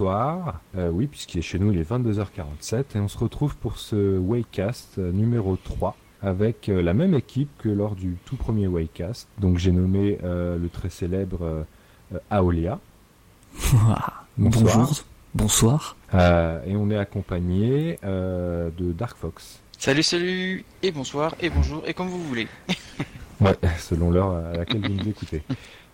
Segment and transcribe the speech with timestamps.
[0.00, 0.60] bonsoir.
[0.78, 4.16] Euh, oui, puisqu'il est chez nous, il est 22h47 et on se retrouve pour ce
[4.18, 9.28] Wakecast euh, numéro 3 avec euh, la même équipe que lors du tout premier Wakecast.
[9.38, 12.78] Donc j'ai nommé euh, le très célèbre euh, Aolia.
[14.38, 14.78] Bonsoir.
[14.78, 15.96] Bonjour, bonsoir.
[16.14, 19.60] Euh, et on est accompagné euh, de Dark Fox.
[19.76, 22.48] Salut, salut, et bonsoir, et bonjour, et comme vous voulez.
[23.40, 25.42] Ouais, selon l'heure à laquelle vous nous écoutez.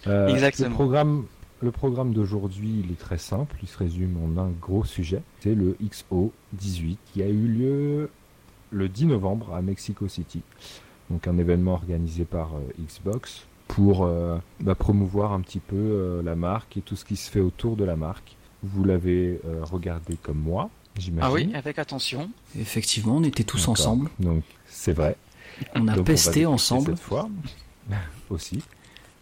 [0.06, 0.68] Euh, Exactement.
[0.68, 1.24] Le programme,
[1.60, 3.56] le programme d'aujourd'hui, il est très simple.
[3.62, 5.22] Il se résume en un gros sujet.
[5.40, 8.10] C'est le XO18 qui a eu lieu
[8.70, 10.42] le 10 novembre à Mexico City.
[11.10, 16.22] Donc un événement organisé par euh, Xbox pour euh, bah, promouvoir un petit peu euh,
[16.22, 18.36] la marque et tout ce qui se fait autour de la marque.
[18.62, 21.30] Vous l'avez euh, regardé comme moi, j'imagine.
[21.30, 22.30] Ah oui, avec attention.
[22.58, 24.10] Effectivement, on était tous ensemble.
[24.18, 25.16] Donc c'est vrai.
[25.74, 26.90] On a Donc, pesté détecter ensemble.
[26.92, 27.28] cette fois
[28.30, 28.62] aussi.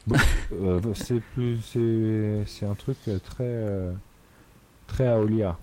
[0.06, 0.16] Bon,
[0.52, 3.92] euh, c'est plus c'est c'est un truc très euh,
[4.86, 5.56] très Aolia.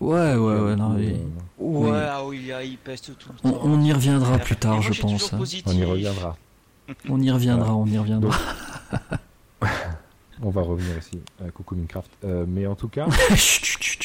[0.00, 0.76] Ouais, ouais, ouais.
[0.76, 1.16] Non, Euh, mais
[1.58, 3.60] Ouais, ah, il peste tout le on, temps.
[3.64, 5.32] on y reviendra plus tard, moi, je pense.
[5.32, 5.38] hein.
[5.66, 6.36] on y reviendra.
[7.08, 8.36] On y reviendra, on y reviendra.
[10.42, 12.10] On va revenir aussi à Coucou Minecraft.
[12.24, 14.02] Euh, mais en tout cas, Chut, chut, chut,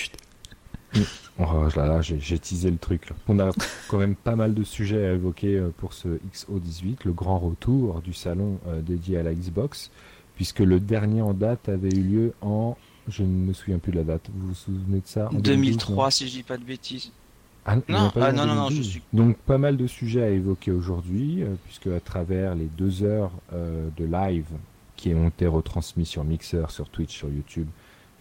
[0.93, 1.07] chut.
[1.41, 3.09] Oh, là, là, j'ai teasé le truc.
[3.09, 3.15] là.
[3.27, 3.51] On a
[3.87, 8.01] quand même pas mal de sujets à évoquer euh, pour ce XO18, le grand retour
[8.01, 9.91] du salon euh, dédié à la Xbox,
[10.35, 13.97] puisque le dernier en date avait eu lieu en je ne me souviens plus de
[13.97, 14.29] la date.
[14.33, 15.27] Vous vous souvenez de ça?
[15.29, 15.41] En 2012, non
[15.95, 17.11] 2003, si je dis pas de bêtises.
[17.65, 18.77] Ah, Non, ah, non, non, non, 2012.
[18.77, 22.65] je suis- Donc pas mal de sujets à évoquer aujourd'hui, euh, puisque à travers les
[22.77, 24.45] deux heures euh, de live
[24.95, 27.67] qui ont été retransmis sur Mixer, sur Twitch, sur YouTube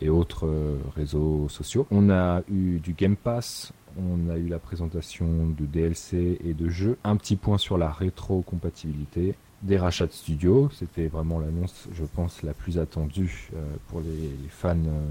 [0.01, 4.59] et autres euh, réseaux sociaux, on a eu du Game Pass, on a eu la
[4.59, 10.13] présentation de DLC et de jeux, un petit point sur la rétro-compatibilité, des rachats de
[10.13, 15.07] studios, c'était vraiment l'annonce, je pense, la plus attendue euh, pour les, fans euh,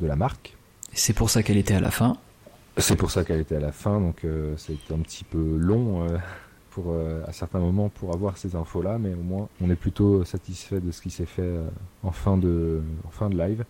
[0.00, 0.56] de la marque.
[0.92, 2.16] C'est pour ça qu'elle était à la fin.
[2.76, 4.56] C'est pour ça qu'elle était à la fin, donc euh,
[4.90, 6.16] un petit peu long euh,
[6.70, 10.24] pour euh, à certains moments pour avoir ces infos-là, mais au moins on est plutôt
[10.24, 11.68] satisfait de ce qui s'est fait euh,
[12.02, 13.64] en fin de en fin de live.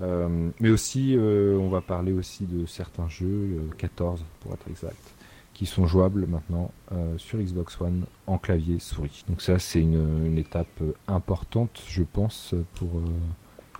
[0.00, 4.68] Euh, mais aussi, euh, on va parler aussi de certains jeux, euh, 14 pour être
[4.68, 5.14] exact,
[5.54, 9.24] qui sont jouables maintenant euh, sur Xbox One en clavier souris.
[9.28, 13.04] Donc ça, c'est une, une étape euh, importante, je pense, pour euh,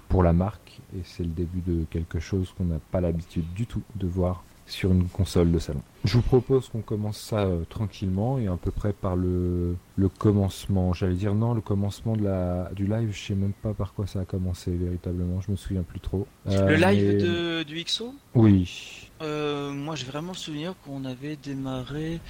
[0.08, 3.66] pour la marque, et c'est le début de quelque chose qu'on n'a pas l'habitude du
[3.66, 5.80] tout de voir sur une console de salon.
[6.04, 10.08] Je vous propose qu'on commence ça euh, tranquillement et à peu près par le, le
[10.08, 10.92] commencement.
[10.92, 14.06] J'allais dire non, le commencement de la, du live, je sais même pas par quoi
[14.06, 16.26] ça a commencé véritablement, je me souviens plus trop.
[16.48, 19.10] Euh, Le live mais- de, du XO Oui.
[19.22, 22.20] euh, Moi, j'ai vraiment le souvenir qu'on avait démarré,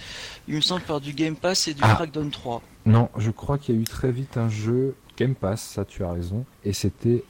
[0.47, 1.95] il me semble, par du Game Pass et du Ah.
[1.97, 2.63] Crackdown 3.
[2.87, 6.05] Non, je crois qu'il y a eu très vite un jeu Game Pass, ça tu
[6.05, 7.25] as raison, et c'était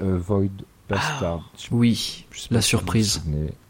[0.91, 3.22] Je- Oui, je la surprise.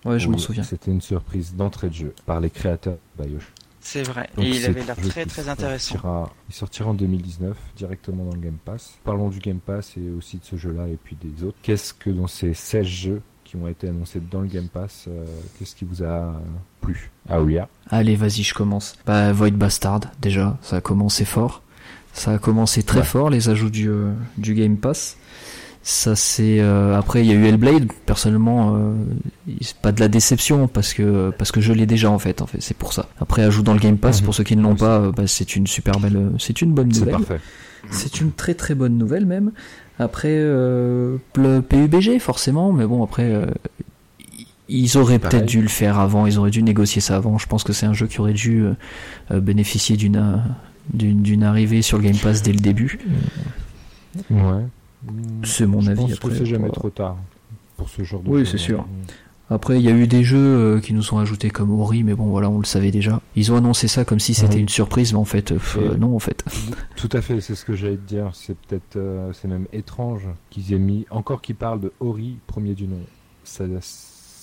[0.04, 0.62] Ouais, je Oui, m'en souviens.
[0.62, 3.48] C'était une surprise d'entrée de jeu par les créateurs de BioShock.
[3.80, 4.28] C'est vrai.
[4.36, 5.92] Donc et il avait l'air très très intéressant.
[5.94, 8.98] Sortira, il sortira en 2019 directement dans le Game Pass.
[9.04, 11.56] Parlons du Game Pass et aussi de ce jeu-là et puis des autres.
[11.62, 15.24] Qu'est-ce que dans ces 16 jeux qui ont été annoncés dans le Game Pass, euh,
[15.58, 16.32] qu'est-ce qui vous a euh,
[16.82, 17.10] plu?
[17.30, 17.68] Ah oui, ah.
[17.88, 18.94] Allez, vas-y, je commence.
[19.06, 21.62] Bah, Void Bastard, déjà, ça a commencé fort.
[22.12, 23.04] Ça a commencé très Ouais.
[23.04, 25.16] fort, les ajouts du, euh, du Game Pass.
[25.90, 27.90] Ça c'est euh, après il y a eu Hellblade.
[28.04, 28.92] Personnellement, euh,
[29.62, 32.42] c'est pas de la déception parce que parce que je l'ai déjà en fait.
[32.42, 33.06] En fait, c'est pour ça.
[33.18, 34.24] Après ajout dans le Game Pass Mhm.
[34.26, 36.88] pour ceux qui ne l'ont pas, euh, bah, c'est une super belle, c'est une bonne
[36.88, 37.14] nouvelle.
[37.90, 39.50] C'est une très très bonne nouvelle même.
[39.98, 43.46] Après euh, le PUBG forcément, mais bon après euh,
[44.68, 47.38] ils auraient peut-être dû le faire avant, ils auraient dû négocier ça avant.
[47.38, 48.62] Je pense que c'est un jeu qui aurait dû
[49.30, 50.42] euh, bénéficier d'une
[50.92, 52.98] d'une d'une arrivée sur le Game Pass dès le début.
[54.30, 54.64] Ouais.
[55.44, 57.16] C'est mon Je avis, pense après, que c'est jamais trop tard
[57.76, 58.86] pour ce genre de Oui, c'est sûr.
[59.50, 62.14] Après il y a eu des jeux euh, qui nous sont ajoutés comme Ori, mais
[62.14, 63.20] bon voilà on le savait déjà.
[63.34, 64.60] Ils ont annoncé ça comme si c'était Ouais.
[64.60, 66.44] une surprise, mais en fait euh, non en fait.
[66.96, 68.30] Tout à fait, c'est ce que j'allais te dire.
[68.34, 72.74] C'est peut-être, euh, c'est même étrange qu'ils aient mis, encore qu'ils parlent de Ori, premier
[72.74, 72.98] du nom.
[73.44, 73.64] Ça-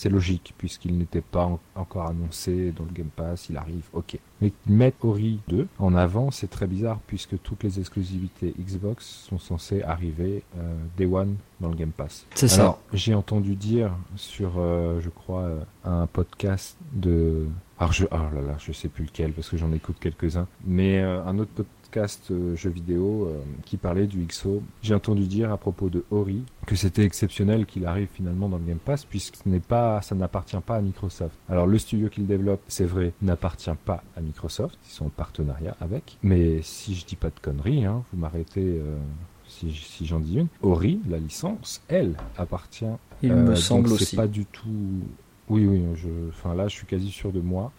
[0.05, 4.19] C'est logique, puisqu'il n'était pas en- encore annoncé dans le Game Pass, il arrive, ok.
[4.39, 9.39] Mais mettre Ori 2 en avant, c'est très bizarre, puisque toutes les exclusivités Xbox sont
[9.39, 12.27] censées arriver euh, Day One dans le Game Pass.
[12.35, 12.61] C'est ça.
[12.61, 17.47] Alors, j'ai entendu dire sur, euh, je crois, euh, un podcast de.
[17.79, 20.99] Alors, je, oh là là, je sais plus lequel parce que j'en écoute quelques-uns, mais
[20.99, 24.61] euh, un autre podcast euh, jeu vidéo euh, qui parlait du XO.
[24.81, 28.65] J'ai entendu dire à propos de Ori que c'était exceptionnel qu'il arrive finalement dans le
[28.65, 31.37] Game Pass puisque ce n'est pas, ça n'appartient pas à Microsoft.
[31.47, 35.77] Alors, le studio qu'il développe, c'est vrai, n'appartient pas à Microsoft, ils sont en partenariat
[35.79, 38.61] avec, mais si je dis pas de conneries, hein, vous m'arrêtez.
[38.61, 38.97] euh,
[39.47, 40.47] si, si j'en dis une.
[40.63, 42.85] Ori, la licence, elle appartient.
[43.21, 44.15] Il euh, me donc semble c'est aussi.
[44.17, 44.65] pas du tout.
[45.47, 47.71] Oui, oui, je, enfin là, je suis quasi sûr de moi.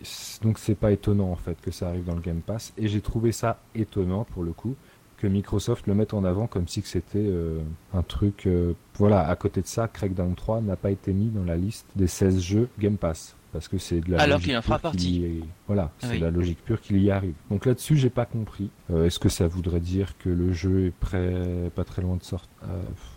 [0.43, 2.73] Donc c'est pas étonnant en fait que ça arrive dans le Game Pass.
[2.77, 4.77] Et j'ai trouvé ça étonnant pour le coup
[5.17, 8.47] que Microsoft le mette en avant comme si que c'était euh, un truc.
[8.47, 11.87] euh, voilà, à côté de ça, Crackdown 3 n'a pas été mis dans la liste
[11.97, 13.36] des 16 jeux Game Pass.
[13.53, 15.39] Parce que c'est de la Alors logique qu'il en fera pure qu'il partie.
[15.41, 16.19] y- Voilà, c'est Oui.
[16.19, 17.33] de la logique pure qu'il y arrive.
[17.51, 18.69] Donc là-dessus, j'ai pas compris.
[18.91, 22.23] Euh, Est-ce que ça voudrait dire que le jeu est prêt, pas très loin de
[22.23, 22.49] sortir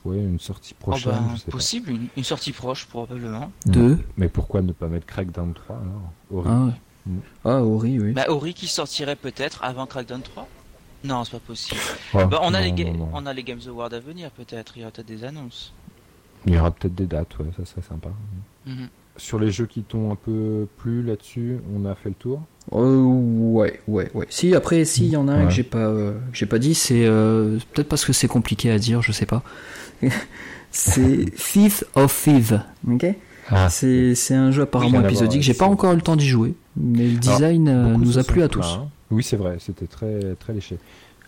[0.06, 1.52] Ouais, une sortie Oh prochaine, ben, je sais pas.
[1.52, 3.52] possible, une, une sortie proche probablement.
[3.66, 3.98] Deux.
[4.18, 6.54] Mais pourquoi ne pas mettre Crackdown 3 alors Horrible.
[6.56, 6.74] Ah, ouais.
[7.14, 7.20] Mm.
[7.46, 8.12] ah Ori, oui.
[8.14, 10.48] Bah, Ori qui sortirait peut-être avant Crackdown 3
[11.04, 11.81] Non, c'est pas possible.
[12.14, 13.10] Ah, Bah, on, a non, les non, non.
[13.14, 15.74] on a les Games Awards à venir peut-être, il y aura peut-être des annonces.
[16.46, 18.10] Il y aura peut-être des dates, ouais, ça serait sympa.
[18.66, 18.88] Mhm.
[19.19, 22.42] Sur les jeux qui t'ont un peu plu là-dessus, on a fait le tour.
[22.74, 24.25] Euh, ouais, ouais, ouais.
[24.30, 25.45] Si, après, si, il y en a un Ouais.
[25.48, 28.71] que j'ai pas, euh, que j'ai pas dit, c'est euh, peut-être parce que c'est compliqué
[28.71, 29.44] à dire, je sais pas.
[30.71, 33.06] c'est Thief of Thieves, ok?
[33.50, 35.42] Ah, C'est c'est un jeu apparemment épisodique.
[35.42, 38.44] J'ai pas encore eu le temps d'y jouer, mais le design euh, nous a plu
[38.44, 38.66] à tous.
[38.66, 38.88] hein.
[39.12, 40.77] Oui, c'est vrai, c'était très, très léché.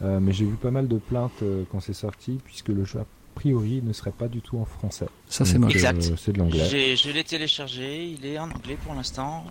[0.02, 3.82] Mais j'ai vu pas mal de plaintes quand c'est sorti, puisque le jeu, a priori,
[3.84, 5.08] ne serait pas du tout en français.
[5.28, 5.74] Ça, c'est moche.
[5.74, 6.04] Exact.
[6.12, 6.66] euh, c'est de l'anglais.
[6.70, 9.46] J'ai- Je l'ai téléchargé, il est en anglais pour l'instant.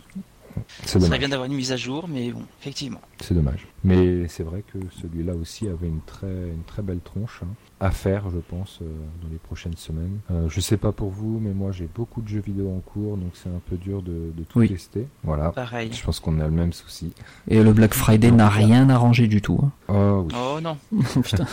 [0.80, 1.18] C'est Ça serait dommage.
[1.20, 3.00] bien d'avoir une mise à jour, mais bon, effectivement.
[3.20, 3.66] C'est dommage.
[3.84, 7.48] Mais c'est vrai que celui-là aussi avait une très, une très belle tronche hein,
[7.78, 8.84] à faire, je pense, euh,
[9.22, 10.18] dans les prochaines semaines.
[10.32, 13.16] Euh, je sais pas pour vous, mais moi j'ai beaucoup de jeux vidéo en cours,
[13.16, 14.68] donc c'est un peu dur de, de tout Oui.
[14.68, 15.06] tester.
[15.22, 15.50] Voilà.
[15.52, 15.90] Pareil.
[15.92, 17.12] Je pense qu'on a le même souci.
[17.48, 19.60] Et le Black Friday n'a rien arrangé du tout.
[19.62, 19.70] hein.
[19.88, 20.76] Oh oui, Oh non.
[21.22, 21.46] Putain,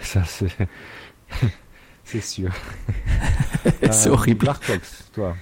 [0.00, 0.48] ça c'est.
[2.04, 2.50] c'est sûr.
[3.90, 4.46] c'est Euh, horrible.
[4.46, 5.36] Darkox, toi.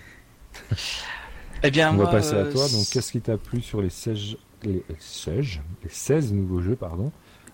[1.63, 2.69] Eh bien, On moi, va passer à euh, toi.
[2.69, 7.13] Donc, qu'est-ce qui t'a plu sur les 16, les 16, les 16 nouveaux jeux, pardon,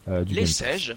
[0.08, 0.96] euh, du Les Game Pass seiges.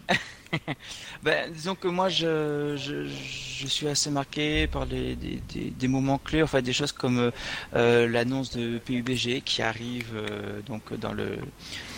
[1.23, 5.87] ben, disons que moi, je, je, je suis assez marqué par les, des, des, des
[5.87, 7.31] moments clés, enfin des choses comme euh,
[7.75, 11.37] euh, l'annonce de PUBG qui arrive euh, donc dans le,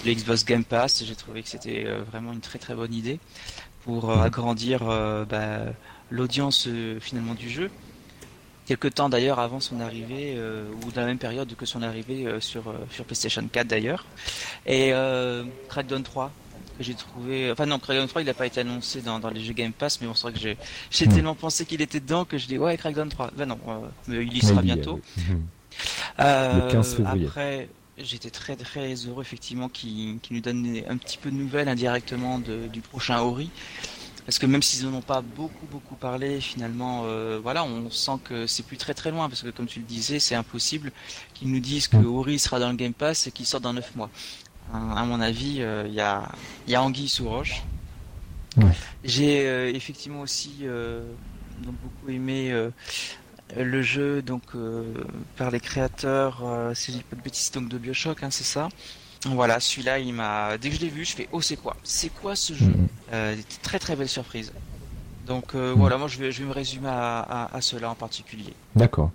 [0.06, 1.03] le Xbox Game Pass.
[1.03, 3.19] J'ai trouvé que c'était euh, vraiment une très très bonne idée
[3.89, 4.21] pour euh, Mhm.
[4.24, 5.75] agrandir euh, ben,
[6.12, 7.71] l'audience euh, finalement du jeu.
[8.65, 10.38] Quelque temps d'ailleurs avant son arrivée,
[10.83, 14.06] ou dans la même période que son arrivée sur, sur PlayStation 4 d'ailleurs.
[14.68, 14.91] Et
[15.69, 16.38] Crackdown 3,
[16.77, 17.51] que j'ai trouvé.
[17.51, 20.00] Enfin non, Crackdown 3 il n'a pas été annoncé dans, dans les jeux Game Pass,
[20.01, 20.59] mais c'est vrai que j'ai
[20.91, 21.13] j'ai Hmm.
[21.13, 23.31] tellement pensé qu'il était dedans que je dis ouais, Crackdown 3.
[23.36, 25.01] Ben non, euh, mais il y sera bientôt.
[25.18, 25.24] oui.
[25.24, 25.50] Mhm.
[26.19, 27.25] Euh, Le 15 février.
[27.27, 27.69] Après,
[28.00, 32.40] j'étais très très heureux effectivement qu'il qu'il nous donne un petit peu de nouvelles indirectement
[32.40, 33.50] de- du prochain Ori.
[34.25, 38.19] Parce que même s'ils n'en ont pas beaucoup beaucoup parlé, finalement, euh, voilà, on sent
[38.24, 39.28] que c'est plus très très loin.
[39.28, 40.92] Parce que comme tu le disais, c'est impossible
[41.34, 41.98] qu'ils nous disent que.
[41.98, 44.12] Ori sera dans le Game Pass et qu'il sort dans 9 mois.
[44.72, 46.31] Hein, à mon avis, euh, il y, a,
[46.68, 47.63] y a Anguille sous roche.
[48.57, 48.72] Ouais.
[49.04, 50.57] J'ai euh, effectivement aussi
[51.63, 52.51] donc beaucoup aimé
[53.57, 54.84] le jeu donc euh,
[55.38, 58.44] par les créateurs, euh, si je dis pas de bêtises, donc de Bioshock, hein, c'est
[58.44, 58.69] ça.
[59.25, 60.57] Voilà, celui-là, il m'a.
[60.57, 61.75] Dès que je l'ai vu, je fais oh c'est quoi?
[61.84, 62.66] C'est quoi ce jeu?
[62.68, 62.88] Mhm.
[63.13, 64.54] euh, Très très belle surprise.
[65.28, 65.78] Donc euh, Mm.
[65.78, 68.54] voilà, moi je vais, je vais me résumer à, à, à cela en particulier.
[68.75, 69.12] D'accord.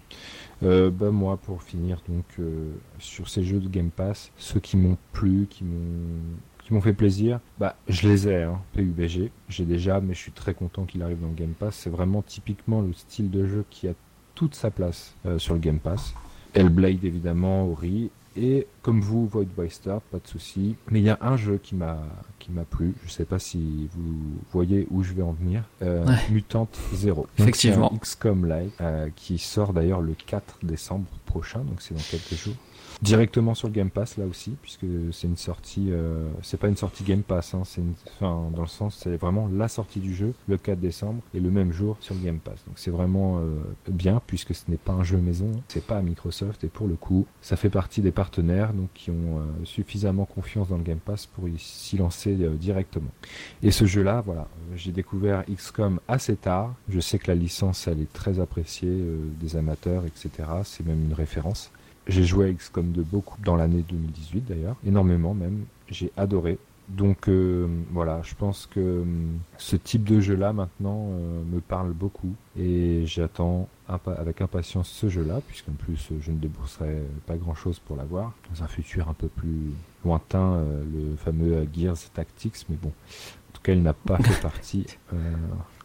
[0.63, 4.77] Euh, bah, moi, pour finir, donc euh, sur ces jeux de Game Pass, ceux qui
[4.77, 6.21] m'ont plu, qui m'ont
[6.63, 10.33] qui m'ont fait plaisir, bah je les ai, hein, PUBG, j'ai déjà, mais je suis
[10.33, 11.75] très content qu'il arrive dans le Game Pass.
[11.77, 13.93] C'est vraiment typiquement le style de jeu qui a
[14.35, 16.15] toute sa place euh, sur le Game Pass.
[16.55, 20.75] Hellblade évidemment, Ori, et comme vous, Void Waster, pas de souci.
[20.91, 21.99] Mais il y a un jeu qui m'a
[22.41, 22.95] qui m'a plu.
[23.07, 24.17] Je sais pas si vous
[24.53, 25.63] voyez où je vais en venir.
[25.83, 26.17] Euh, Ouais.
[26.31, 27.27] Mutant Zero.
[27.39, 27.93] Effectivement.
[28.03, 32.55] XCOM Live euh, qui sort d'ailleurs le 4 décembre prochain, donc c'est dans quelques jours.
[33.03, 36.77] Directement sur le Game Pass là aussi, puisque c'est une sortie, euh, c'est pas une
[36.77, 40.15] sortie Game Pass, hein, c'est une, enfin dans le sens c'est vraiment la sortie du
[40.15, 42.65] jeu le 4 décembre et le même jour sur le Game Pass.
[42.67, 46.03] Donc c'est vraiment euh, bien puisque ce n'est pas un jeu maison, c'est pas à
[46.03, 50.25] Microsoft et pour le coup ça fait partie des partenaires donc qui ont euh, suffisamment
[50.25, 53.11] confiance dans le Game Pass pour s'y lancer euh, directement.
[53.63, 56.75] Et ce jeu-là, voilà, euh, j'ai découvert XCOM assez tard.
[56.89, 60.31] Je sais que la licence, elle est très appréciée euh, des amateurs, etc.
[60.65, 61.71] C'est même une référence.
[62.07, 65.65] J'ai joué à XCOM 2 beaucoup dans l'année 2018 d'ailleurs, énormément même.
[65.89, 66.59] J'ai adoré.
[66.89, 69.05] Donc euh, voilà, je pense que euh,
[69.57, 75.41] ce type de jeu-là maintenant euh, me parle beaucoup et j'attends avec impatience ce jeu-là,
[75.47, 78.33] puisqu'en plus je ne débourserai pas grand-chose pour l'avoir.
[78.53, 79.73] Dans un futur un peu plus
[80.05, 84.43] lointain, euh, le fameux Gears Tactics, mais bon, en tout cas il n'a pas fait
[84.43, 84.87] partie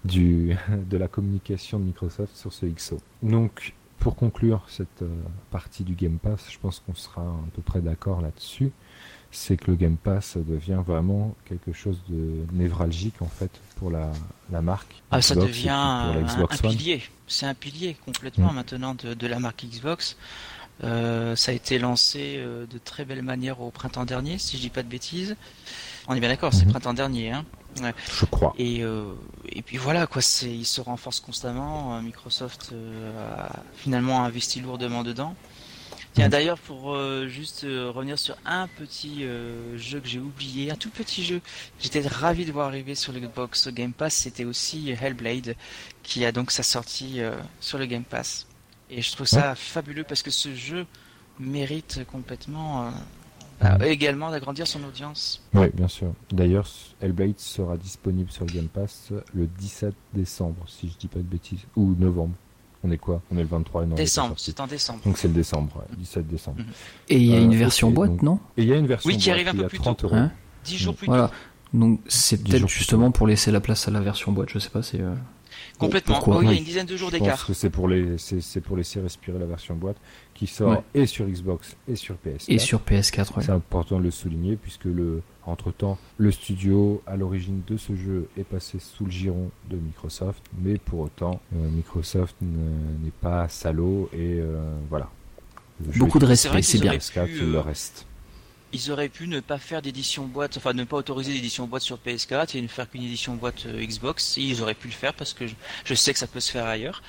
[0.04, 0.56] du,
[0.90, 2.98] de la communication de Microsoft sur ce XO.
[3.24, 5.04] Donc pour conclure cette
[5.52, 8.72] partie du Game Pass, je pense qu'on sera à peu près d'accord là-dessus
[9.32, 14.12] c'est que le Game Pass devient vraiment quelque chose de névralgique en fait pour la,
[14.52, 15.02] la marque.
[15.12, 16.26] Ah, ça devient un,
[16.62, 17.04] pilier.
[17.28, 18.56] C'est un pilier complètement mm.
[18.56, 20.18] maintenant de, la marque Xbox.
[20.84, 24.62] Euh, ça a été lancé euh, de très belle manière au printemps dernier, si je
[24.62, 25.36] dis pas de bêtises.
[26.08, 26.72] On est bien d'accord, c'est le mm-hmm.
[26.72, 27.46] printemps dernier, hein.
[27.76, 28.54] Je crois.
[28.58, 29.14] Et, euh,
[29.48, 32.02] et puis voilà, quoi, c'est, se renforce constamment.
[32.02, 32.74] Microsoft
[33.18, 35.36] a finalement investi lourdement dedans.
[36.14, 36.32] Tiens, mm.
[36.32, 40.76] d'ailleurs, pour euh, juste euh, revenir sur un petit euh, jeu que j'ai oublié, un
[40.76, 41.42] tout petit jeu,
[41.80, 45.56] j'étais ravi de voir arriver sur le Xbox Game Pass, c'était aussi Hellblade,
[46.04, 47.22] qui a donc sa sortie
[47.60, 48.48] sur le Game Pass.
[48.90, 50.88] Et je trouve ça fabuleux parce que ce jeu
[51.40, 52.92] mérite complètement
[53.62, 53.84] mm.
[53.84, 55.42] également d'agrandir son audience.
[55.54, 56.14] Oui, bien sûr.
[56.32, 56.68] D'ailleurs,
[57.02, 61.24] Hellblade sera disponible sur le Game Pass le 17 décembre, si je dis pas de
[61.24, 62.34] bêtises, ou novembre.
[62.84, 63.22] On est quoi?
[63.32, 65.02] On est le 23 non, Décembre, c'est en décembre.
[65.06, 66.60] Donc c'est le décembre, 17 décembre.
[66.60, 66.66] Mhm.
[67.10, 68.40] Et il y a une euh, version boîte, non?
[68.56, 69.96] Et il y a une version oui, qui arrive un peu plus tôt.
[70.04, 70.16] Euros.
[70.64, 71.32] 10 jours plus voilà.
[71.74, 74.82] Donc c'est peut-être justement pour laisser la place à la version boîte, je sais pas,
[74.82, 75.02] c'est...
[75.02, 75.14] Euh,
[75.80, 76.22] Complètement.
[76.28, 77.46] oui, il y a une dizaine de jours d'écart.
[77.46, 79.98] que c'est pour les, c'est pour laisser respirer la version boîte
[80.34, 82.46] qui sort et sur Xbox et sur PS4.
[82.50, 87.16] Et sur PS4, C'est important de le souligner puisque le, entre temps, le studio à
[87.16, 91.70] l'origine de ce jeu est passé sous le giron de Microsoft, mais pour autant, euh,
[91.70, 95.10] Microsoft n'est pas salaud et euh, voilà.
[95.80, 96.94] Beaucoup de respect, c'est bien.
[96.94, 98.06] PS4, il le reste
[98.74, 101.98] ils auraient pu ne pas faire d'édition boîte, enfin ne pas autoriser d'édition boîte sur
[101.98, 104.38] PS4 et ne faire qu'une édition boîte euh, Xbox.
[104.38, 105.46] Ils auraient pu le faire parce que
[105.86, 107.02] je, sais que ça peut se faire ailleurs.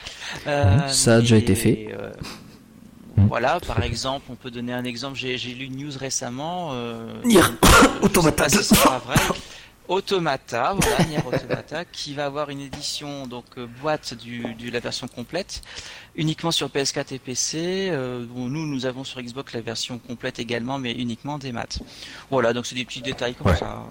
[0.46, 1.88] Euh, ça a déjà été fait.
[1.98, 2.10] Euh,
[3.16, 5.16] voilà, par exemple, on peut donner un exemple.
[5.16, 6.70] J'ai lu une news récemment.
[6.72, 7.20] Euh,
[8.02, 8.46] Automata.
[8.46, 9.16] vrai.
[9.90, 14.78] Automata, voilà, Nier Automata, qui va avoir une édition donc euh, boîte du, de la
[14.78, 15.62] version complète,
[16.14, 17.88] uniquement sur PS4 et PC.
[17.90, 21.80] Euh, nous, nous avons sur Xbox la version complète également, mais uniquement des maths.
[22.30, 23.82] Voilà, donc c'est des petits détails comme ça.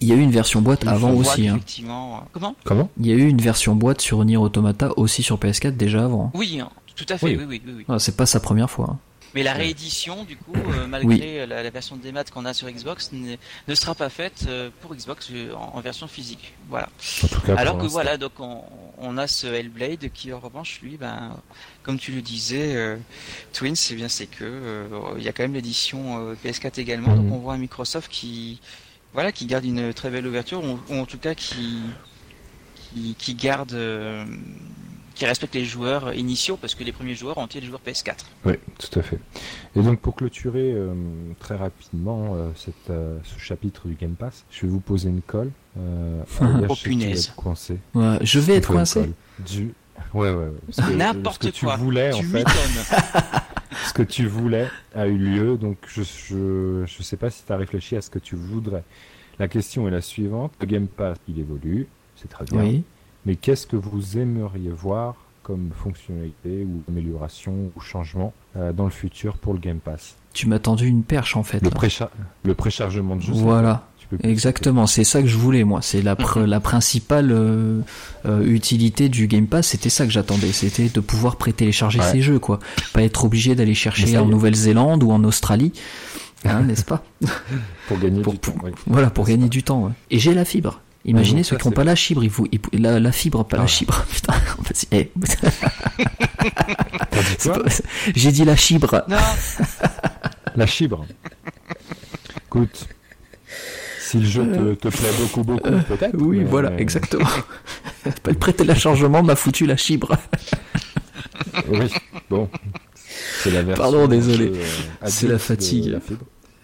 [0.00, 1.46] Il y a eu une version boîte avant aussi.
[1.46, 1.54] Hein.
[1.54, 2.24] Effectivement.
[2.32, 2.56] Comment?
[2.64, 2.90] Comment?
[2.98, 6.32] Il y a eu une version boîte sur Nier Automata aussi sur PS4 déjà avant.
[6.34, 7.26] Oui, hein, tout à fait.
[7.26, 7.72] Oui, oui, oui.
[7.78, 8.90] oui, ah, c'est pas sa première fois.
[8.90, 8.98] Hein.
[9.36, 13.10] Mais la réédition, du coup, euh, malgré la, version des maths qu'on a sur Xbox,
[13.12, 16.54] ne sera pas faite euh, pour Xbox euh, en, version physique.
[16.70, 16.88] Voilà.
[17.54, 21.36] Alors que voilà, donc on, a ce Hellblade qui, en revanche, lui, ben,
[21.82, 22.96] comme tu le disais,
[23.52, 24.88] Twin, c'est bien, c'est que
[25.18, 27.14] il y a quand même l'édition PS4 également.
[27.14, 27.32] Donc mhm.
[27.32, 28.62] on voit un Microsoft qui,
[29.12, 31.82] voilà, qui garde une très belle ouverture, ou, en tout cas qui,
[32.74, 33.76] qui, qui garde
[35.16, 38.18] qui respecte les joueurs initiaux, parce que les premiers joueurs ont été les joueurs PS4.
[38.44, 39.18] Oui, tout à fait.
[39.74, 40.92] Et donc pour clôturer euh,
[41.40, 45.22] très rapidement euh, cette, euh, ce chapitre du Game Pass, je vais vous poser une
[45.22, 45.50] colle.
[45.76, 47.32] oh punaise.
[47.36, 47.78] Coincé.
[47.94, 49.10] Ouais, je vais être coincé.
[49.38, 49.72] Du...
[50.12, 50.94] Ouais, ouais, ouais.
[50.94, 51.76] N'importe quoi.
[51.76, 52.44] Tu voulais, en fait.
[53.86, 57.52] ce que tu voulais a eu lieu, donc je je, je sais pas si tu
[57.52, 58.84] as réfléchi à ce que tu voudrais.
[59.38, 60.52] La question est la suivante.
[60.60, 62.60] Le Game Pass, il évolue, c'est très bien.
[62.60, 62.84] Oui.
[63.26, 68.90] Mais qu'est-ce que vous aimeriez voir comme fonctionnalité ou amélioration ou changement euh, dans le
[68.90, 70.14] futur pour le Game Pass?
[70.32, 71.60] Tu m'as tendu une perche en fait.
[71.62, 71.70] Le,
[72.54, 73.32] préchargement de jeux.
[73.32, 73.88] Voilà.
[74.22, 75.80] Exactement, c'est ça que je voulais moi.
[75.82, 76.16] C'est la,
[76.46, 77.80] la principale euh,
[78.26, 79.68] euh, utilité du Game Pass.
[79.68, 80.52] C'était ça que j'attendais.
[80.52, 82.60] C'était de pouvoir pré-télécharger ces jeux, quoi.
[82.92, 85.72] Pas être obligé d'aller chercher en Nouvelle-Zélande ou en Australie,
[86.44, 87.02] hein, n'est-ce pas?
[87.88, 88.54] Pour gagner du temps.
[88.86, 89.92] Voilà, pour gagner du temps.
[90.10, 90.80] Et j'ai la fibre.
[91.06, 92.24] Imaginez ceux qui n'ont pas la fibre,
[92.72, 93.66] la, la, fibre, pas la ah.
[93.68, 94.04] fibre.
[94.12, 95.10] Putain, en fait, hey.
[98.16, 99.04] J'ai dit la fibre.
[99.08, 99.16] Non.
[100.56, 101.06] la fibre.
[102.46, 102.88] Écoute,
[104.00, 106.16] si le jeu te, plaît beaucoup, beaucoup, euh, peut-être.
[106.16, 107.28] Oui, voilà, exactement.
[108.24, 110.16] le prêter la chargement m'a foutu la fibre.
[111.68, 111.88] oui,
[112.28, 112.50] bon.
[113.42, 114.52] C'est la version Pardon, désolé.
[114.54, 115.86] Euh, c'est la fatigue.
[115.86, 116.00] La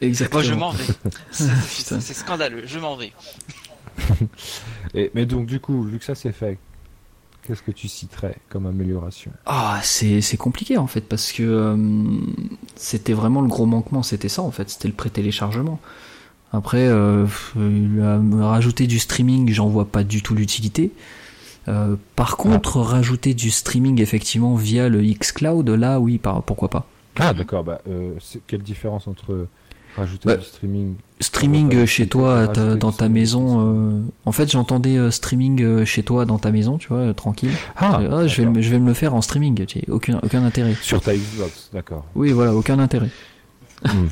[0.01, 0.43] Exactement.
[0.43, 0.85] Moi, je m'en vais.
[1.31, 3.13] C'est scandaleux, je m'en vais.
[4.95, 6.59] Et, mais donc, du coup, vu que ça c'est fait,
[7.43, 9.33] qu'est-ce que tu citerais comme amélioration?
[9.47, 11.77] Ah, c'est, compliqué en fait, parce que euh,
[12.77, 15.81] c'était vraiment le gros manquement, c'était ça en fait, c'était le pré-téléchargement.
[16.53, 20.93] Après, euh, rajouter du streaming, j'en vois pas du tout l'utilité.
[21.69, 26.87] Euh, par contre, rajouter du streaming effectivement via le xCloud, là oui, pourquoi pas?
[27.19, 27.81] Ah d'accord, bah,
[28.47, 29.47] quelle différence entre
[29.97, 30.95] Rajouter bah, du streaming.
[31.21, 33.61] Streaming chez toi, dans ta maison.
[33.61, 37.53] Euh, en fait, j'entendais euh, streaming euh, chez toi, dans ta maison, tu vois, tranquille.
[37.77, 39.67] Ah, ah je, vais, je vais me le faire en streaming.
[39.89, 40.75] Aucun, aucun intérêt.
[40.81, 42.07] Sur ta Xbox, d'accord.
[42.15, 43.11] Oui, voilà, aucun intérêt.
[43.85, 44.09] Hmm.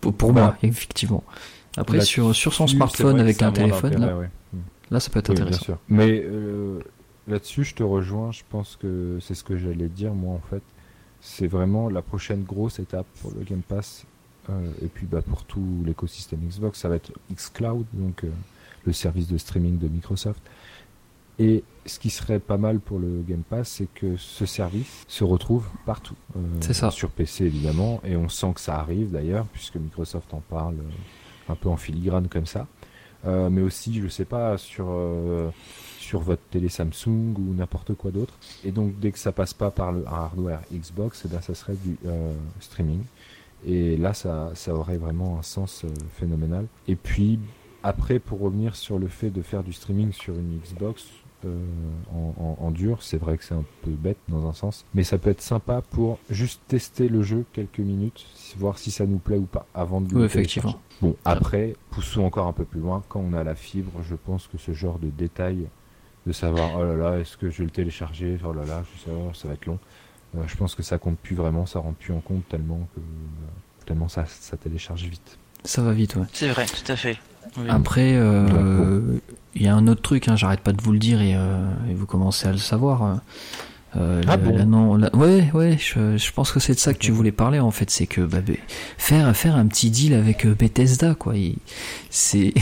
[0.00, 1.24] pour, moi, effectivement.
[1.78, 4.14] Après, sur, sur son smartphone avec un téléphone, là,
[4.52, 4.58] hmm.
[4.90, 5.56] là, ça peut être intéressant.
[5.56, 5.78] Bien sûr.
[5.88, 6.24] Mais
[7.26, 8.32] là-dessus, je te rejoins.
[8.32, 10.62] Je pense que c'est ce que j'allais dire, moi, en fait.
[11.22, 14.04] c'est vraiment la prochaine grosse étape pour le Game Pass
[14.82, 16.80] et puis bah, pour tout l'écosystème Xbox.
[16.80, 18.24] Ça va être xCloud, donc
[18.84, 20.42] le service de streaming de Microsoft.
[21.38, 25.24] Et ce qui serait pas mal pour le Game Pass, c'est que ce service se
[25.24, 26.14] retrouve partout.
[26.36, 26.90] Euh, c'est ça.
[26.90, 31.52] Sur PC évidemment, et on sent que ça arrive d'ailleurs, puisque Microsoft en parle euh,
[31.52, 32.66] un peu en filigrane comme ça.
[33.24, 34.86] Euh, mais aussi, je sais pas, sur,
[35.98, 38.34] sur votre télé Samsung ou n'importe quoi d'autre.
[38.64, 41.76] Et donc, dès que ça passe pas par le hardware Xbox, eh ben, ça serait
[41.84, 41.96] du
[42.60, 43.02] streaming.
[43.66, 46.66] Et là, ça, ça aurait vraiment un sens phénoménal.
[46.88, 47.38] Et puis,
[47.82, 51.04] après, pour revenir sur le fait de faire du streaming sur une Xbox,
[51.44, 51.58] euh,
[52.60, 53.02] en, dur.
[53.02, 55.82] C'est vrai que c'est un peu bête dans un sens, mais ça peut être sympa
[55.90, 58.24] pour juste tester le jeu quelques minutes,
[58.56, 60.80] voir si ça nous plaît ou pas avant de le effectivement.
[61.00, 63.02] Bon, après, poussons encore un peu plus loin.
[63.08, 65.66] Quand on a la fibre, je pense que ce genre de détail,
[66.26, 69.00] de savoir oh là là, est-ce que je vais le télécharger, oh là là, je
[69.02, 69.80] sais, ça va être long.
[70.36, 73.00] Euh, je pense que ça compte plus vraiment, ça rend plus en compte tellement que
[73.86, 75.38] tellement ça, ça télécharge vite.
[75.64, 76.24] Ça va vite, ouais.
[76.32, 77.18] C'est vrai, tout à fait.
[77.68, 79.18] Après, euh,
[79.54, 81.68] il y a un autre truc, hein, j'arrête pas de vous le dire et, euh,
[81.90, 83.20] et vous commencez à le savoir.
[83.96, 86.98] Euh, euh, ah bon non, ouais, ouais, je, je pense que c'est de ça que
[86.98, 88.38] tu voulais parler en fait, c'est que bah,
[88.96, 91.34] faire faire un petit deal avec euh, Bethesda quoi,
[92.10, 92.54] c'est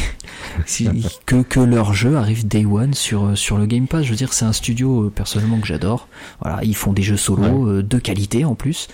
[1.27, 4.05] que que leur jeu arrive day one sur euh, sur le Game Pass.
[4.05, 6.09] Je veux dire, c'est un studio personnellement que j'adore.
[6.41, 8.89] Voilà, ils font des jeux solo de qualité en plus,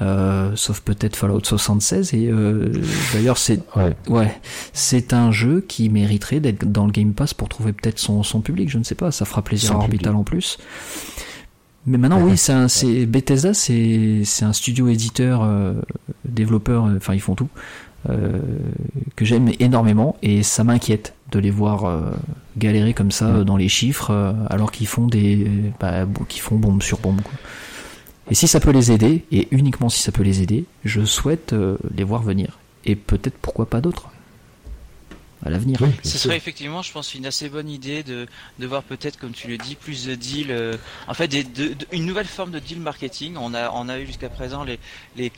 [0.00, 2.30] euh, sauf peut-être Fallout 76 et
[3.12, 4.40] d'ailleurs c'est ouais, ouais
[4.72, 8.40] c'est un jeu qui mériterait d'être dans le Game Pass pour trouver peut-être son son
[8.40, 8.70] public.
[8.70, 10.58] Je ne sais pas, ça fera plaisir à Orbital en plus.
[11.86, 15.74] Mais maintenant, oui, c'est Bethesda, c'est un studio éditeur, euh,
[16.24, 17.48] développeur, euh, enfin ils font tout,
[18.08, 18.38] euh,
[19.16, 22.00] que j'aime énormément et ça m'inquiète de les voir euh,
[22.58, 25.46] galérer comme ça dans les chiffres alors qu'ils font des,
[25.80, 27.20] bah, qu'ils font bombe sur bombe.
[27.22, 27.34] Quoi.
[28.30, 31.54] Et si ça peut les aider, et uniquement si ça peut les aider, je souhaite
[31.94, 32.58] les voir venir.
[32.86, 34.08] Et peut-être pourquoi pas d'autres
[35.44, 35.78] à l'avenir.
[36.02, 38.26] Ce serait effectivement, je pense, une assez bonne idée de,
[38.58, 40.50] de voir peut-être, comme tu le dis, plus de deals.
[40.50, 40.76] Euh,
[41.06, 43.36] en fait, des, de, une nouvelle forme de deal marketing.
[43.38, 44.78] On a, on a eu jusqu'à présent les,
[45.16, 45.30] les,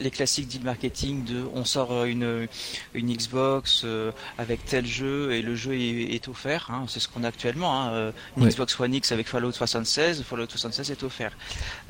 [0.00, 2.46] les, classiques deal marketing de on sort une,
[2.94, 6.68] une Xbox euh, avec tel jeu et le jeu est, est offert.
[6.70, 7.82] Hein, c'est ce qu'on a actuellement.
[7.82, 10.22] Hein, euh, une Xbox One X avec Fallout 76.
[10.22, 11.32] Fallout 76 est offert.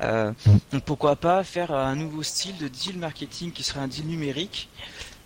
[0.01, 0.31] Euh,
[0.71, 4.69] donc pourquoi pas faire un nouveau style de deal marketing qui serait un deal numérique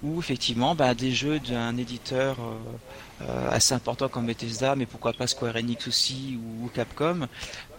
[0.03, 5.13] ou effectivement bah, des jeux d'un éditeur euh, euh, assez important comme Bethesda, mais pourquoi
[5.13, 7.27] pas Square Enix aussi ou, Capcom,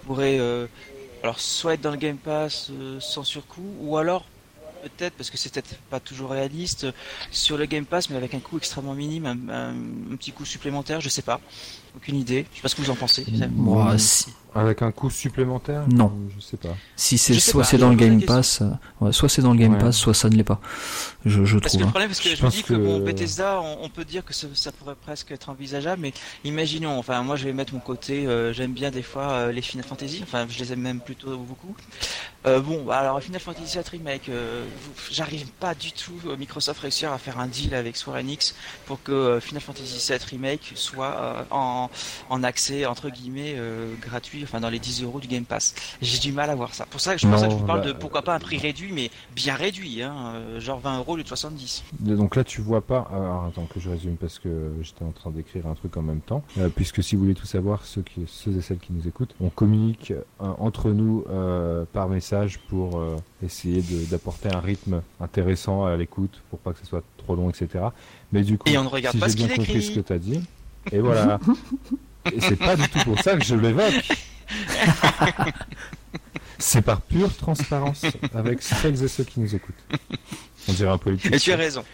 [0.06, 0.66] pourraient euh,
[1.22, 4.24] alors soit être dans le Game Pass sans surcoût, ou alors
[4.80, 6.86] peut-être, parce que c'est peut-être pas toujours réaliste,
[7.30, 11.08] sur le Game Pass, mais avec un coût extrêmement minime, un, petit coût supplémentaire, je
[11.08, 11.40] sais pas.
[11.96, 12.46] Aucune idée.
[12.50, 13.26] Je sais pas ce que vous en pensez.
[13.50, 16.12] Moi, si, avec un coût supplémentaire Non.
[16.34, 16.76] Je sais pas.
[16.96, 18.62] Si c'est soit c'est dans le Game Pass,
[19.02, 20.60] euh, soit c'est dans le Game Pass, soit ça ne l'est pas.
[21.24, 21.80] Je, je parce trouve.
[21.80, 21.90] Que le hein.
[21.90, 24.72] problème, parce que je, me dis que, bon, Bethesda, on, peut dire que ça, ça,
[24.72, 26.12] pourrait presque être envisageable, mais
[26.44, 29.62] imaginons, enfin, moi je vais mettre mon côté, euh, j'aime bien des fois euh, les
[29.62, 31.74] Final Fantasy, enfin, je les aime même plutôt beaucoup.
[32.44, 34.30] bon, bah, alors Final Fantasy 7 Remake,
[35.10, 38.54] j'arrive pas du tout, Microsoft réussir à faire un deal avec Square Enix
[38.86, 41.90] pour que Final Fantasy 7 Remake soit en,
[42.30, 43.56] en accès, entre guillemets,
[44.00, 45.74] gratuit enfin dans les 10 euros du Game Pass.
[46.00, 46.86] J'ai du mal à voir ça.
[46.86, 48.92] Pour ça que je pense que je vous parle de pourquoi pas un prix réduit,
[48.92, 51.84] mais bien réduit, hein, euh, genre 20 euros au lieu de 70.
[52.00, 53.08] Donc là, tu vois pas.
[53.12, 56.20] Alors attends que je résume parce que j'étais en train d'écrire un truc en même
[56.20, 56.42] temps.
[56.58, 59.34] Euh, puisque si vous voulez tout savoir, ceux, qui, ceux et celles qui nous écoutent,
[59.40, 60.22] on communique euh,
[60.58, 61.24] entre nous
[61.92, 63.02] par message pour
[63.42, 67.84] essayer d'apporter un rythme intéressant à l'écoute pour pas que ce soit trop long, etc.
[68.32, 69.82] Mais du coup, et on ne regarde si pas ce qu'il écrit.
[69.82, 70.40] ce que tu as dit.
[70.92, 71.38] Et voilà.
[72.26, 74.08] Et c'est pas du tout pour ça que je l'évoque.
[76.58, 78.04] c'est par pure transparence
[78.34, 79.74] avec celles et ceux qui nous écoutent.
[80.68, 81.34] On dirait un politique.
[81.34, 81.84] Et tu as raison.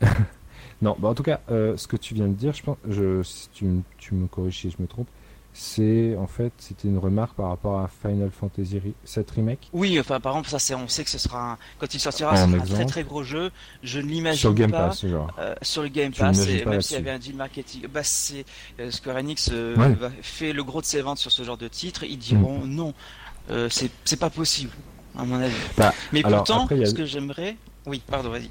[0.82, 3.22] non, bah en tout cas, euh, ce que tu viens de dire, je pense, je,
[3.22, 3.66] si tu,
[3.98, 5.08] tu me corriges si je me trompe,
[5.56, 8.94] c'est en fait c'était une remarque par rapport à Final Fantasy VII
[9.36, 9.70] remake.
[9.72, 12.36] Oui, enfin par exemple ça c'est on sait que ce sera un, quand il sortira
[12.36, 13.52] un très très gros jeu.
[13.84, 16.82] Je ne l'imagine pas sur le Game Pass euh, sur le Game Pass et même
[16.82, 18.44] s'il y avait un deal marketing, bah c'est
[18.80, 22.02] euh, Square Enix euh, fait le gros de ses ventes sur ce genre de titre,
[22.02, 22.74] ils diront mm.
[22.74, 22.94] non,
[23.70, 24.72] c'est c'est pas possible
[25.16, 25.54] à mon avis.
[25.78, 28.50] Bah, Mais pourtant ce que j'aimerais, oui pardon vas-y.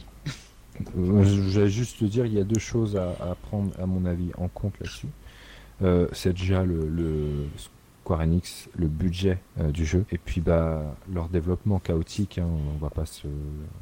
[0.96, 4.06] Je vais juste te dire il y a deux choses à, à prendre à mon
[4.06, 5.10] avis en compte là-dessus.
[5.82, 7.48] Euh, c'est déjà le, le,
[8.04, 12.38] Square Enix, le budget euh, du jeu, et puis bah leur développement chaotique.
[12.38, 13.28] Hein, on va pas se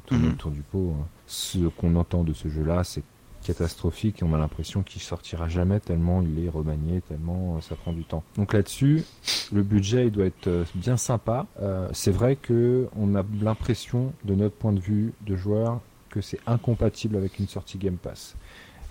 [0.06, 0.34] tourner mhm.
[0.34, 0.96] autour du pot.
[0.96, 1.06] Hein.
[1.26, 3.04] Ce qu'on entend de ce jeu-là, c'est
[3.44, 7.92] catastrophique et on a l'impression qu'il sortira jamais tellement il est remanié, tellement ça prend
[7.92, 8.24] du temps.
[8.36, 9.04] Donc là-dessus,
[9.52, 11.48] le budget il doit être bien sympa.
[11.92, 16.40] c'est vrai que on a l'impression, de notre point de vue de joueur, que c'est
[16.46, 18.36] incompatible avec une sortie Game Pass.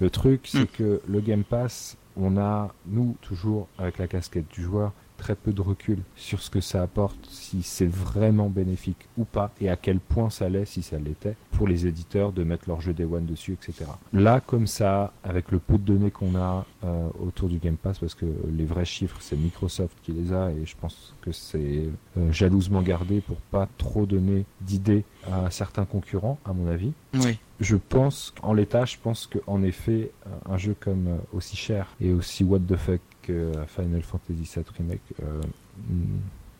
[0.01, 0.77] Le truc, c'est hmm.
[0.79, 5.53] que le Game Pass, on a, nous, toujours avec la casquette du joueur, très peu
[5.53, 9.77] de recul sur ce que ça apporte, si c'est vraiment bénéfique ou pas, et à
[9.77, 13.05] quel point ça l'est, si ça l'était, pour les éditeurs de mettre leur jeu Day
[13.05, 13.91] One dessus, etc.
[14.15, 17.99] Là, comme ça, avec le peu de données qu'on a euh, autour du Game Pass,
[17.99, 21.91] parce que les vrais chiffres, c'est Microsoft qui les a, et je pense que c'est
[22.17, 26.93] euh, jalousement gardé pour pas trop donner d'idées à certains concurrents, à mon avis.
[27.15, 30.11] Oui je pense, en l'état, je pense qu'en effet,
[30.49, 34.65] un jeu comme euh, aussi cher et aussi what the fuck que Final Fantasy VII
[34.79, 35.41] Remake, euh,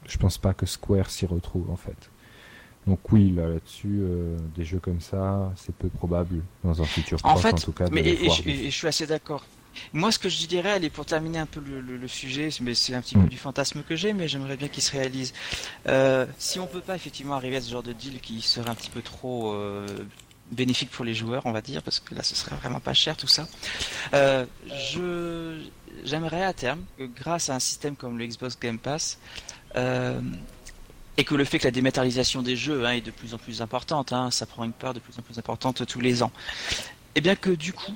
[0.07, 2.11] je pense pas que Square s'y retrouve en fait.
[2.87, 7.19] Donc oui, là, là-dessus, euh, des jeux comme ça, c'est peu probable dans un futur
[7.25, 7.89] en proche, en tout cas.
[7.93, 9.45] Mais et, je, suis assez d'accord.
[9.93, 13.03] Moi, ce que je dirais, allez, pour terminer un peu le, sujet, mais c'est un
[13.03, 13.29] petit peu mm.
[13.29, 15.35] du fantasme que j'ai, mais j'aimerais bien qu'il se réalise.
[16.39, 18.91] si on peut pas effectivement arriver à ce genre de deal qui serait un petit
[18.91, 19.55] peu trop
[20.51, 23.17] bénéfique pour les joueurs, on va dire, parce que là, ce serait vraiment pas cher
[23.17, 23.47] tout ça.
[24.15, 24.45] Euh,
[24.93, 25.61] je
[26.05, 29.19] j'aimerais à terme que grâce à un système comme le Xbox Game Pass
[29.77, 30.21] euh,
[31.17, 33.61] et que le fait que la dématérialisation des jeux hein, est de plus en plus
[33.61, 36.33] importante, hein, ça prend une part de plus en plus importante tous les ans,
[36.71, 36.77] et
[37.17, 37.95] eh bien que du coup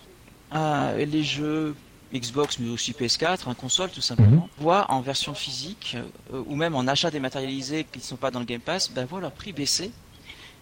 [0.55, 1.75] euh, les jeux
[2.13, 4.49] Xbox mais aussi PS4, un console tout simplement, mhm.
[4.59, 5.97] voient en version physique
[6.31, 9.21] ou même en achat dématérialisé qui ne sont pas dans le Game Pass, ben voient
[9.21, 9.91] leur prix baisser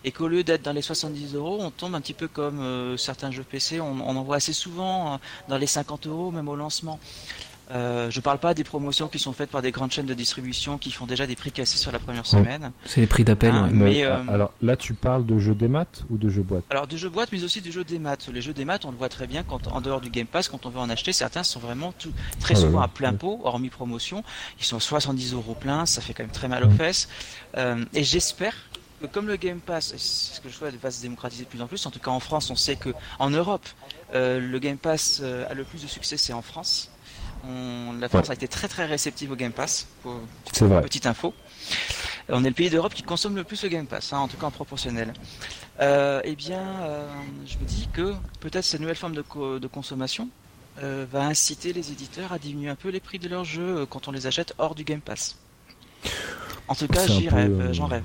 [0.05, 2.97] et qu'au lieu d'être dans les 70 euros, on tombe un petit peu comme euh,
[2.97, 5.17] certains jeux PC, on, en voit assez souvent euh,
[5.49, 6.99] dans les 50 euros, même au lancement.
[7.71, 10.77] Euh, je parle pas des promotions qui sont faites par des grandes chaînes de distribution
[10.77, 12.71] qui font déjà des prix cassés sur la première semaine.
[12.85, 13.55] C'est les prix d'appel.
[13.55, 16.65] Hein, mais, alors là, tu parles de jeux des maths ou de jeux boîtes?
[16.69, 18.29] Alors de jeux boîtes, mais aussi de jeux des maths.
[18.31, 20.49] Les jeux des maths, on le voit très bien quand en dehors du Game Pass,
[20.49, 23.41] quand on veut en acheter, certains sont vraiment tout, très ah souvent à plein pot,
[23.45, 24.23] hormis promotion.
[24.59, 27.09] Ils sont 70 euros plein, ça fait quand même très mal aux fesses.
[27.57, 28.55] et j'espère
[29.09, 31.67] comme le Game Pass, c'est ce que je souhaite, va se démocratiser de plus en
[31.67, 31.85] plus.
[31.87, 33.67] En tout cas, en France, on sait que en Europe,
[34.15, 36.91] euh, le Game Pass euh, a le plus de succès, c'est en France.
[37.45, 39.87] la France a été très très réceptive au Game Pass.
[40.05, 40.83] Vrai.
[40.83, 41.35] Petite info.
[42.29, 44.37] On est le pays d'Europe qui consomme le plus le Game Pass, hein, en tout
[44.37, 45.12] cas en proportionnel.
[45.81, 46.62] Euh, eh bien,
[47.47, 50.29] je me dis que peut-être cette nouvelle forme de, de consommation
[50.81, 54.12] va inciter les éditeurs à diminuer un peu les prix de leurs jeux quand on
[54.12, 55.37] les achète hors du Game Pass.
[56.69, 58.05] En tout cas, j'y rêve, j'en rêve.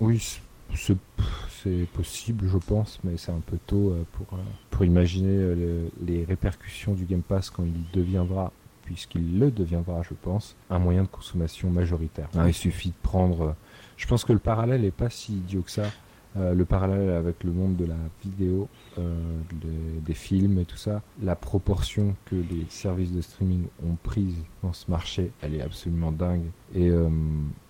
[0.00, 0.40] Oui,
[0.74, 5.88] c'est possible, je pense, mais c'est un peu tôt euh, pour, euh, pour imaginer euh,
[6.04, 8.52] les répercussions du Game Pass quand il deviendra,
[8.84, 12.28] puisqu'il le deviendra, je pense, un moyen de consommation majoritaire.
[12.46, 13.54] il suffit de prendre.
[13.96, 15.90] Je pense que le parallèle n'est pas si idiot que ça.
[16.36, 22.14] le parallèle avec le monde de la vidéo, des films et tout ça, la proportion
[22.26, 26.44] que les services de streaming ont prise dans ce marché, elle est absolument dingue.
[26.74, 26.92] Et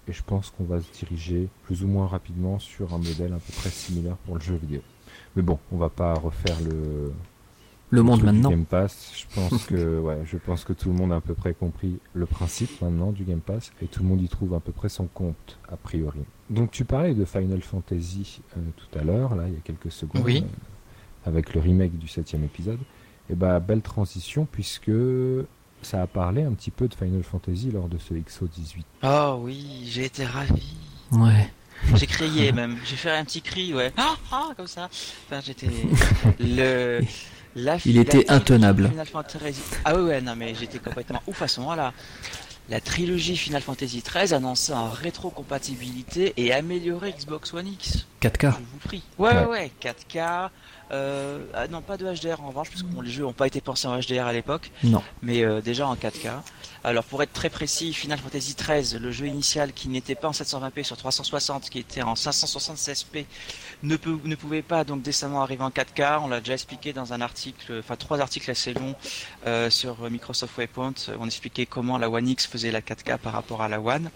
[0.08, 3.38] et je pense qu'on va se diriger plus ou moins rapidement sur un modèle à
[3.38, 4.80] peu près similaire pour le jeu vidéo.
[5.34, 7.12] Mais bon, on va pas refaire le
[7.90, 8.50] le monde maintenant.
[8.50, 11.34] Game Pass, je pense que ouais, je pense que tout le monde a à peu
[11.34, 14.60] près compris le principe maintenant du Game Pass et tout le monde y trouve à
[14.60, 16.20] peu près son compte a priori.
[16.50, 19.92] Donc tu parlais de Final Fantasy euh, tout à l'heure, là il y a quelques
[19.92, 20.44] secondes, oui.
[20.44, 22.78] Euh, avec le remake du septième épisode.
[23.30, 24.92] Et bah belle transition puisque
[25.86, 28.82] ça a parlé un petit peu de Final Fantasy lors de ce XO18.
[29.04, 30.74] Oh oui, j'ai été ravi.
[31.12, 31.50] Ouais.
[31.94, 33.92] J'ai crié même, j'ai fait un petit cri, ouais.
[33.96, 34.88] Ah, ah, comme ça.
[35.26, 35.68] Enfin, j'étais
[36.40, 37.00] le
[37.54, 38.88] la, Il était intenable.
[38.88, 39.62] Final Fantasy...
[39.84, 41.92] Ah ouais, ouais, non mais j'étais complètement ouf à ce moment-là.
[42.68, 48.06] La trilogie Final Fantasy XIII annonçait en rétrocompatibilité et amélioré Xbox One X.
[48.20, 48.50] 4K.
[48.50, 49.02] Je vous prie.
[49.18, 50.50] Ouais, ouais, ouais, 4K,
[50.92, 53.60] euh, ah non, pas de HDR en revanche, parce que les jeux n'ont pas été
[53.60, 54.70] pensés en HDR à l'époque.
[54.84, 55.02] Non.
[55.22, 56.30] Mais euh, déjà en 4K.
[56.84, 60.32] Alors pour être très précis, Final Fantasy XIII, le jeu initial qui n'était pas en
[60.32, 63.24] 720p sur 360, qui était en 576p,
[63.82, 66.20] ne, peut, ne pouvait pas donc décemment arriver en 4K.
[66.22, 68.94] On l'a déjà expliqué dans un article, enfin trois articles assez longs
[69.46, 70.94] euh, sur Microsoft Waypoint.
[71.18, 74.10] On expliquait comment la One X faisait la 4K par rapport à la One.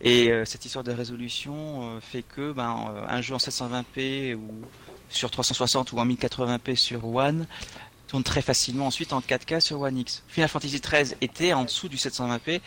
[0.00, 4.62] Et cette histoire de résolution fait que ben, un jeu en 720p ou
[5.10, 7.46] sur 360 ou en 1080p sur One
[8.08, 10.24] tourne très facilement ensuite en 4K sur One X.
[10.28, 12.60] Final Fantasy XIII était en dessous du 720p,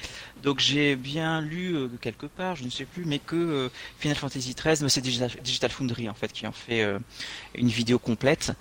[0.44, 4.16] donc j'ai bien lu euh, quelque part, je ne sais plus, mais que euh, Final
[4.18, 7.00] Fantasy XIII, c'est Digital, Foundry en fait qui en fait euh,
[7.56, 8.54] une vidéo complète,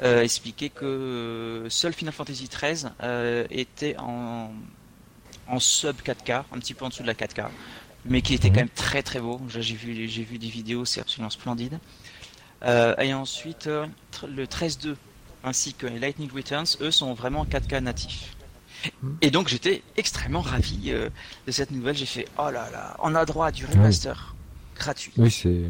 [0.00, 2.86] expliquait que seul Final Fantasy XIII
[3.50, 4.52] était en,
[5.48, 7.48] en sub 4K, un petit peu en dessous de la 4K,
[8.04, 9.40] mais qui était quand même très très beau.
[9.48, 11.80] J'ai vu, j'ai vu des vidéos, c'est absolument splendide.
[12.64, 13.86] Euh, et ensuite, euh,
[14.26, 14.96] le 13.2
[15.44, 18.36] ainsi que Lightning Returns, eux sont vraiment 4K natifs.
[19.02, 19.14] Hmm.
[19.22, 21.08] Et donc j'étais extrêmement ravi euh,
[21.46, 21.96] de cette nouvelle.
[21.96, 24.34] J'ai fait oh là là, on a droit à du remaster
[24.76, 25.12] gratuit.
[25.16, 25.62] Oui, c'est.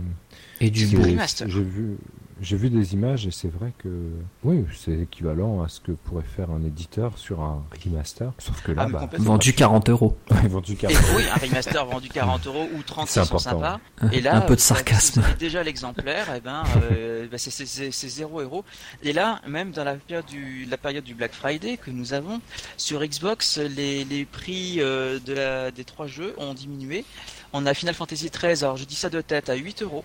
[0.61, 1.03] Et du beau.
[1.03, 1.48] remaster.
[1.48, 1.96] J'ai vu,
[2.40, 3.88] j'ai vu des images et c'est vrai que
[4.44, 8.33] oui, c'est équivalent à ce que pourrait faire un éditeur sur un remaster.
[8.38, 9.09] Sauf que là, Ah, bah.
[9.18, 10.16] Vendu 40 euros.
[10.48, 11.01] vendu Et, carrément.
[11.16, 13.38] oui, un remaster vendu 40 euros ou 30 C'est important.
[13.51, 13.81] sympas.
[14.12, 15.20] Et là, Un peu de vous- sarcasme.
[15.20, 18.64] Vous déjà l'exemplaire, et ben, euh, bah, c'est- c'est c'est- c'est zéro euro.
[19.03, 22.40] Et là, même dans la période du, la période du Black Friday que nous avons
[22.77, 27.05] sur Xbox, les, les prix euh, de la, des trois jeux ont diminué.
[27.53, 30.05] On a Final Fantasy 13, alors je dis ça de tête, à 8 euros.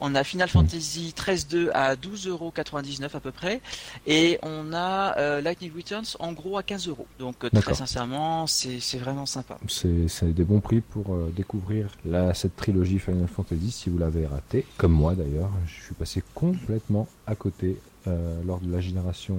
[0.00, 3.60] On a Final Fantasy 13-2 à 12,99€ à peu près.
[4.06, 7.06] Et on a euh, Lightning Returns en gros à 15 euros.
[7.18, 9.58] Donc euh, très sincèrement, c'est vraiment sympa.
[9.68, 14.26] C'est des bons prix pour euh, découvrir la, cette trilogie Final Fantasy si vous l'avez
[14.26, 15.50] raté, comme moi d'ailleurs.
[15.66, 19.36] Je suis passé complètement à côté euh, lors de la génération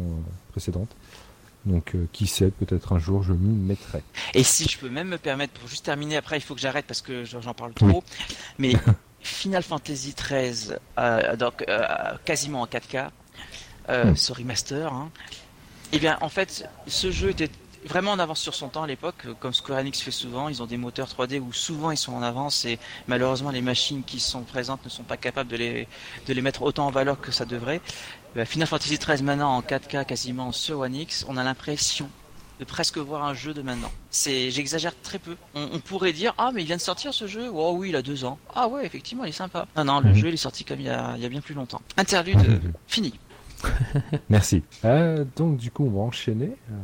[0.51, 0.89] précédente.
[1.65, 4.01] Donc euh, qui sait, peut-être un jour je m'y mettrai.
[4.33, 6.85] Et si je peux même me permettre, pour juste terminer, après il faut que j'arrête
[6.85, 8.03] parce que j'en parle trop,
[8.57, 8.73] mais
[9.21, 11.85] Final Fantasy XIII, euh, donc euh,
[12.25, 13.09] quasiment en 4K,
[13.89, 14.15] euh, Hmm.
[14.15, 15.09] ce remaster, hein,
[15.91, 17.49] eh bien en fait ce jeu était
[17.85, 20.65] vraiment en avance sur son temps à l'époque, comme Square Enix fait souvent, ils ont
[20.65, 22.77] des moteurs 3D où souvent ils sont en avance et
[23.07, 25.87] malheureusement les machines qui sont présentes ne sont pas capables de les,
[26.27, 27.81] de les mettre autant en valeur que ça devrait.
[28.37, 32.09] Euh, Final Fantasy XIII maintenant en 4K quasiment sur One X, on a l'impression
[32.59, 33.91] de presque voir un jeu de maintenant.
[34.09, 35.35] C'est, j'exagère très peu.
[35.55, 37.49] On, on pourrait dire ah mais il vient de sortir ce jeu.
[37.53, 38.37] Oh oui, il a deux ans.
[38.55, 39.65] Ah ouais, effectivement, il est sympa.
[39.77, 40.15] Non non, le Mhm.
[40.15, 41.81] jeu il est sorti comme il y a, il y a bien plus longtemps.
[41.97, 42.37] Interlude
[42.87, 43.13] fini.
[44.29, 44.63] Merci.
[44.85, 46.51] Euh, donc du coup on va enchaîner.
[46.71, 46.75] Euh,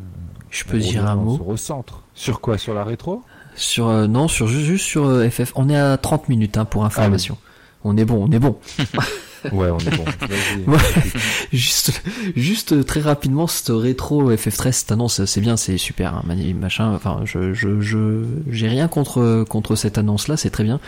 [0.49, 2.03] Je peux dire un revient, On mot se recentre.
[2.13, 2.57] Sur quoi?
[2.57, 3.21] Sur la rétro?
[3.55, 5.53] Sur euh, non sur juste, juste sur euh, FF.
[5.55, 7.37] On est à 30 minutes hein, pour information.
[7.85, 8.57] On est bon, on est bon.
[9.51, 10.05] Ouais, on est bon.
[10.67, 10.77] Ouais.
[11.53, 12.01] Juste,
[12.35, 16.91] juste très rapidement, cette rétro FF13 cette annonce, c'est bien, c'est super, hein, machin.
[16.93, 20.79] Enfin, je, je, je, j'ai rien contre contre cette annonce-là, c'est très bien.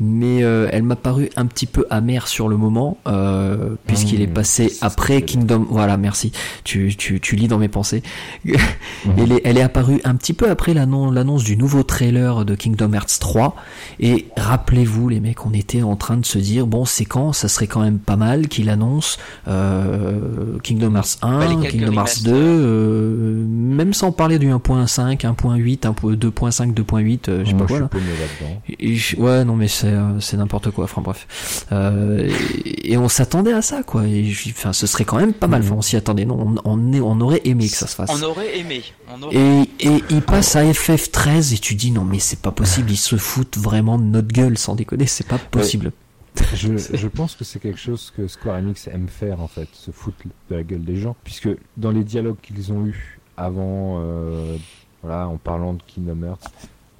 [0.00, 4.22] Mais euh, elle m'a paru un petit peu amère sur le moment, euh, puisqu'il Mmh,
[4.22, 5.66] est passé ce que après Kingdom.
[5.68, 6.30] Voilà, merci.
[6.64, 8.02] Tu, tu, tu lis dans mes pensées.
[9.04, 9.12] Mhm.
[9.18, 12.54] elle, est, elle est apparue un petit peu après l'annon- l'annonce du nouveau trailer de
[12.56, 13.54] Kingdom Hearts 3.
[14.00, 17.32] Et rappelez-vous, les mecs, on était en train de se dire, bon, c'est quand?
[17.32, 21.72] Ça serait quand même pas mal qu'il annonce euh, Kingdom Hearts Bah, les 1, quelques
[21.74, 22.32] Kingdom Hearts remasters.
[22.32, 27.80] 2, euh, même sans parler du 1.5, 1.8, 1.2.5, 2.8, euh, je sais pas quoi
[27.80, 27.88] là.
[28.96, 30.84] je- ouais, non, mais c'est euh, c'est n'importe quoi.
[30.84, 31.66] Enfin bref.
[31.72, 32.28] Euh,
[32.64, 34.06] et, et on s'attendait à ça, quoi.
[34.06, 35.62] Et je- enfin, ce serait quand même pas mal.
[35.62, 36.24] Enfin, on s'y attendait.
[36.24, 38.10] Non, on, on, est- on aurait aimé que ça se fasse.
[38.12, 38.82] On aurait aimé.
[39.14, 39.36] On aurait...
[39.36, 42.96] Et, et il passe à FF13 et tu dis non mais c'est pas possible, ils
[42.96, 45.92] se foutent vraiment de notre gueule sans déconner, c'est pas possible.
[46.54, 49.90] je, je pense que c'est quelque chose que Square Enix aime faire en fait, se
[49.90, 50.18] foutre
[50.50, 54.56] de la gueule des gens, puisque dans les dialogues qu'ils ont eus avant, euh,
[55.02, 56.50] voilà, en parlant de Kingdom Hearts,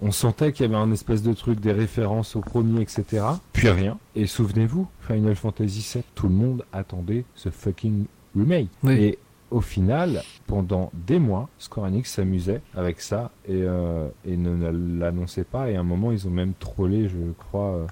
[0.02, 3.24] on sentait qu'il y avait un espèce de truc, des références au premier, etc.
[3.52, 3.98] Puis rien.
[4.14, 8.04] Et souvenez-vous, Final Fantasy VII, tout le monde attendait ce fucking
[8.36, 8.68] remake.
[8.84, 8.92] Oui.
[8.94, 9.18] Et
[9.50, 15.44] au final, pendant des mois, Square Enix s'amusait avec ça et, euh, et ne l'annonçait
[15.44, 15.70] pas.
[15.70, 17.86] Et à un moment, ils ont même trollé, je crois, euh,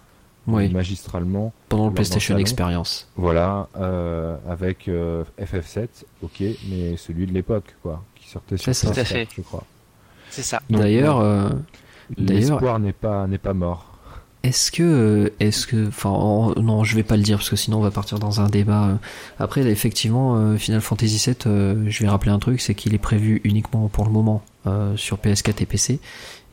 [0.47, 2.37] Oui, magistralement pendant le PlayStation.
[2.38, 3.09] Experience.
[3.16, 5.88] voilà, euh, avec euh, FF7,
[6.23, 8.92] ok, mais celui de l'époque, quoi, qui sortait sur C'est ça.
[8.92, 9.29] Tout à PS4, fait.
[9.37, 9.64] je crois.
[10.31, 10.61] C'est ça.
[10.73, 11.21] Euh, d'ailleurs-
[12.16, 13.92] l'espoir n'est pas n'est pas mort.
[14.42, 17.79] est-ce que, est-ce que, enfin, en- non, je vais pas le dire parce que sinon
[17.79, 18.85] on va partir dans un débat.
[18.90, 18.95] euh.
[19.40, 22.99] Après, effectivement, euh, Final Fantasy VII, euh, je vais rappeler un truc, c'est qu'il est
[22.99, 26.01] prévu uniquement pour le moment euh, sur PS4 et PC,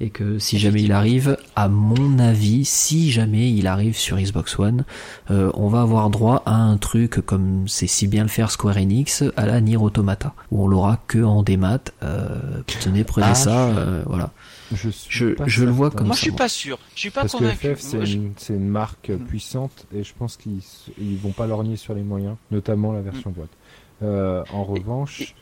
[0.01, 4.57] et que si jamais il arrive, à mon avis, si jamais il arrive sur Xbox
[4.59, 4.85] One,
[5.31, 8.77] euh, on va avoir droit à un truc comme c'est si bien le faire Square
[8.77, 11.79] Enix à la Nier Automata, où on l'aura que en démat.
[12.03, 12.39] Euh,
[12.81, 14.29] tenez, prenez Ah, ça, je- euh, voilà.
[14.75, 16.79] Je, le vois comme Moi, ça, je suis pas sûr.
[16.95, 17.75] Je suis pas Parce que convaincu.
[17.75, 18.05] FF, c'est Moi,
[18.57, 19.17] une, marque Mm.
[19.25, 20.61] puissante et je pense qu'ils
[20.99, 23.33] ils vont pas lorgner sur les moyens, notamment la version Mm.
[23.33, 23.49] boîte.
[24.01, 25.35] Euh, en revanche,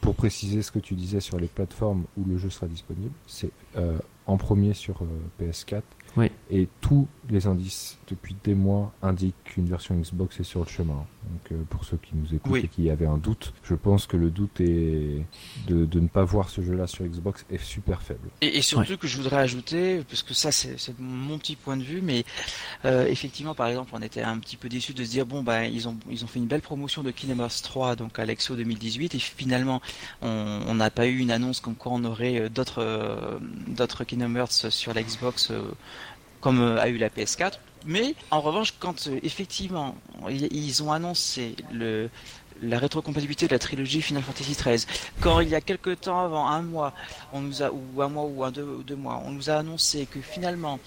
[0.00, 3.50] pour préciser ce que tu disais sur les plateformes où le jeu sera disponible, c'est
[3.76, 5.06] euh, en premier sur euh,
[5.44, 5.82] PS4
[6.16, 6.30] Oui.
[6.50, 10.94] et tous les indices depuis des mois indiquent qu'une version Xbox est sur le chemin.
[11.30, 12.60] Donc euh, pour ceux qui nous écoutent Oui.
[12.64, 15.24] et qui avaient un doute, je pense que le doute est
[15.68, 18.28] de, de ne pas voir ce jeu-là sur Xbox est super faible.
[18.40, 21.76] Et, et surtout que je voudrais ajouter, parce que ça c'est c'est mon petit point
[21.76, 22.24] de vue, mais
[22.84, 25.66] euh, effectivement par exemple on était un petit peu déçus de se dire bon bah
[25.66, 28.56] ils ont ils ont fait une belle promotion de Kingdom Hearts 3 donc à l'Exo
[28.56, 29.80] 2018 et finalement
[30.22, 33.38] on n'a pas eu une annonce comme quoi on aurait euh, d'autres euh,
[33.68, 34.04] d'autres
[34.70, 35.62] sur la Xbox euh,
[36.40, 37.58] comme a eu la PS4.
[37.86, 39.94] Mais en revanche quand effectivement
[40.28, 42.10] ils ont annoncé le
[42.62, 44.86] la rétrocompatibilité de la trilogie Final Fantasy XIII.
[45.20, 46.94] Quand il y a quelques temps avant, un mois,
[47.32, 50.06] on nous a ou un mois ou un deux, deux mois, on nous a annoncé
[50.06, 50.78] que finalement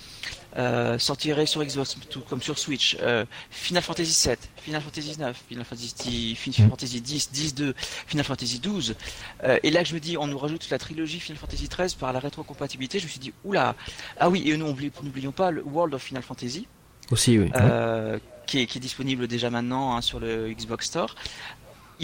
[0.57, 5.33] euh, sortirait sur Xbox tout comme sur Switch euh, Final Fantasy VII, Final Fantasy IX,
[5.47, 7.73] Final Fantasy, Final Fantasy X, 10 2,
[8.07, 8.95] Final Fantasy XII.
[9.43, 12.13] Euh, et là je me dis, on nous rajoute la trilogie Final Fantasy XIII par
[12.13, 12.99] la rétrocompatibilité.
[12.99, 13.75] Je me suis dit, oula,
[14.19, 16.67] ah oui, et nous n'oublions pas le World of Final Fantasy.
[17.11, 17.51] Aussi, oui.
[17.55, 21.15] Euh, qui, est, qui, est, disponible déjà maintenant hein, sur le Xbox Store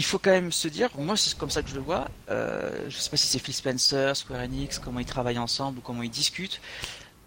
[0.00, 2.86] il faut quand même se dire, moi c'est comme ça que je le vois, euh,
[2.88, 6.02] je sais pas si c'est Phil Spencer, Square Enix, comment ils travaillent ensemble ou comment
[6.02, 6.58] ils discutent,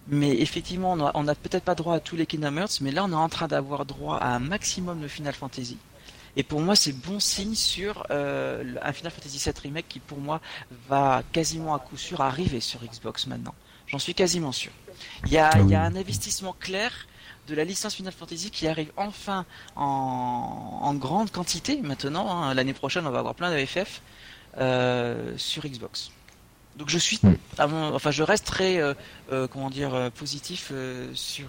[0.08, 3.12] mais effectivement on n'a peut-être pas droit à tous les Kingdom Hearts, mais là on
[3.12, 5.78] est en train d'avoir droit à un maximum de Final Fantasy.
[6.36, 10.18] Et pour moi, c'est bon signe sur euh, un Final Fantasy VII Remake qui, pour
[10.18, 10.42] moi,
[10.90, 13.54] va quasiment à coup sûr arriver sur Xbox maintenant.
[13.86, 14.72] J'en suis quasiment sûr.
[15.28, 17.06] Il y a, ah il y a un investissement clair
[17.48, 22.30] de la licence Final Fantasy qui arrive enfin en, grande quantité maintenant.
[22.32, 22.54] Hein.
[22.54, 24.02] L'année prochaine, on va avoir plein de FF
[24.58, 26.12] euh, sur Xbox.
[26.78, 27.36] Donc je suis, hmm.
[27.60, 28.94] enfin je reste très, euh,
[29.32, 30.72] euh, comment dire, positif
[31.14, 31.48] sur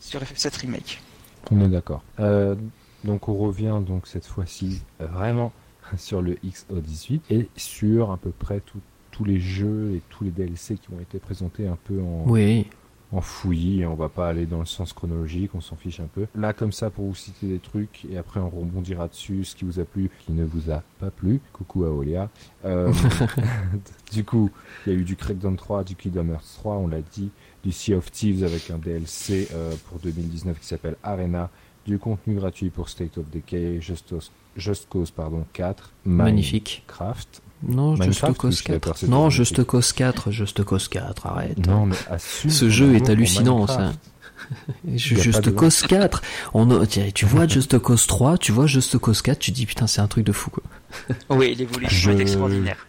[0.00, 1.00] sur FF7 remake.
[1.50, 2.02] On est d'accord.
[3.04, 5.52] donc on revient donc cette fois-ci vraiment
[5.96, 10.76] sur le XO18 et sur à peu près tous les jeux et tous les DLC
[10.76, 12.66] qui ont été présentés un peu en, oui
[13.12, 16.26] en fouillis, on va pas aller dans le sens chronologique, on s'en fiche un peu.
[16.34, 19.64] Là, comme ça, pour vous citer des trucs, et après on rebondira dessus, ce qui
[19.64, 21.40] vous a plu, ce qui ne vous a pas plu.
[21.52, 22.28] Coucou à Olia.
[22.64, 22.92] Euh,
[24.12, 24.50] du coup,
[24.86, 27.30] il y a eu du Crackdown 3, du Kingdom Hearts 3, on l'a dit,
[27.64, 31.50] du Sea of Thieves avec un DLC euh, pour 2019 qui s'appelle Arena,
[31.86, 34.14] du contenu gratuit pour State of Decay, Just,
[34.56, 36.84] Just Cause pardon, 4, Magnifique.
[36.86, 39.06] Craft, non, Just Cause 4.
[39.08, 41.66] Non, Just Cause 4, Just Cause 4, arrête.
[41.66, 43.92] Non, mais assume Ce jeu est hallucinant, ça.
[44.94, 46.22] Just Cause 4.
[46.54, 50.00] On, tu vois Just Cause 3, tu vois Just Cause 4, tu dis putain, c'est
[50.00, 50.62] un truc de fou, quoi.
[51.36, 52.86] oui, l'évolution est extraordinaire.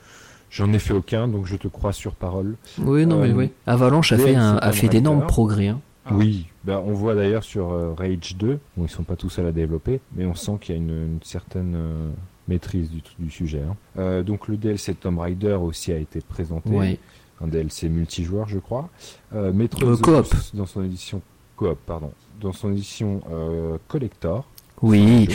[0.49, 2.55] J'en ai fait aucun, donc je te crois sur parole.
[2.77, 3.49] Oui, non, mais euh, oui.
[3.67, 5.69] Avalanche a fait, un, a fait d'énormes progrès.
[5.69, 5.79] Hein.
[6.11, 9.45] Oui, bah, on voit d'ailleurs sur euh, Rage 2, bon, ils sont pas tous seuls
[9.45, 12.09] à développer, mais on sent qu'il y a une, certaine euh,
[12.51, 13.61] maîtrise du, du sujet.
[13.67, 13.75] Hein.
[13.97, 16.99] Euh, donc le DLC Tomb Raider aussi a été présenté.
[17.43, 18.89] Un DLC multijoueur, je crois.
[19.33, 20.27] Euh, Metro coop.
[20.53, 21.23] dans son édition
[21.55, 24.45] coop, pardon, dans son édition euh, collector.
[24.83, 25.27] Oui.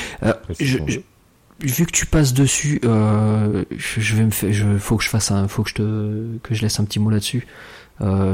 [1.59, 5.49] vu que tu passes dessus, je, vais me faire, je, faut que je fasse un,
[5.49, 7.47] faut que je te, que je laisse un petit mot là-dessus.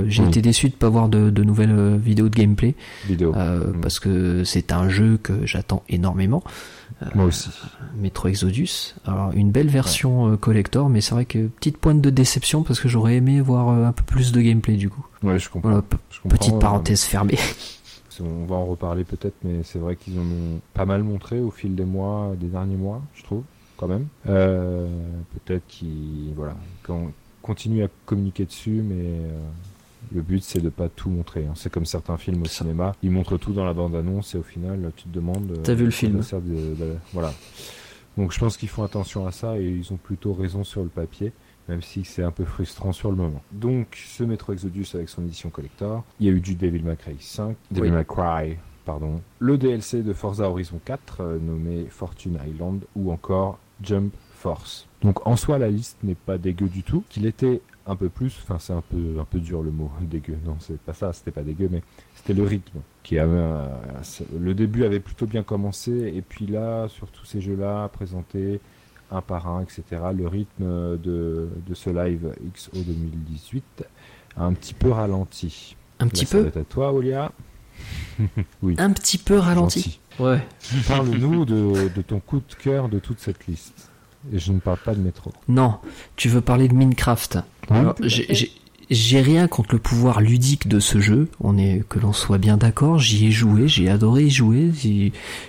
[0.06, 2.74] j'ai été déçu de pas voir de, de nouvelles vidéos de gameplay.
[3.06, 3.32] Vidéo.
[3.32, 3.80] Mm.
[3.80, 6.44] Parce que c'est un jeu que j'attends énormément.
[7.14, 7.50] Moi aussi.
[7.96, 8.94] Metro Exodus.
[9.06, 12.80] Alors une belle version euh, collector, mais c'est vrai que petite pointe de déception parce
[12.80, 15.04] que j'aurais aimé voir euh, un peu plus de gameplay du coup.
[15.22, 15.82] Ouais, je comprends.
[16.28, 17.38] petite parenthèse fermée.
[18.20, 21.50] On va en reparler peut-être, mais c'est vrai qu'ils en ont pas mal montré au
[21.50, 23.42] fil des mois, des derniers mois, je trouve,
[23.76, 24.06] quand même.
[24.28, 24.86] Euh,
[25.44, 26.54] peut-être qu'ils voilà,
[27.40, 29.18] continuent à communiquer dessus, mais
[30.14, 31.46] le but, c'est de pas tout montrer.
[31.46, 31.52] Hein.
[31.54, 34.92] C'est comme certains films au cinéma, ils montrent tout dans la bande-annonce et au final,
[34.96, 35.50] tu te demandes.
[35.52, 36.20] Euh, T'as vu le film
[37.12, 37.32] Voilà.
[38.16, 40.88] Donc je pense qu'ils font attention à ça et ils ont plutôt raison sur le
[40.88, 41.32] papier,
[41.68, 43.42] même si c'est un peu frustrant sur le moment.
[43.52, 46.96] Donc ce Metro Exodus avec son édition collector, il y a eu du Devil May
[46.96, 52.38] Cry 5, Devil May Cry, pardon, le DLC de Forza Horizon 4 euh, nommé Fortune
[52.46, 54.86] Island ou encore Jump Force.
[55.00, 57.04] Donc en soi la liste n'est pas dégueu du tout.
[57.08, 60.38] Qu'il était un peu plus, enfin c'est un peu un peu dur le mot dégueu.
[60.44, 61.82] Non, c'est pas ça, c'était pas dégueu, mais
[62.14, 63.68] c'était le rythme qui avait
[64.38, 68.60] le début avait plutôt bien commencé et puis là sur tous ces jeux-là présentés
[69.12, 69.82] un par un, etc.
[70.16, 73.84] Le rythme de, de ce live XO 2018
[74.36, 75.76] a un petit peu ralenti.
[75.98, 76.50] Un petit peu.
[76.54, 77.32] à toi, Olia.
[78.62, 78.74] oui.
[78.78, 80.00] Un petit peu ralenti.
[80.18, 80.46] Ouais.
[80.88, 83.91] Parle-nous de, de ton coup de cœur de toute cette liste.
[84.32, 85.32] Et je ne parle pas de métro.
[85.48, 85.76] Non,
[86.16, 87.38] tu veux parler de Minecraft.
[88.90, 91.28] j'ai rien contre le pouvoir ludique de ce jeu.
[91.40, 92.98] On est que l'on soit bien d'accord.
[92.98, 94.70] J'y ai joué, j'ai adoré y jouer.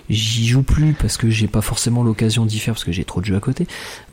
[0.08, 3.20] J'y joue plus parce que j'ai pas forcément l'occasion d'y faire parce que j'ai trop
[3.20, 3.66] de jeux à côté.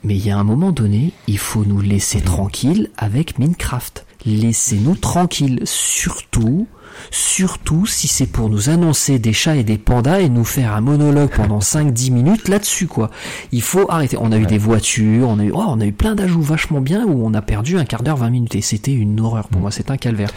[0.03, 4.05] Mais il y a un moment donné, il faut nous laisser tranquille avec Minecraft.
[4.25, 6.67] Laissez-nous tranquilles, surtout
[7.09, 10.81] Surtout si c'est pour nous annoncer des chats et des pandas et nous faire un
[10.81, 13.09] monologue pendant 5-10 minutes là-dessus, quoi.
[13.51, 14.17] Il faut arrêter.
[14.19, 16.81] On a eu des voitures, on a eu, oh, on a eu plein d'ajouts vachement
[16.81, 19.61] bien où on a perdu un quart d'heure, 20 minutes et c'était une horreur pour
[19.61, 20.31] moi, c'est un calvaire.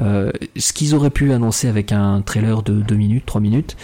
[0.00, 3.76] Euh, ce qu'ils auraient pu annoncer avec un trailer de 2 minutes, 3 minutes,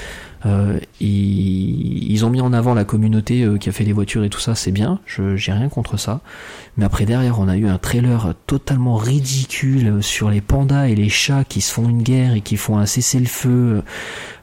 [0.47, 4.31] euh, ils, ont mis en avant la communauté euh, qui a fait les voitures et
[4.31, 6.21] tout ça, c'est bien, je j'ai rien contre ça.
[6.77, 11.09] Mais après derrière, on a eu un trailer totalement ridicule sur les pandas et les
[11.09, 13.83] chats qui se font une guerre et qui font un cessez-le-feu.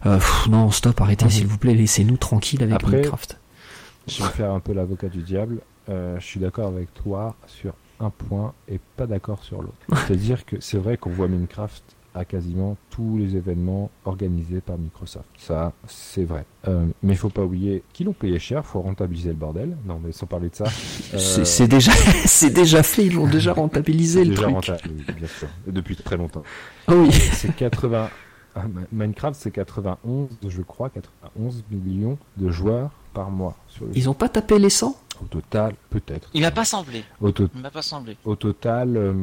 [0.06, 0.20] Euh,
[0.50, 3.40] non, stop, arrêtez s'il vous plaît, laissez-nous tranquilles avec Minecraft.
[4.08, 5.60] je vais faire un peu l'avocat du diable.
[5.90, 9.78] Euh, je suis d'accord avec toi sur un point et pas d'accord sur l'autre.
[10.08, 11.84] C'est-à-dire que c'est vrai qu'on voit Minecraft
[12.18, 15.28] à quasiment tous les événements organisés par Microsoft.
[15.38, 16.46] Ça, c'est vrai.
[16.68, 19.78] Euh, mais il faut pas oublier qu'ils l'ont payé cher, faut rentabiliser le bordel.
[19.86, 20.66] Non, mais sans parler de ça.
[21.14, 21.92] Euh, c'est déjà,
[22.26, 24.88] c'est déjà fait, ils l'ont déjà rentabilisé le déjà truc.
[25.16, 26.44] Bien sûr, depuis très longtemps.
[26.90, 27.12] Oh oui.
[27.12, 28.10] C'est 80.
[28.56, 33.56] Ah, Minecraft, c'est 91, je crois, 91 millions de joueurs par mois.
[33.68, 36.30] Sur le Ils ont pas tapé les 100 Au total, peut-être.
[36.34, 37.04] Il m'a pas semblé.
[37.22, 38.18] Au, to Il m'a pas semblé.
[38.26, 39.14] au total, euh,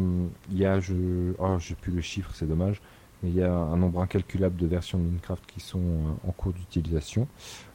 [0.51, 0.95] il y a, je,
[1.39, 2.81] oh, j'ai plus le chiffre, c'est dommage,
[3.23, 6.33] mais il y a un nombre incalculable de versions de Minecraft qui sont euh, en
[6.33, 7.29] cours d'utilisation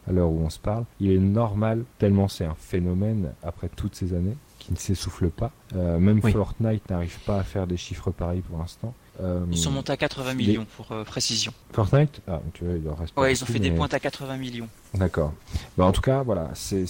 [0.08, 0.86] à l'heure où on se parle.
[1.00, 5.52] Il est normal, tellement c'est un phénomène après toutes ces années, qui ne s'essouffle pas.
[5.76, 6.32] Euh, même Oui.
[6.34, 8.94] Fortnite n'arrive pas à faire des chiffres pareils pour l'instant.
[9.22, 11.54] Euh, Ils sont montés à 80 les- millions pour euh, précision.
[11.74, 12.22] Fortnite?
[12.28, 14.68] Ah, tu vois, il leur reste Ouais, ils ont fait des pointes à 80 millions.
[14.94, 15.34] D'accord.
[15.78, 16.86] Bah, en tout cas, voilà, c'est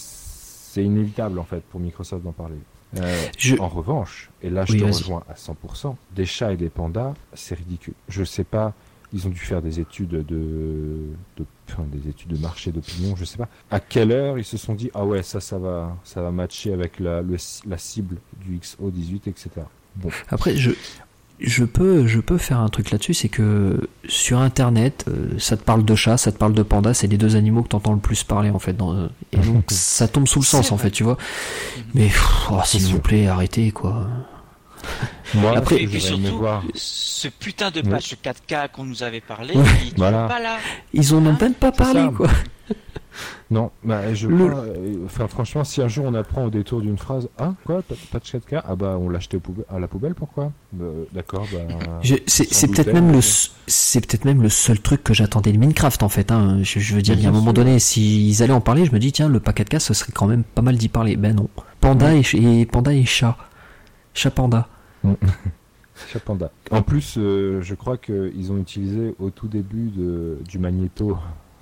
[0.69, 2.55] c'est inévitable en fait pour Microsoft d'en parler.
[2.97, 6.57] Euh, Je- En revanche, et là je Oui, te rejoins à 100%, des chats et
[6.57, 7.93] des pandas, c'est ridicule.
[8.07, 8.73] Je sais pas,
[9.13, 10.23] ils ont dû faire des études de,
[11.37, 13.47] de enfin, des études de marché d'opinion, je sais pas.
[13.71, 16.73] À quelle heure ils se sont dit ah ouais ça ça va ça va matcher
[16.73, 19.49] avec la le- la cible du XO18 etc.
[19.95, 20.71] Bon, Après, je,
[21.41, 25.63] je peux, je peux faire un truc là-dessus, c'est que sur Internet, euh, ça te
[25.63, 27.99] parle de chat, ça te parle de panda, c'est les deux animaux que t'entends le
[27.99, 28.73] plus parler en fait.
[28.73, 31.17] Dans, euh, et donc ça tombe sous le sens en fait, tu vois.
[31.93, 32.09] Mais
[32.51, 34.07] oh, s'il vous plaît, arrêtez quoi.
[35.35, 36.63] moi Après- Et puis surtout, voir.
[36.75, 37.89] ce putain de Oui.
[37.89, 39.63] patch 4K qu'on nous avait parlé, Ouais.
[39.83, 40.27] il est Voilà.
[40.27, 40.57] pas là.
[40.93, 42.11] Ils en ont même pas parlé ça.
[42.15, 42.27] quoi.
[43.51, 46.81] Non, bah, je Le- crois, euh, enfin, franchement, si un jour on apprend au détour
[46.81, 49.87] d'une phrase, ah, quoi, de 4K Ah bah, on l'a acheté au poube- à la
[49.87, 50.51] poubelle, pourquoi?
[50.71, 51.99] Bah, D'accord, bah...
[52.27, 56.03] C'est peut-être même le, s- c'est peut-être même le seul truc que j'attendais de Minecraft
[56.03, 56.31] en fait.
[56.31, 56.59] Hein.
[56.61, 58.91] Je, je veux dire, il y a un moment donné, s'ils allaient en parler, je
[58.91, 61.17] me dis tiens, le pack 4K, ce serait quand même pas mal d'y parler.
[61.17, 61.49] Ben non.
[61.81, 63.35] Panda et panda et chat,
[64.13, 64.67] chat panda.
[66.07, 66.51] Chat panda.
[66.71, 71.17] En plus, euh, je crois qu'ils ont utilisé au tout début de, du magnéto,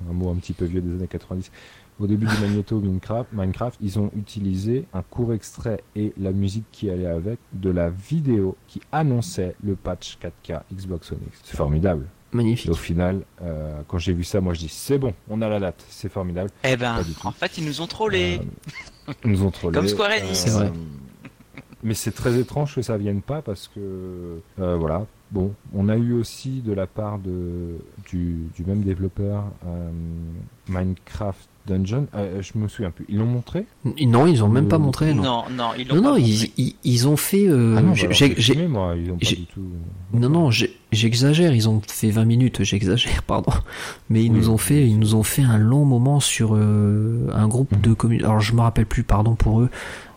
[0.09, 1.51] un mot un petit peu vieux des années 90,
[1.99, 6.65] au début du magnéto Minecraft, Minecraft, ils ont utilisé un court extrait et la musique
[6.71, 11.39] qui allait avec de la vidéo qui annonçait le patch 4K Xbox One X.
[11.43, 12.05] C'est formidable.
[12.33, 12.69] Et Magnifique.
[12.69, 15.59] au final, euh, quand j'ai vu ça, moi je dis c'est bon, on a la
[15.59, 16.49] date, c'est formidable.
[16.63, 18.41] Eh ben, en fait, ils nous ont trollés.
[19.07, 19.73] Euh, ils nous ont trollés.
[19.73, 20.37] Comme Square Enix.
[20.37, 20.71] C'est vrai.
[21.83, 25.05] Mais c'est très étrange que ça vienne pas parce que euh, voilà.
[25.31, 27.75] Bon, on a eu aussi de la part de
[28.09, 29.89] du, du même développeur euh,
[30.69, 32.07] Minecraft Dungeon.
[32.15, 33.05] euh, je me souviens plus.
[33.09, 33.65] Ils l'ont montré?
[34.05, 35.13] Non, ils ont même pas montré.
[35.13, 36.29] Non, non, non, ils l'ont non, pas non, montré.
[36.29, 37.45] ils, ils, ils ont fait.
[37.47, 38.95] euh, Ah non, bah j'ai- alors, j'ai- j'ai j'ai- fumé, moi.
[38.95, 39.65] Ils ont pas j'ai- du tout.
[40.13, 40.49] non, non,
[40.93, 41.53] j'exagère.
[41.53, 42.63] Ils ont fait 20 minutes.
[42.63, 43.51] J'exagère, pardon.
[44.09, 44.37] Mais ils Oui.
[44.37, 47.81] nous ont fait, ils nous ont fait un long moment sur euh, un groupe Mhm.
[47.81, 48.23] de communes.
[48.23, 49.69] Alors je me rappelle plus, pardon pour eux,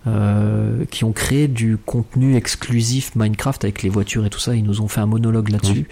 [0.07, 4.55] euh, qui ont créé du contenu exclusif Minecraft avec les voitures et tout ça.
[4.55, 5.87] Ils nous ont fait un monologue là-dessus.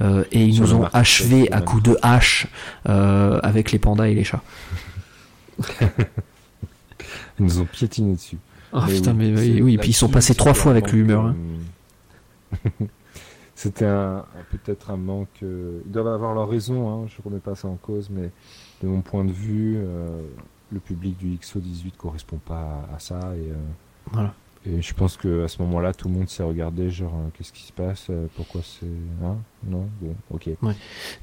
[0.00, 2.46] Euh, et ils Sur nous ont achevé à coups de hache
[2.88, 4.42] euh, avec les pandas et les chats.
[7.38, 8.38] Ils nous ont piétiné dessus.
[8.72, 10.98] Oh Mais putain, mais c'est- oui, oui, puis ils sont passés trois fois avec le
[10.98, 11.26] manque, humeur.
[11.26, 12.68] hein.
[13.54, 15.28] C'était un, peut-être un manque.
[15.42, 18.30] Ils doivent avoir leur raison, hein, je remets pas ça en cause, mais
[18.82, 20.08] de mon point de vue, euh,
[20.72, 23.18] le public du XO18 correspond pas à, à ça.
[23.36, 23.54] Et, euh,
[24.10, 24.34] Voilà.
[24.66, 27.52] et je pense que à ce moment-là, tout le monde s'est regardé, genre, euh, qu'est-ce
[27.52, 28.86] qui se passe euh, Pourquoi c'est.
[29.24, 29.36] Hein?
[29.68, 30.48] Non Bon, ok.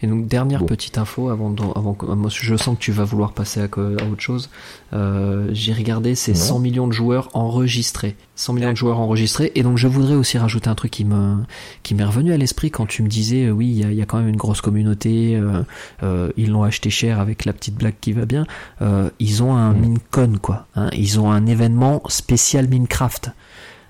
[0.01, 0.65] Et donc dernière Bon.
[0.65, 3.65] petite info avant, de- avant que moi je sens que tu vas vouloir passer à,
[3.65, 4.49] autre chose.
[4.93, 6.37] Euh, J'ai regardé ces Non.
[6.39, 9.51] 100 millions de joueurs enregistrés, 100 millions de joueurs enregistrés.
[9.55, 11.35] Et donc je voudrais aussi rajouter un truc qui me
[11.83, 13.97] qui m'est revenu à l'esprit quand tu me disais euh, oui il y a, il
[13.97, 15.35] y a quand même une grosse communauté.
[15.35, 15.63] euh,
[16.03, 18.45] euh, ils l'ont acheté cher avec la petite blague qui va bien.
[18.81, 19.73] Euh, ils ont un.
[19.73, 20.65] MinCon quoi.
[20.75, 20.89] hein.
[20.93, 23.31] ils ont un événement spécial Minecraft.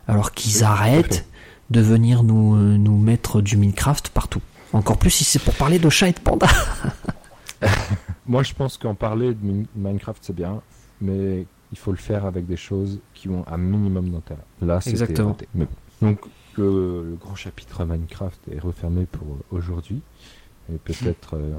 [0.07, 1.25] Alors qu'ils arrêtent.
[1.69, 4.41] De venir nous, euh, nous mettre du Minecraft partout.
[4.73, 6.47] Encore plus si c'est pour parler de chats et de pandas.
[8.27, 10.61] Moi, je pense qu'en parler de Min- Minecraft, c'est bien,
[11.01, 14.43] mais il faut le faire avec des choses qui ont un minimum d'intérêt.
[14.61, 15.35] Là, c'est Exactement.
[15.55, 15.65] Mais
[16.01, 16.07] bon.
[16.07, 16.19] Donc,
[16.57, 20.01] le, le grand chapitre Minecraft est refermé pour aujourd'hui.
[20.71, 21.53] Et peut-être euh,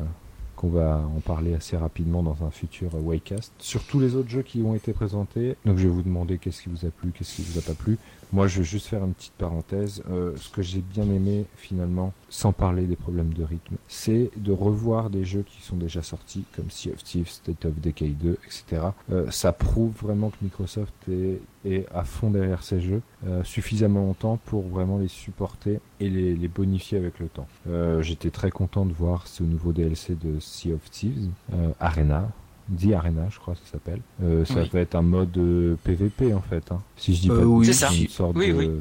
[0.61, 3.51] qu'on va en parler assez rapidement dans un futur euh, Waycast.
[3.59, 6.63] Sur tous les autres jeux qui ont été présentés, donc je vais vous demander qu'est-ce
[6.63, 7.97] qui vous a plu, qu'est-ce qui vous a pas plu.
[8.33, 10.03] Moi, je vais juste faire une petite parenthèse.
[10.11, 14.53] Euh, ce que j'ai bien aimé, finalement, sans parler des problèmes de rythme, c'est de
[14.53, 18.37] revoir des jeux qui sont déjà sortis, comme Sea of Thieves, State of Decay 2,
[18.45, 18.89] etc.
[19.11, 24.01] Euh, ça prouve vraiment que Microsoft est, est à fond derrière ces jeux, euh, suffisamment
[24.01, 27.47] longtemps pour vraiment les supporter et les, les bonifier avec le temps.
[27.69, 32.31] Euh, J'étais très content de voir ce nouveau DLC de Sea of Thieves, euh, Arena,
[32.79, 34.01] The Arena, je crois, ça s'appelle.
[34.23, 35.39] Euh, ça va être un mode
[35.85, 36.71] PVP en fait.
[36.73, 36.81] Hein.
[36.97, 38.81] Si je dis pas de oui, c'est une sorte de,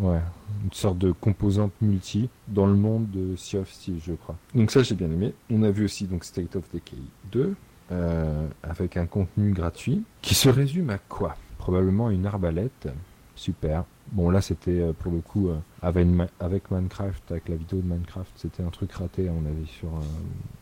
[0.00, 0.20] ouais,
[0.64, 4.36] une sorte de composante multi dans le monde de Sea of Steel, je crois.
[4.54, 5.34] Donc ça, j'ai bien aimé.
[5.50, 6.96] On a vu aussi donc State of Decay
[7.32, 7.54] 2
[8.62, 11.36] avec un contenu gratuit qui se résume à quoi?
[11.68, 12.88] Probablement une arbalète.
[13.34, 13.84] Super.
[14.12, 15.50] Bon là c'était pour le coup
[15.80, 19.88] avec, Minecraft, avec la vidéo de Minecraft, c'était un truc raté à mon avis sur,
[19.88, 20.02] euh,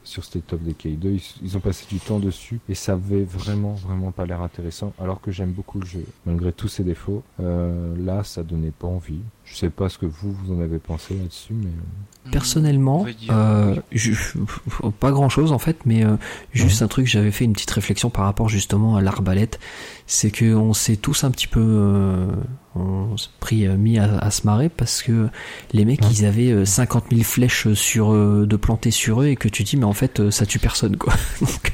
[0.04, 1.16] sur State of Decay 2.
[1.42, 4.92] Ils, ont passé du temps dessus et ça avait vraiment, vraiment pas l'air intéressant.
[5.00, 7.22] Alors que j'aime beaucoup le jeu, malgré tous ses défauts.
[7.40, 9.20] Euh, là, ça donnait pas envie.
[9.44, 11.68] Je sais pas ce que vous, vous en avez pensé là-dessus, mais.
[11.68, 13.06] Euh, Personnellement,
[15.00, 16.04] pas grand chose en fait, mais
[16.52, 19.60] juste un truc, j'avais fait une petite réflexion par rapport justement à l'arbalète.
[20.08, 22.26] C'est qu'on s'est tous un petit peu
[22.74, 25.28] on pris, mis à, à se marrer parce que
[25.72, 29.36] les mecs ils avaient 50 euh, 000 flèches sur euh, de planter sur eux et
[29.36, 31.14] que tu dis mais en fait euh, ça tue personne quoi.
[31.40, 31.72] Donc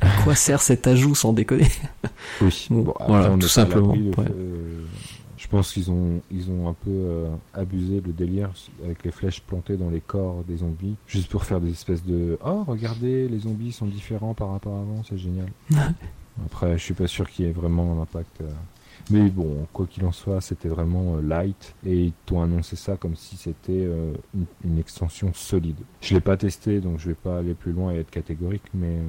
[0.00, 1.68] à quoi sert cet ajout sans déconner?
[2.40, 2.68] Oui.
[3.06, 3.94] voilà, tout simplement.
[5.36, 8.50] je pense qu'ils ont ils ont un peu abusé le délire
[8.84, 12.38] avec les flèches plantées dans les corps des zombies juste pour faire des espèces de
[12.44, 15.48] oh regardez les zombies sont différents par rapport à avant c'est génial.
[16.46, 18.42] Après je suis pas sûr qu'il y ait vraiment un impact.
[19.10, 22.96] Mais bon, quoi qu'il en soit, c'était vraiment euh, light et ils t'ont annoncé ça
[22.96, 24.12] comme si c'était euh,
[24.64, 25.76] une, extension solide.
[26.00, 28.96] Je l'ai pas testé, donc je vais pas aller plus loin et être catégorique, mais
[28.96, 29.02] euh,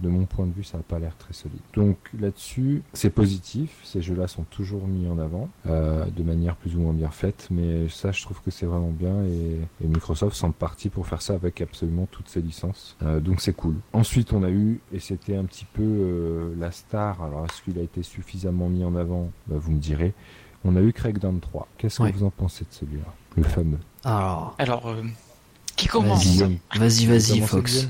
[0.00, 1.60] de mon point de vue, ça n'a pas l'air très solide.
[1.74, 3.70] Donc là-dessus, c'est positif.
[3.84, 7.48] Ces jeux-là sont toujours mis en avant, euh, de manière plus ou moins bien faite,
[7.50, 11.34] mais ça, je trouve que c'est vraiment bien et, Microsoft semble parti pour faire ça
[11.34, 12.96] avec absolument toutes ses licences.
[13.02, 13.74] Euh, donc c'est cool.
[13.92, 17.78] Ensuite, on a eu, et c'était un petit peu euh, la star, alors est-ce qu'il
[17.78, 19.30] a été suffisamment mis en avant?
[19.48, 20.14] Bah, Vous me direz.
[20.64, 21.68] On a eu Crackdown 3.
[21.78, 23.14] Qu'est-ce que vous en pensez de celui-là?
[23.36, 23.78] Le fameux.
[24.04, 24.94] Alors, alors
[25.76, 26.26] qui commence?
[26.76, 27.88] Vas-y, vas-y, Fox.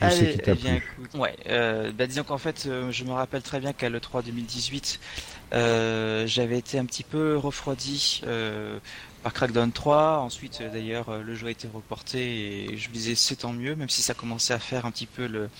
[0.00, 3.60] Allez, eh bien, écoute, ouais, euh, bah, disons qu'en fait, euh, je me rappelle très
[3.60, 4.98] bien qu'à l'E3 2018,
[5.52, 8.78] euh, j'avais été un petit peu refroidi euh,
[9.22, 10.18] par Crackdown 3.
[10.20, 13.90] Ensuite, d'ailleurs, le jeu a été reporté et je me disais c'est tant mieux, même
[13.90, 15.50] si ça commençait à faire un petit peu le,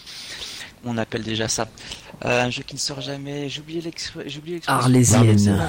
[0.85, 1.69] on appelle déjà ça,
[2.23, 3.49] un jeu qui ne sort jamais.
[3.51, 4.41] J'ai oublié l'expression.
[4.67, 5.61] Arlésienne.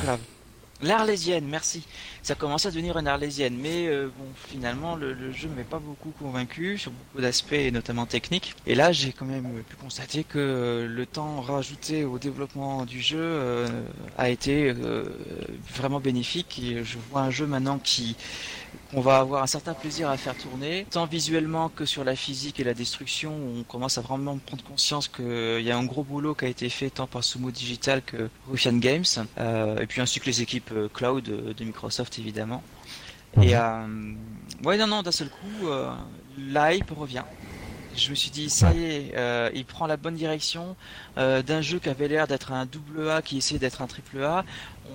[0.83, 1.83] L'Arlésienne, merci.
[2.23, 5.77] Ça commence à devenir une Arlésienne, mais euh, bon, finalement, le, jeu ne m'est pas
[5.77, 8.55] beaucoup convaincu sur beaucoup d'aspects, notamment techniques.
[8.65, 12.99] Et là, j'ai quand même pu constater que euh, le temps rajouté au développement du
[12.99, 13.67] jeu euh,
[14.17, 14.73] a été
[15.73, 16.59] vraiment bénéfique.
[16.63, 18.15] Et je vois un jeu maintenant qui
[18.93, 22.59] on va avoir un certain plaisir à faire tourner, tant visuellement que sur la physique
[22.59, 23.33] et la destruction.
[23.57, 26.69] On commence à vraiment prendre conscience qu'il y a un gros boulot qui a été
[26.69, 29.05] fait tant par Sumo Digital que Ruffian Games,
[29.37, 32.61] euh, et puis ainsi que les équipes euh, cloud de Microsoft évidemment.
[33.41, 34.15] Et mhm.
[34.63, 35.91] euh, ouais, non, non, d'un seul coup, euh,
[36.37, 37.23] l'hype revient.
[37.95, 40.77] Je me suis dit, ça y est, euh, il prend la bonne direction
[41.17, 44.23] euh, d'un jeu qui avait l'air d'être un double A qui essaie d'être un triple
[44.23, 44.45] A.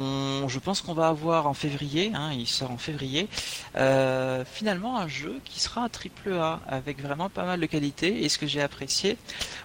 [0.01, 3.29] Je pense qu'on va avoir en février, hein, il sort en février,
[3.77, 8.25] euh, finalement un jeu qui sera un triple A avec vraiment pas mal de qualité.
[8.25, 9.17] Et ce que j'ai apprécié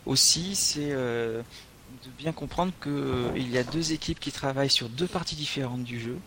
[0.05, 1.43] aussi, c'est de
[2.17, 6.17] bien comprendre qu'il y a deux équipes qui travaillent sur deux parties différentes du jeu.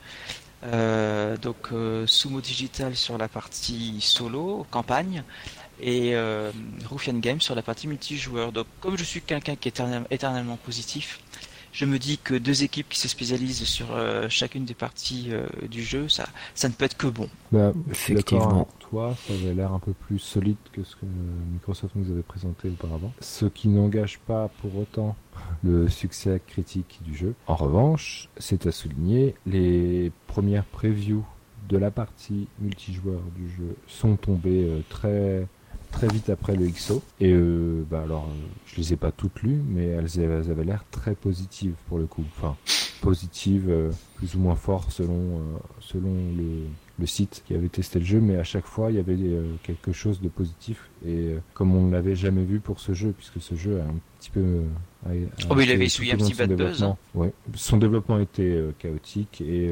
[1.43, 1.71] donc
[2.07, 5.25] Sumo Digital sur la partie solo, campagne,
[5.81, 6.51] et euh,
[6.89, 8.53] Ruffian Games sur la partie multijoueur.
[8.53, 11.21] Donc comme je suis quelqu'un qui est éternellement positif,
[11.75, 15.47] je me dis que deux équipes qui se spécialisent sur euh, chacune des parties euh,
[15.69, 17.29] du jeu, ça, ça ne peut être que bon.
[17.51, 18.69] Bah, Effectivement.
[18.79, 21.05] Toi, ça avait l'air un peu plus solide que ce que
[21.53, 23.13] Microsoft nous avait présenté auparavant.
[23.19, 25.17] Ce qui n'engage pas pour autant
[25.65, 27.35] le succès critique du jeu.
[27.49, 31.27] En revanche, c'est à souligner, les premières previews
[31.69, 35.49] de la partie multijoueur du jeu sont tombées très
[35.95, 37.03] très vite après le XO.
[37.21, 40.21] Et euh, bah alors, euh, je les ai pas toutes lues, mais elles,
[40.51, 42.25] avaient l'air très positives pour le coup.
[42.37, 42.57] Enfin,
[43.01, 45.41] positives, euh, plus ou moins fort selon,
[45.81, 46.67] selon le,
[46.99, 49.17] le, site qui avait testé le jeu, mais à chaque fois il y avait
[49.63, 50.91] quelque chose de positif.
[51.07, 53.95] Et comme on ne l'avait jamais vu pour ce jeu, puisque ce jeu a un
[54.19, 54.63] petit peu.
[55.07, 56.83] oh, mais il avait essuyé un petit bad buzz.
[56.83, 56.97] Hein.
[57.15, 57.33] Ouais.
[57.55, 59.71] Son développement était chaotique et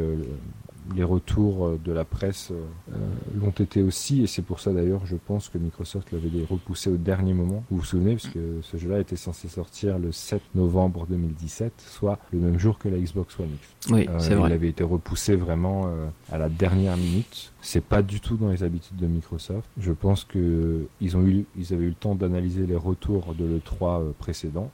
[0.94, 2.62] les retours euh, de la presse euh,
[2.92, 2.96] euh,
[3.40, 6.96] l'ont été aussi, et c'est pour ça d'ailleurs, je pense que Microsoft l'avait repoussé au
[6.96, 7.64] dernier moment.
[7.70, 12.18] Vous vous souvenez, parce que ce jeu-là était censé sortir le 7 novembre 2017, soit
[12.32, 13.90] le même jour que la Xbox One X.
[13.90, 14.50] Oui, c'est vrai.
[14.50, 15.88] Il avait été repoussé vraiment
[16.30, 17.52] à la dernière minute.
[17.60, 19.68] C'est pas du tout dans les habitudes de Microsoft.
[19.78, 23.44] Je pense que ils ont eu, ils avaient eu le temps d'analyser les retours de
[23.44, 24.70] l'E3 précédent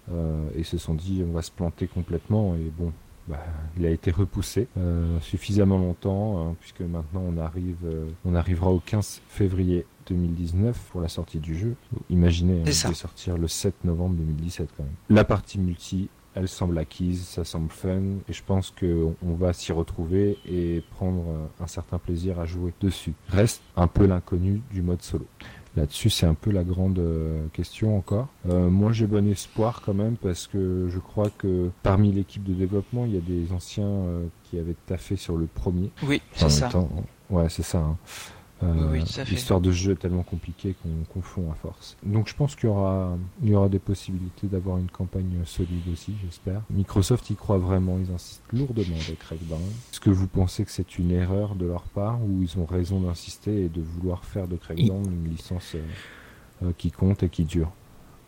[0.56, 2.92] et se sont dit on va se planter complètement et bon,
[3.28, 3.44] bah,
[3.76, 4.68] il a été repoussé
[5.20, 7.76] suffisamment longtemps, hein, puisque maintenant on arrive,
[8.24, 11.76] on arrivera au 15 février 2019 pour la sortie du jeu.
[12.10, 14.92] Imaginez, hein, il sortir le 7 novembre 2017 quand même.
[15.10, 19.72] La partie multi, elle semble acquise, ça semble fun, et je pense qu'on va s'y
[19.72, 23.14] retrouver et prendre un certain plaisir à jouer dessus.
[23.28, 25.26] Reste un peu l'inconnu du mode solo.
[25.78, 28.26] Là-dessus, c'est un peu la grande euh, question encore.
[28.48, 32.52] Euh, moi, j'ai bon espoir quand même parce que je crois que parmi l'équipe de
[32.52, 35.90] développement, il y a des anciens euh, qui avaient taffé sur le premier.
[36.02, 36.68] Oui, c'est ça.
[37.30, 37.78] ouais, c'est ça.
[37.78, 37.96] Hein.
[38.62, 39.00] Euh,
[39.30, 41.96] l'histoire de jeu est tellement compliquée qu'on confond à force.
[42.02, 45.88] Donc je pense qu'il y aura, il y aura des possibilités d'avoir une campagne solide
[45.92, 46.62] aussi, j'espère.
[46.70, 49.60] Microsoft y croit vraiment, ils insistent lourdement avec Crackdown.
[49.92, 53.00] Est-ce que vous pensez que c'est une erreur de leur part ou ils ont raison
[53.00, 57.44] d'insister et de vouloir faire de Crackdown une licence euh, euh, qui compte et qui
[57.44, 57.70] dure?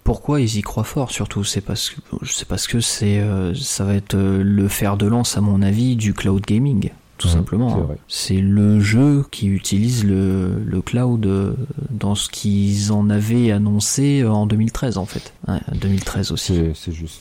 [0.04, 1.44] Pourquoi ils y croient fort surtout?
[1.44, 3.22] C'est parce que c'est parce que c'est
[3.54, 7.86] ça va être le fer de lance à mon avis du cloud gaming tout simplement.
[8.08, 11.54] C'est le jeu qui utilise le, le cloud euh,
[11.90, 15.34] dans ce qu'ils en avaient annoncé en 2013 en fait.
[15.74, 16.60] 2013 aussi.
[16.74, 17.20] C'est juste.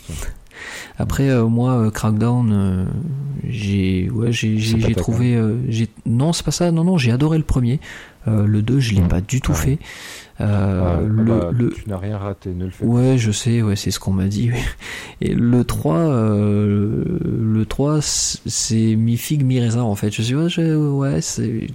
[0.97, 2.88] Après euh, moi euh, Crackdown
[3.47, 6.72] j'ai ouais j'ai j'ai trouvé j'ai non c'est pas ça.
[6.72, 7.80] Non non j'ai adoré le premier.
[8.28, 9.80] Le 2 je l'ai pas du tout fait.
[10.41, 13.76] Euh, le, bah, le, Tu n'as rien raté, ne le fais Ouais, je sais, ouais,
[13.76, 14.51] c'est ce qu'on m'a dit.
[15.22, 20.12] Et le 3, euh, le 3, c'est mi figue mi raisin en fait.
[20.12, 21.20] Je suis ouais, ouais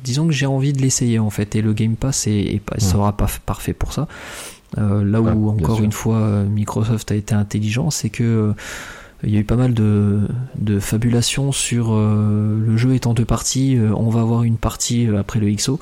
[0.03, 1.57] disons que j'ai envie de l'essayer en fait.
[1.57, 4.09] Et le Game Pass est, sera pas parfait pour ça.
[4.79, 8.55] Euh, là où encore une fois Microsoft a été intelligent, c'est que
[9.23, 13.79] il y a eu pas mal de, de fabulations sur le jeu étant deux parties.
[13.97, 15.81] on va avoir une partie après le XO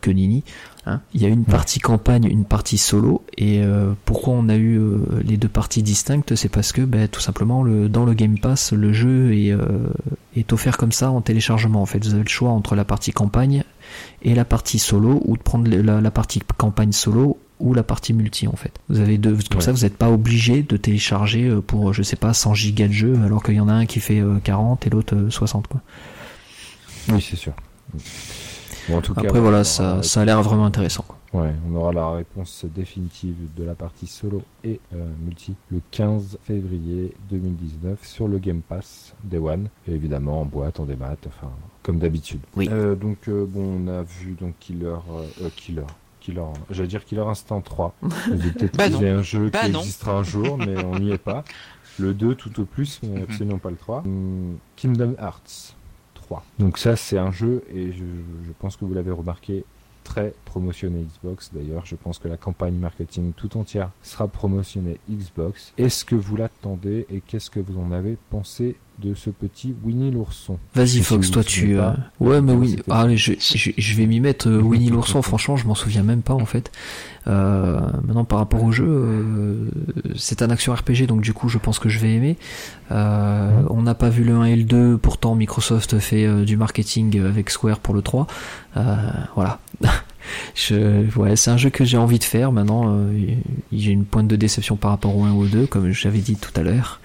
[0.00, 0.42] que Nini.
[0.88, 1.00] Hein.
[1.14, 3.24] il y a une partie campagne, une partie solo.
[3.36, 7.08] Et euh, pourquoi on a eu euh, les deux parties distinctes C'est parce que ben,
[7.08, 9.88] tout simplement le, dans le Game Pass, le jeu est, euh,
[10.36, 11.82] est offert comme ça en téléchargement.
[11.82, 13.64] En fait, vous avez le choix entre la partie campagne
[14.22, 18.48] et la partie solo, ou de prendre la, partie campagne solo ou la partie multi
[18.48, 18.72] en fait.
[18.88, 22.32] Vous avez deux, comme ça vous n'êtes pas obligé de télécharger pour je sais pas
[22.34, 25.28] 100 gigas de jeu alors qu'il y en a un qui fait 40 et l'autre
[25.30, 25.80] 60 quoi.
[27.08, 27.52] Oui c'est sûr.
[29.16, 31.04] Après, voilà, ça, ça a l'air vraiment intéressant.
[31.32, 36.38] Ouais, on aura la réponse définitive de la partie solo et euh, multi le 15
[36.42, 39.68] février 2019 sur le Game Pass Day One.
[39.88, 41.50] Et évidemment en boîte, en démat, enfin,
[41.82, 42.40] comme d'habitude.
[42.54, 42.68] Oui.
[42.70, 44.96] Euh, donc, euh, bon, on a vu donc Killer.
[45.56, 45.82] Killer.
[46.26, 47.94] Killer, j'allais dire Killer Instant 3.
[48.00, 51.44] Peut-être bah qu'il un jeu bah qui existera un jour, mais on n'y est pas.
[51.98, 54.02] Le 2 tout au plus, mais absolument pas le 3.
[54.02, 55.76] Hmm, Kingdom Hearts.
[56.58, 58.04] Donc ça, c'est un jeu, et je,
[58.46, 59.64] je pense que vous l'avez remarqué,
[60.04, 61.50] très promotionné Xbox.
[61.52, 65.72] D'ailleurs, je pense que la campagne marketing tout entière sera promotionnée Xbox.
[65.78, 70.10] Est-ce que vous l'attendez et qu'est-ce que vous en avez pensé de ce petit Winnie
[70.10, 70.58] l'ourson.
[70.74, 71.78] Vas-y Fox, toi tu...
[71.78, 71.90] Euh,
[72.20, 75.74] ouais mais oui, ah, je, je, vais m'y mettre euh, Winnie l'ourson, franchement je m'en
[75.74, 76.72] souviens même pas en fait.
[77.26, 79.70] Euh, maintenant par rapport au jeu,
[80.14, 82.36] c'est un action RPG donc du coup je pense que je vais aimer.
[82.90, 87.50] On n'a pas vu le 1 et le 2, pourtant Microsoft fait du marketing avec
[87.50, 88.26] Square pour le 3.
[89.34, 89.60] voilà.
[90.54, 92.98] je, ouais, c'est un jeu que j'ai envie de faire maintenant.
[93.72, 96.36] j'ai une pointe de déception par rapport au 1 ou au 2 comme j'avais dit
[96.36, 97.00] tout à l'heure.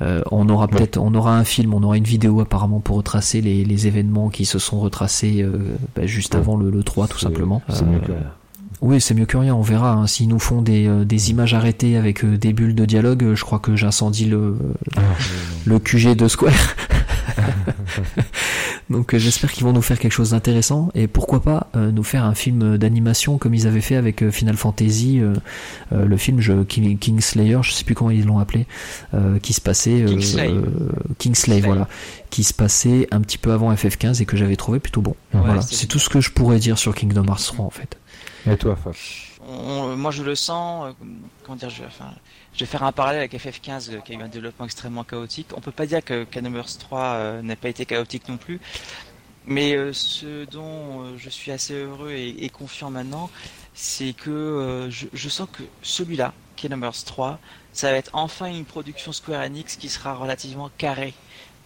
[0.00, 3.40] Euh, on aura peut-être, on aura un film, on aura une vidéo apparemment pour retracer
[3.40, 7.18] les, les événements qui se sont retracés euh, bah, juste avant le, le 3 tout
[7.18, 7.62] simplement.
[7.68, 7.72] Euh,
[8.80, 9.92] Oui, c'est mieux que rien, on verra.
[9.94, 10.06] Hein.
[10.06, 13.74] S'ils nous font des, des images arrêtées avec des bulles de dialogue, je crois que
[13.74, 14.56] j'incendie le,
[14.96, 15.00] ah,
[15.66, 16.52] le QG de Square.
[18.90, 22.02] Donc euh, j'espère qu'ils vont nous faire quelque chose d'intéressant et pourquoi pas euh, nous
[22.02, 25.20] faire un film d'animation comme ils avaient fait avec euh, Final Fantasy,
[25.90, 28.66] le film je, King, Kingslayer, je sais plus comment ils l'ont appelé,
[29.42, 30.04] qui se passait
[31.18, 31.88] Kingsley, voilà,
[32.30, 35.16] qui se passait un petit peu avant FF15 et que j'avais trouvé plutôt bon.
[35.32, 37.98] voilà, c'est tout ce que je pourrais dire sur Kingdom Hearts 3 en fait.
[38.50, 38.98] Et toi, Fox
[39.96, 40.94] Moi je le sens,
[41.44, 42.12] comment dire, je, enfin,
[42.58, 45.46] je vais faire un parallèle avec FF15 euh, qui a eu un développement extrêmement chaotique.
[45.56, 48.60] On peut pas dire que Kingdom 3 euh, n'a pas été chaotique non plus.
[49.46, 53.30] Mais euh, ce dont je suis assez heureux et, confiant maintenant,
[53.74, 57.38] c'est que je, sens que celui-là, Kingdom 3,
[57.72, 61.14] ça va être enfin une production Square Enix qui sera relativement carrée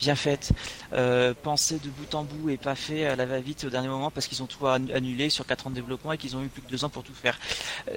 [0.03, 0.51] bien faite,
[0.93, 4.27] euh, de bout en bout et pas fait à la va-vite au dernier moment parce
[4.27, 6.69] qu'ils ont tout annulé sur 4 ans de développement et qu'ils ont eu plus que
[6.69, 7.39] 2 ans pour tout faire.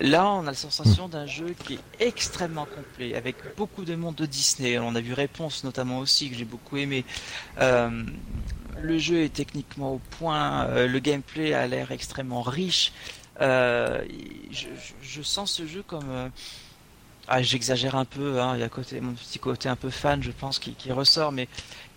[0.01, 4.13] Là, on a la sensation d'un jeu qui est extrêmement complet, avec beaucoup de monde
[4.15, 4.77] de Disney.
[4.77, 7.05] On a vu Réponse notamment aussi, que j'ai beaucoup aimé.
[7.59, 8.03] Euh,
[8.81, 12.93] le jeu est techniquement au point, euh, le gameplay a l'air extrêmement riche.
[13.41, 14.03] Euh,
[15.01, 16.31] je, sens ce jeu comme
[17.27, 20.21] ah, j'exagère un peu, hein, il y a côté, mon petit côté un peu fan,
[20.21, 21.47] je pense, qui, qui ressort, mais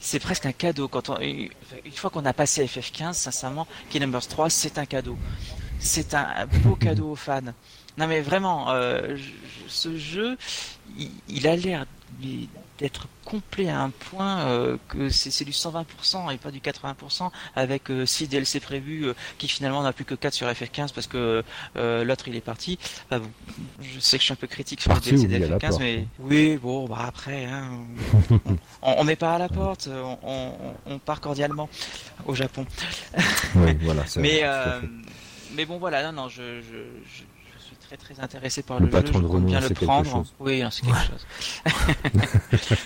[0.00, 0.88] c'est presque un cadeau.
[0.88, 1.50] Quand on, une
[1.94, 5.16] fois qu'on a passé FF15, sincèrement, Kingdom Hearts 3, c'est un cadeau.
[5.78, 7.40] C'est un beau cadeau aux fans.
[7.96, 9.16] Non mais vraiment, euh,
[9.66, 10.38] ce jeu,
[10.96, 11.84] il, il a l'air
[12.78, 17.84] d'être complet à un point euh, que c'est du 120% et pas du 80% avec
[18.04, 21.42] 6 euh, DLC prévus euh, qui finalement n'a plus que 4 sur FF15 parce que
[21.74, 22.78] l'autre il est parti.
[23.10, 23.20] bon,
[23.80, 26.56] je sais que je suis un peu critique sur les DLC de FF15 mais oui
[26.56, 27.70] bon bah après hein,
[28.82, 29.88] on, met pas à la porte,
[30.22, 30.52] on,
[30.86, 31.68] on, part cordialement
[32.26, 32.66] au Japon.
[33.56, 34.42] oui, voilà, mais
[35.54, 36.76] mais bon voilà non non je, je,
[37.16, 37.22] je
[37.88, 40.24] très très intéressé par le, le jeu, je compte bien le prendre.
[40.40, 41.26] Oui, c'est quelque chose.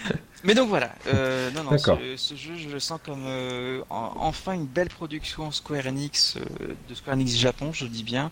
[0.45, 4.53] Mais donc voilà, euh, non, non, ce, ce, jeu, je le sens comme euh, enfin
[4.55, 8.31] une belle production Square Enix, euh, de Square Enix Japon, je dis bien,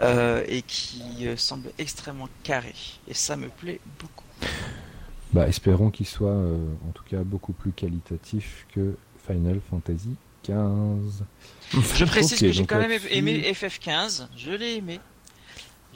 [0.00, 2.74] euh, et qui semble extrêmement carré.
[3.08, 4.24] Et ça me plaît beaucoup.
[5.32, 8.94] Bah, espérons qu'il soit en tout cas beaucoup plus qualitatif que
[9.26, 11.24] Final Fantasy 15.
[11.72, 15.00] Je précise que j'ai quand même aimé FF15, je l'ai aimé.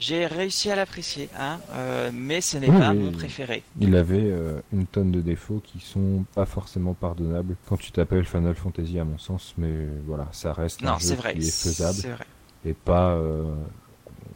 [0.01, 3.61] J'ai réussi à l'apprécier, hein, euh, mais ce n'est pas mon préféré.
[3.79, 8.25] Il avait euh, une tonne de défauts qui sont pas forcément pardonnables quand tu t'appelles
[8.25, 9.71] Final Fantasy à mon sens, mais
[10.07, 12.25] voilà, ça reste un jeu qui est faisable vrai.
[12.65, 13.11] et pas.
[13.11, 13.43] Euh,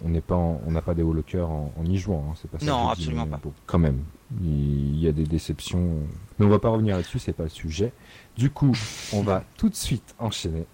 [0.03, 2.51] on n'est pas, en, on n'a pas des cœur en, en, y jouant, hein, c'est
[2.51, 2.65] pas ça.
[2.67, 3.39] Non, dis, absolument pas.
[3.41, 4.03] Bon, quand même,
[4.43, 5.97] il y a des déceptions,
[6.37, 7.91] mais on va pas revenir là-dessus, c'est pas le sujet.
[8.37, 8.77] Du coup,
[9.13, 10.65] on va tout de suite enchaîner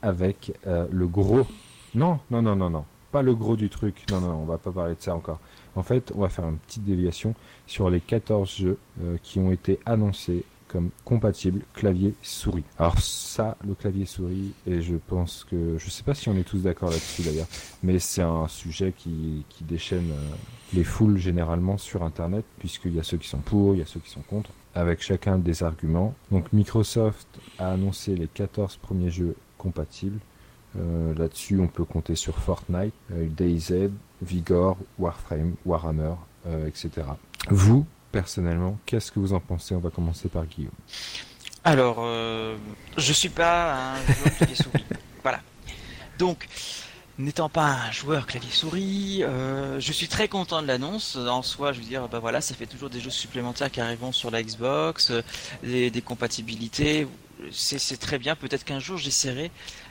[0.00, 1.46] avec le gros.
[1.94, 4.04] Non, non, non, non, non pas le gros du truc.
[4.10, 5.40] Non, non, on va pas parler de ça encore.
[5.76, 7.34] En fait, on va faire une petite déviation
[7.66, 12.64] sur les 14 jeux euh, qui ont été annoncés comme compatibles clavier souris.
[12.78, 16.44] Alors ça, le clavier souris, et je pense que je sais pas si on est
[16.44, 17.46] tous d'accord là-dessus d'ailleurs,
[17.82, 20.34] mais c'est un sujet qui, qui déchaîne euh,
[20.74, 23.86] les foules généralement sur Internet, puisqu'il y a ceux qui sont pour, il y a
[23.86, 26.14] ceux qui sont contre, avec chacun des arguments.
[26.30, 27.28] Donc Microsoft
[27.58, 30.20] a annoncé les 14 premiers jeux compatibles.
[30.76, 33.90] Euh, Là-dessus, on peut compter sur Fortnite, euh, DayZ,
[34.22, 36.14] Vigor, Warframe, Warhammer,
[36.46, 36.90] euh, etc.
[37.48, 39.74] Vous, personnellement, qu'est-ce que vous en pensez?
[39.74, 40.72] On va commencer par Guillaume.
[41.64, 42.02] Alors,
[42.96, 44.84] je suis pas un joueur clavier-souris.
[45.22, 45.40] voilà.
[46.18, 46.48] Donc,
[47.18, 49.22] n'étant pas un joueur clavier-souris,
[49.78, 51.16] je suis très content de l'annonce.
[51.16, 54.12] En soi, je veux dire, bah voilà, ça fait toujours des jeux supplémentaires qui arriveront
[54.12, 55.12] sur la Xbox,
[55.62, 57.06] des compatibilités.
[57.50, 58.34] C'est très bien.
[58.34, 59.50] Peut-être qu'un jour j'essaierai.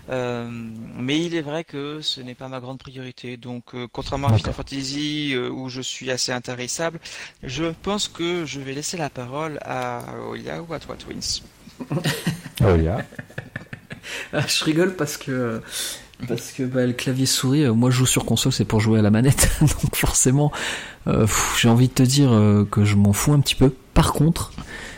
[0.10, 3.38] Euh, mais il est vrai que ce n'est pas ma grande priorité.
[3.38, 7.00] Donc, euh, contrairement à Final Fantasy euh, où je suis assez intarissable,
[7.44, 11.42] je pense que je vais laisser la parole à Olia ou à toi Twins.
[12.64, 13.06] Olia.
[14.34, 15.62] je rigole parce que
[16.28, 19.00] parce que bah, le clavier souris, euh, moi je joue sur console, c'est pour jouer
[19.00, 20.52] à la manette, donc forcément,
[21.08, 21.28] euh,
[21.60, 23.74] j'ai envie de te dire euh, que je m'en fous un petit peu.
[23.94, 24.52] Par contre,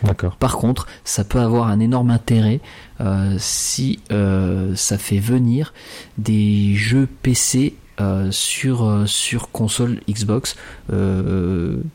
[0.03, 0.35] D'accord.
[0.37, 2.59] par contre, ça peut avoir un énorme intérêt
[3.01, 5.73] euh, si euh, ça fait venir
[6.17, 10.55] des jeux PC euh, sur sur console Xbox,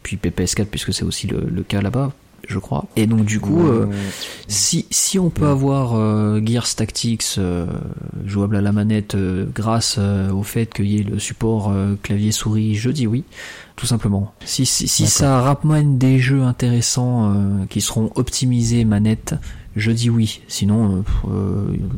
[0.03, 2.13] puis PPS4 puisque c'est aussi le, le cas là-bas
[2.49, 2.87] je crois.
[2.97, 3.87] Et donc du coup, euh,
[4.49, 7.67] si si on peut avoir euh, Gears Tactics euh,
[8.25, 9.17] jouable à la manette
[9.55, 11.73] grâce au fait qu'il y ait le support
[12.03, 13.25] clavier souris, je dis oui,
[13.77, 14.33] tout simplement.
[14.45, 17.35] Si si, si ça ramène des jeux intéressants
[17.69, 19.35] qui seront optimisés manette,
[19.77, 20.43] je dis oui.
[20.49, 21.05] Sinon,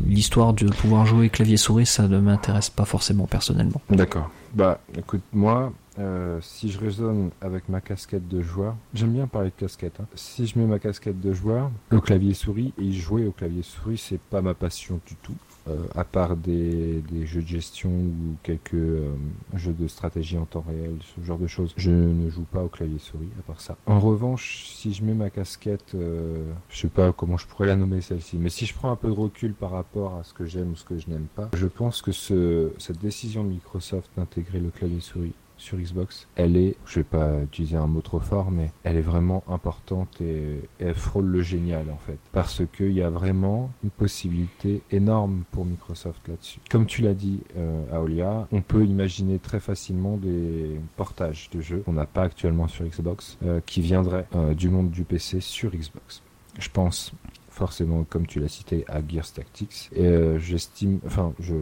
[0.07, 3.81] l'histoire de pouvoir jouer clavier souris, ça ne m'intéresse pas forcément personnellement.
[3.91, 4.31] D'accord.
[4.55, 9.51] Bah, écoute, moi, euh, si je raisonne avec ma casquette de joueur, j'aime bien parler
[9.51, 9.99] de casquette.
[10.01, 10.07] Hein.
[10.15, 13.99] Si je mets ma casquette de joueur, le clavier souris et jouer au clavier souris,
[13.99, 15.37] c'est pas ma passion du tout.
[15.69, 19.17] Euh, à part des, jeux de gestion ou quelques euh,
[19.55, 22.69] jeux de stratégie en temps réel, ce genre de choses, je ne joue pas au
[22.69, 23.29] clavier souris.
[23.41, 23.77] À part ça.
[23.87, 27.75] En revanche, si je mets ma casquette, euh, je sais pas comment je pourrais la
[27.75, 30.45] nommer celle-ci, mais si je prends un peu de recul par rapport à ce que
[30.45, 34.09] j'aime ou ce que je n'aime pas, je pense que ce, cette décision de Microsoft
[34.17, 35.35] d'intégrer le clavier souris
[35.67, 39.03] sur Xbox, elle est, je vais pas utiliser un mot trop fort, mais elle est
[39.03, 42.19] vraiment importante et, elle frôle le génial en fait.
[42.33, 46.61] Parce qu'il y a vraiment une possibilité énorme pour Microsoft là-dessus.
[46.71, 51.83] Comme tu l'as dit, euh, Aolia, on peut imaginer très facilement des portages de jeux
[51.85, 55.73] qu'on n'a pas actuellement sur Xbox, euh, qui viendraient euh, du monde du PC sur
[55.73, 56.23] Xbox.
[56.61, 57.13] Je pense
[57.51, 59.91] forcément, comme tu l'as cité, à Gears Tactics.
[59.97, 61.55] Et j'estime, enfin, je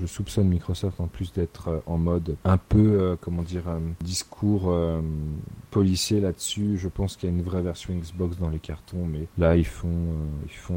[0.00, 3.64] je soupçonne Microsoft en plus d'être euh, en mode un peu, euh, comment dire,
[4.00, 4.74] discours
[5.70, 6.76] policier là-dessus.
[6.78, 9.66] Je pense qu'il y a une vraie version Xbox dans les cartons, mais là ils
[9.66, 9.88] font,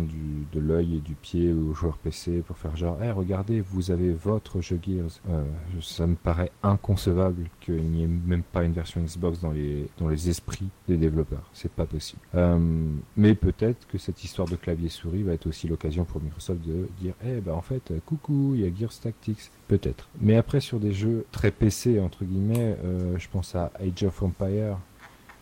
[0.01, 3.91] du, de l'œil et du pied aux joueurs PC pour faire genre, hey, regardez, vous
[3.91, 5.19] avez votre jeu Gears.
[5.81, 10.09] ça me paraît inconcevable qu'il n'y ait même pas une version Xbox dans les, dans
[10.09, 11.49] les esprits des développeurs.
[11.53, 12.21] C'est pas possible.
[13.15, 16.89] mais peut-être que cette histoire de clavier souris va être aussi l'occasion pour Microsoft de
[16.99, 20.09] dire, eh ben en fait, coucou, il y a Gears Tactics, peut-être.
[20.19, 24.21] Mais après sur des jeux très PC entre guillemets, euh, je pense à Age of
[24.23, 24.77] Empire,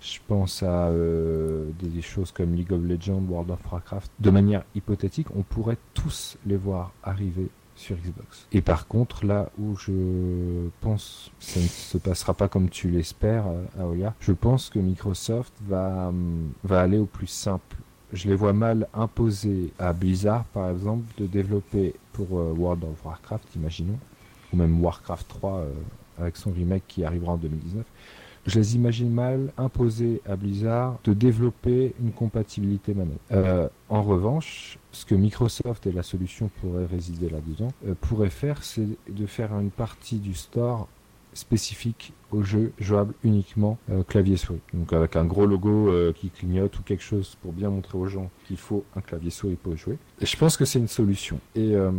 [0.01, 4.11] je pense à euh, des, choses comme League of Legends, World of Warcraft.
[4.19, 7.49] De manière hypothétique, on pourrait tous les voir arriver
[7.79, 8.47] sur Xbox.
[8.51, 13.45] Et par contre, là où je pense ça ne se passera pas comme tu l'espères,
[13.47, 17.77] euh, Aoya, je pense que Microsoft va, hum, va aller au plus simple
[18.13, 23.05] je les vois mal imposer à Blizzard, par exemple, de développer pour euh, World of
[23.05, 23.99] Warcraft, imaginons,
[24.51, 25.73] ou même Warcraft 3 euh,
[26.19, 27.85] avec son remake qui arrivera en 2019.
[28.49, 33.19] Je les imagine mal imposer à Blizzard de développer une compatibilité manette.
[33.31, 37.69] Euh, en revanche, ce que Microsoft et la solution pourraient résider là-dedans,
[38.01, 40.87] pourraient faire, c'est de faire une partie du store
[41.39, 44.59] spécifique au jeu jouable uniquement euh, clavier souris.
[44.73, 48.07] Donc avec un gros logo euh, qui clignote ou quelque chose pour bien montrer aux
[48.07, 49.97] gens qu'il faut un clavier souris pour jouer.
[50.21, 51.39] Je pense que c'est une solution.
[51.55, 51.91] Et euh,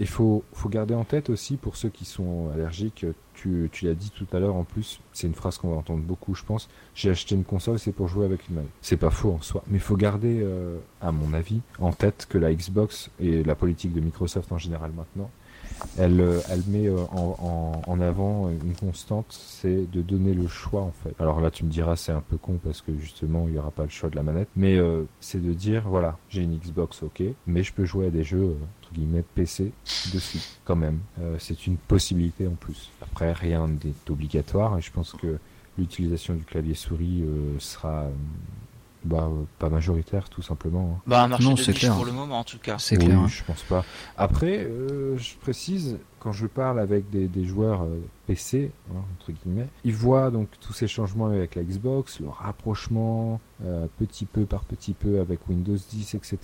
[0.00, 3.94] il faut, faut garder en tête aussi pour ceux qui sont allergiques, tu, tu l'as
[3.94, 6.68] dit tout à l'heure en plus, c'est une phrase qu'on va entendre beaucoup je pense,
[6.94, 8.70] j'ai acheté une console c'est pour jouer avec une manette.
[8.80, 10.44] C'est pas faux en soi, mais il faut garder
[11.00, 14.90] à mon avis en tête que la Xbox et la politique de Microsoft en général
[14.96, 15.30] maintenant,
[15.96, 20.82] elle, euh, elle met euh, en, en, avant une constante, c'est de donner le choix
[20.82, 21.14] en fait.
[21.20, 23.70] Alors là, tu me diras, c'est un peu con parce que justement, il n'y aura
[23.70, 27.02] pas le choix de la manette, mais euh, c'est de dire, voilà, j'ai une Xbox,
[27.02, 29.72] ok, mais je peux jouer à des jeux entre guillemets PC
[30.12, 31.00] dessus quand même.
[31.38, 32.90] c'est une possibilité en plus.
[33.02, 35.38] Après, rien n'est obligatoire et je pense que
[35.76, 37.24] l'utilisation du clavier souris
[37.58, 38.06] sera
[39.04, 39.28] bah,
[39.58, 40.96] pas majoritaire, tout simplement.
[40.96, 41.02] Hein.
[41.06, 42.76] Bah, un marché de niche pour le moment, en tout cas.
[42.78, 43.18] C'est clair.
[43.18, 43.28] Hein.
[43.28, 43.84] Je pense pas.
[44.16, 49.68] Après, euh, je précise, quand je parle avec des, joueurs euh, PC, hein, entre guillemets,
[49.84, 54.64] ils voient donc tous ces changements avec la Xbox, le rapprochement euh, petit peu par
[54.64, 56.38] petit peu avec Windows 10, etc.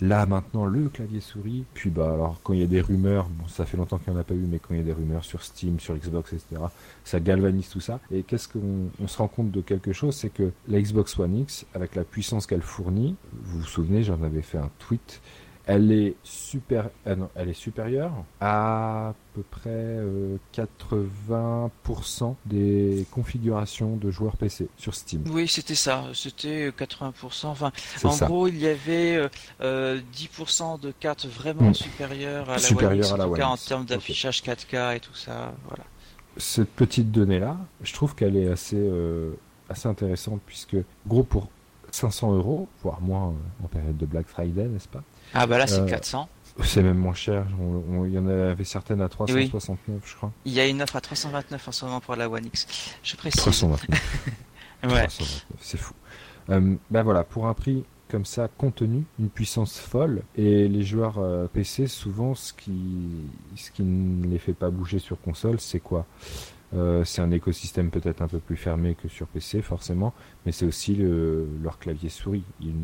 [0.00, 1.64] Là maintenant le clavier souris.
[1.74, 4.18] Puis bah alors quand il y a des rumeurs, bon ça fait longtemps qu'il n'y
[4.18, 6.32] en a pas eu, mais quand il y a des rumeurs sur Steam, sur Xbox,
[6.32, 6.62] etc.
[7.04, 8.00] Ça galvanise tout ça.
[8.10, 11.38] Et qu'est-ce qu'on on se rend compte de quelque chose, c'est que la Xbox One
[11.38, 15.20] X, avec la puissance qu'elle fournit, vous vous souvenez, j'en avais fait un tweet
[15.70, 19.98] elle est, super, euh, elle est supérieure à, peu près
[20.52, 21.70] 80%
[22.24, 25.22] euh, des configurations de joueurs PC sur Steam.
[25.30, 26.06] Oui, c'était ça.
[26.12, 27.46] C'était 80%.
[27.46, 27.70] Enfin,
[28.02, 29.22] en gros, il y avait 10%
[29.62, 30.00] euh,
[30.78, 31.74] de cartes vraiment hmm.
[31.74, 35.54] supérieures à la One en, tout cas, en termes d'affichage 4K et tout ça.
[35.68, 35.84] Voilà.
[36.36, 38.90] Cette petite donnée-là, je trouve qu'elle est assez,
[39.68, 41.48] assez intéressante puisque, gros, pour
[41.92, 45.04] 500 euros, voire moins en période de Black Friday, n'est-ce pas?
[45.34, 46.28] Ah bah là c'est 400.
[46.58, 47.46] Euh, c'est même moins cher.
[48.04, 50.32] Il y en avait certaines à 369, je crois.
[50.44, 52.66] Il y a une offre à 329 en ce moment pour la One X.
[53.02, 53.40] Je précise.
[53.40, 53.88] 329.
[54.84, 55.06] ouais.
[55.60, 55.94] C'est fou.
[56.50, 61.18] Euh, ben voilà, pour un prix comme ça contenu, une puissance folle, et les joueurs
[61.18, 62.72] euh, PC, souvent, ce qui,
[63.54, 66.06] ce qui ne les fait pas bouger sur console, c'est quoi?
[66.74, 70.12] Euh, c'est un écosystème peut-être un peu plus fermé que sur PC forcément,
[70.44, 72.44] mais c'est aussi le, leur clavier souris.
[72.60, 72.74] Ils,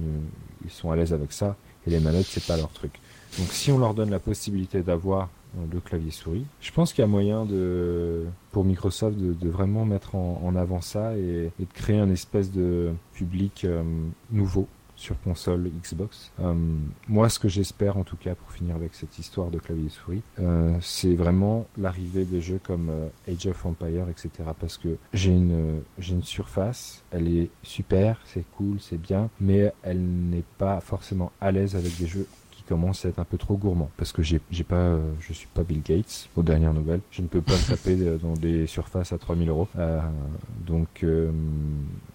[0.65, 2.93] ils sont à l'aise avec ça et les manettes c'est pas leur truc.
[3.39, 7.03] Donc si on leur donne la possibilité d'avoir euh, le clavier souris, je pense qu'il
[7.03, 11.99] y a moyen de pour Microsoft de, vraiment mettre en, avant ça et, de créer
[11.99, 13.83] un espèce de public euh,
[14.31, 14.67] nouveau
[14.97, 16.33] sur console Xbox.
[16.41, 16.55] Euh,
[17.09, 20.23] moi, ce que j'espère, en tout cas, pour finir avec cette histoire de clavier souris,
[20.81, 22.91] c'est vraiment l'arrivée des jeux comme
[23.29, 24.31] Age of Empire, etc.
[24.59, 29.73] Parce que j'ai une j'ai une surface, elle est super, c'est cool, c'est bien, mais
[29.83, 32.27] elle n'est pas forcément à l'aise avec des jeux
[32.67, 35.63] commence à être un peu trop gourmand parce que j'ai pas euh, je suis pas
[35.63, 39.13] Bill Gates aux dernières nouvelles je ne peux pas me taper euh, dans des surfaces
[39.13, 40.01] à 3000 euros euh,
[40.67, 41.05] donc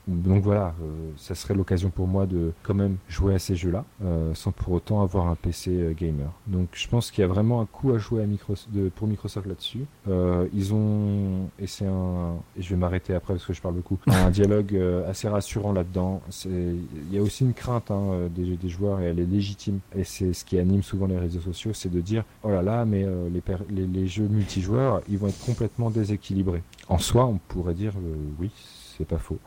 [0.07, 0.73] donc voilà
[1.17, 3.85] ça serait l'occasion pour moi de quand même jouer à ces jeux là
[4.33, 7.65] sans pour autant avoir un PC gamer donc je pense qu'il y a vraiment un
[7.65, 12.61] coup à jouer à Microsoft de, pour Microsoft là-dessus ils ont et c'est un et
[12.61, 14.75] je vais m'arrêter après parce que je parle beaucoup un dialogue
[15.07, 19.19] assez rassurant là-dedans il y a aussi une crainte hein, des, des joueurs et elle
[19.19, 22.49] est légitime et c'est ce qui anime souvent les réseaux sociaux, c'est de dire oh
[22.49, 23.29] là là, mais euh,
[23.69, 26.63] les, jeux multijoueurs, ils vont être complètement déséquilibrés.
[26.87, 28.51] En soi, on pourrait dire euh, oui,
[28.97, 29.39] c'est pas faux.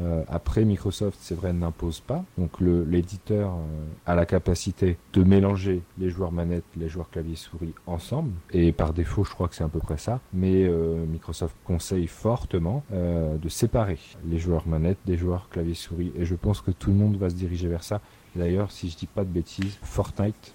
[0.00, 2.24] Euh, après, Microsoft, c'est vrai, n'impose pas.
[2.38, 7.74] Donc l'éditeur euh, a la capacité de mélanger les joueurs manettes, les joueurs clavier souris
[7.86, 8.32] ensemble.
[8.52, 10.20] Et par défaut, je crois que c'est à peu près ça.
[10.32, 16.12] Mais euh, Microsoft conseille fortement de séparer les joueurs manettes des joueurs clavier souris.
[16.16, 18.00] Et je pense que tout le monde va se diriger vers ça.
[18.36, 20.54] D'ailleurs, si je dis pas de bêtises, Fortnite,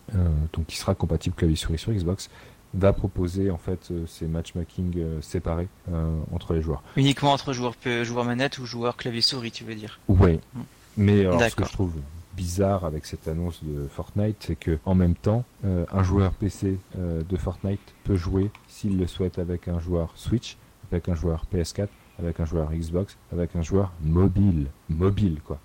[0.54, 2.30] donc qui sera compatible clavier souris sur Xbox,
[2.76, 6.84] va proposer en fait euh, ces matchmaking euh, séparés euh, entre les joueurs.
[6.96, 10.00] Uniquement entre joueurs, joueurs manette ou joueurs clavier souris, tu veux dire?
[10.08, 10.40] Oui.
[10.54, 10.62] Mm.
[10.98, 11.94] Mais ce que je trouve
[12.38, 17.36] bizarre avec cette annonce de Fortnite, c'est que en même temps, un joueur PC de
[17.36, 20.56] Fortnite peut jouer s'il le souhaite avec un joueur Switch,
[20.90, 25.60] avec un joueur PS4, avec un joueur Xbox, avec un joueur mobile, mobile quoi.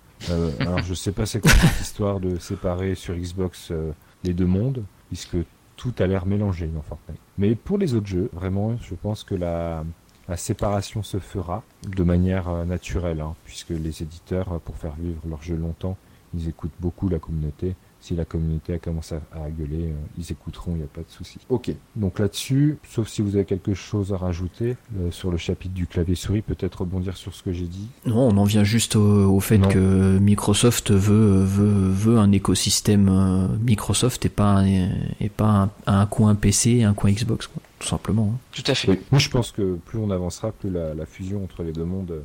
[0.59, 3.71] alors je sais pas c'est quoi cette histoire de séparer sur Xbox
[4.25, 5.37] les deux mondes, puisque
[5.81, 7.19] tout a l'air mélangé dans Fortnite.
[7.39, 9.83] Mais pour les autres jeux, vraiment, je pense que la,
[10.35, 15.19] séparation se fera de manière euh, naturelle, hein, puisque les éditeurs, euh, pour faire vivre
[15.27, 15.97] leur jeu longtemps,
[16.35, 20.71] ils écoutent beaucoup la communauté si la communauté a commencé à, gueuler, euh, ils écouteront,
[20.71, 21.37] il n'y a pas de souci.
[21.49, 25.73] Ok, donc là-dessus, sauf si vous avez quelque chose à rajouter euh, sur le chapitre
[25.75, 27.87] du clavier souris, peut-être rebondir sur ce que j'ai dit.
[28.07, 33.47] Non, on en vient juste au, fait que Microsoft veut, veut, veut un écosystème euh,
[33.59, 34.89] Microsoft et pas un,
[35.19, 37.49] et pas un, coin PC et un coin Xbox,
[37.79, 38.33] tout simplement.
[38.33, 38.39] Hein.
[38.51, 38.99] Tout à fait.
[39.11, 42.23] Moi, je pense que plus on avancera, plus la, la fusion entre les deux mondes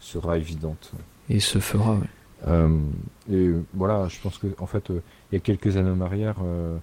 [0.00, 0.92] sera évidente.
[1.28, 2.06] Et se fera, oui.
[2.48, 2.78] Euh,
[3.30, 6.36] et voilà, je pense que en fait, euh, il y a quelques années en arrière,
[6.44, 6.76] euh,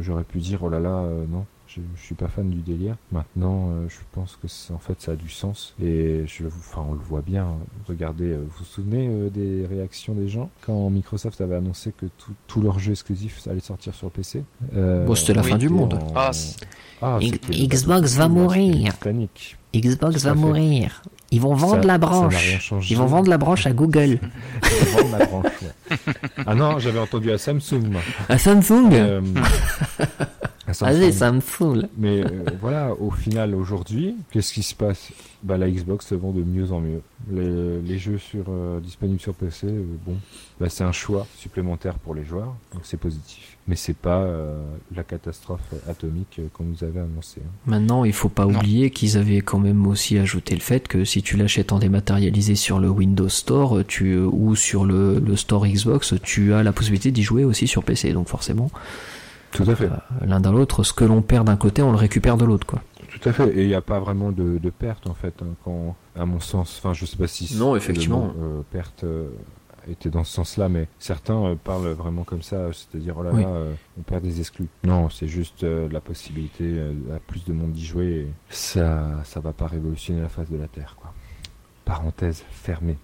[0.00, 2.96] j'aurais pu dire oh là là, non, je, je, suis pas fan du délire.
[3.10, 7.00] Maintenant, je pense que en fait, ça a du sens et je, enfin, on le
[7.00, 7.48] voit bien.
[7.88, 12.06] Regardez, vous vous souvenez des réactions des gens quand Microsoft avait annoncé que
[12.46, 14.44] tous leurs jeux exclusifs allaient sortir sur PC.
[14.72, 15.98] bon, c'était la fin du monde.
[16.14, 16.30] Ah,
[17.00, 17.18] ah,
[17.50, 18.94] Xbox va mourir.
[19.74, 21.02] Xbox va mourir.
[21.32, 22.70] Ils vont vendre la branche.
[22.90, 24.18] Ils vont vendre la branche à Google.
[26.46, 27.94] ah non, j'avais entendu à Samsung.
[28.28, 29.20] À Samsung euh,
[30.82, 31.40] Allez, ça me
[31.96, 35.08] Mais euh, voilà, au final, aujourd'hui, qu'est-ce qui se passe?
[35.42, 37.00] Bah, La Xbox se vend de mieux en mieux.
[37.30, 40.16] Les, jeux sur, euh, disponibles sur PC, euh, bon,
[40.60, 43.56] bah, c'est un choix supplémentaire pour les joueurs, donc c'est positif.
[43.68, 44.26] Mais c'est pas
[44.92, 47.40] la catastrophe atomique qu'on nous avait annoncé.
[47.44, 47.50] Hein.
[47.66, 51.22] Maintenant, il faut pas oublier qu'ils avaient quand même aussi ajouté le fait que si
[51.22, 56.14] tu l'achètes en dématérialisé sur le Windows Store tu, ou sur le, le Store Xbox,
[56.24, 58.12] tu as la possibilité d'y jouer aussi sur PC.
[58.12, 58.68] Donc forcément,
[59.52, 59.84] tout à fait.
[59.84, 62.66] Euh, l'un dans l'autre, ce que l'on perd d'un côté, on le récupère de l'autre,
[62.66, 62.82] quoi.
[63.22, 63.48] Tout à fait.
[63.56, 66.78] Et il n'y a pas vraiment de, perte en fait, hein, quand, à mon sens.
[66.78, 67.56] Enfin, je sais pas si.
[67.56, 68.32] Non, effectivement.
[68.40, 69.28] Euh, perte euh,
[69.88, 73.48] était dans ce sens-là, mais certains parlent vraiment comme ça, c'est-à-dire oh là là,
[73.98, 74.68] on perd des exclus.
[74.84, 76.80] Non, c'est juste la possibilité
[77.14, 78.06] à plus de monde d'y jouer.
[78.06, 81.12] Et ça, ça va pas révolutionner la face de la terre, quoi.
[81.84, 82.96] Parenthèse fermée.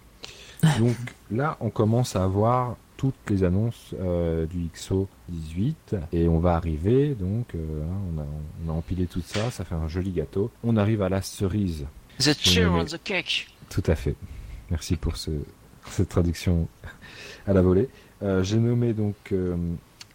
[0.78, 0.96] Donc
[1.30, 6.56] là, on commence à avoir toutes les annonces euh, du XO 18 et on va
[6.56, 8.26] arriver donc euh, hein, on, a,
[8.66, 10.50] on, a, empilé tout ça ça fait un joli gâteau.
[10.64, 11.86] On arrive à la cerise.
[12.18, 13.46] The cherry on the cake?
[13.70, 14.16] Tout à fait.
[14.70, 15.30] Merci pour ce,
[15.86, 16.66] cette traduction
[17.46, 17.88] à la volée.
[18.22, 19.32] Euh, j'ai nommé donc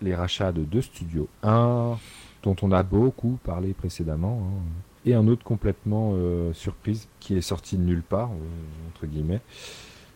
[0.02, 1.30] les rachats de deux studios.
[1.42, 1.98] Un
[2.44, 4.62] dont on a beaucoup parlé précédemment hein,
[5.06, 6.14] et un autre complètement
[6.54, 8.32] surprise qui est sorti de nulle part
[8.90, 9.40] entre guillemets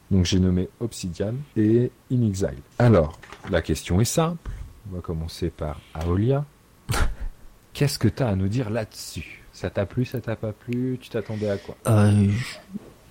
[0.10, 2.32] donc j'ai nommé Obsidian et In
[2.80, 4.52] Alors, la question est simple.
[4.90, 6.46] On va commencer par Aolia.
[7.74, 9.44] Qu'est-ce que tu as à nous dire là-dessus?
[9.52, 10.98] Ça t'a plu, ça t'a pas plu?
[11.02, 11.76] Tu t'attendais à quoi?
[11.88, 12.28] Euh,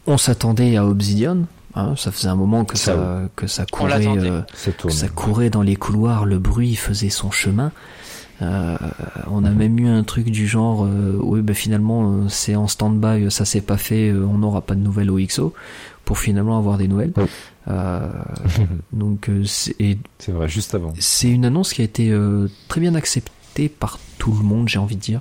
[0.06, 1.44] On s'attendait à Obsidian.
[1.74, 4.40] Hein, ça faisait un moment que ça, que ça courait, euh,
[4.88, 7.70] ça courait dans les couloirs, le bruit faisait son chemin.
[8.40, 8.76] Euh,
[9.26, 10.88] on a même eu un truc du genre,
[11.20, 15.10] oui, ben finalement c'est en stand-by, ça s'est pas fait, on n'aura pas de nouvelles
[15.10, 15.52] au XO
[16.06, 17.12] pour finalement avoir des nouvelles.
[17.68, 18.08] Euh,
[18.94, 19.98] donc euh, c'est
[20.28, 20.94] vrai, juste avant.
[20.98, 24.78] C'est une annonce qui a été euh, très bien acceptée par tout le monde, j'ai
[24.78, 25.20] envie de dire.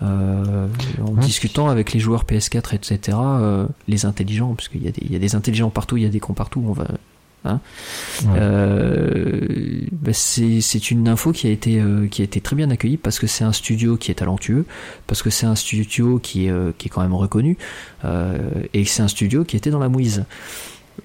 [0.00, 3.18] en discutant avec les joueurs PS4, etc.,
[3.88, 6.34] les intelligents, parce qu'il y, y a des intelligents partout, il y a des cons
[6.34, 6.86] partout, on va,
[7.44, 7.60] Hein
[8.24, 13.26] bah, c'est une info qui a été qui a été très bien accueillie parce que
[13.26, 14.66] c'est un studio qui est talentueux,
[15.06, 17.56] parce que c'est un studio qui est qui est quand même reconnu
[18.74, 20.24] et c'est un studio qui était dans la mouise.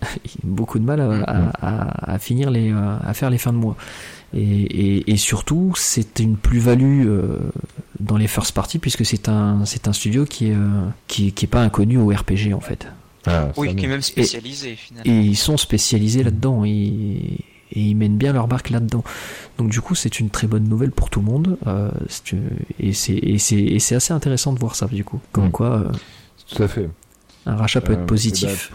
[0.43, 3.77] beaucoup de mal à, à, finir les à faire les fins de mois.
[4.36, 7.07] Et, et, surtout, c'est une plus-value
[7.99, 10.57] dans les first parties puisque c'est un c'est un studio qui est
[11.07, 12.88] qui, qui est pas inconnu au RPG en fait.
[13.26, 15.11] Ah, oui, qui est même spécialisé finalement.
[15.11, 17.39] Et ils sont spécialisés là-dedans et,
[17.76, 19.03] ils mènent bien leur barque là-dedans.
[19.57, 21.89] Donc du coup, c'est une très bonne nouvelle pour tout le monde euh,
[22.80, 25.19] et c'est assez intéressant de voir ça du coup.
[25.32, 25.51] Comme mm.
[25.51, 25.67] quoi.
[25.80, 25.91] Euh,
[26.47, 26.89] tout à fait.
[27.45, 28.71] Un rachat peut être euh, positif.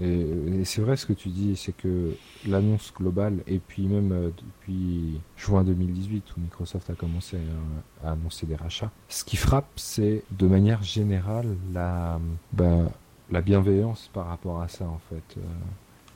[0.00, 2.14] Eh ben, et, c'est vrai ce que tu dis, c'est que
[2.46, 7.38] l'annonce globale, et puis même euh, depuis juin 2018 où Microsoft a commencé
[8.04, 12.20] à, annoncer des rachats, ce qui frappe, c'est de manière générale la,
[12.52, 12.90] ben,
[13.30, 15.38] la bienveillance par rapport à ça en fait.
[15.38, 15.42] Euh,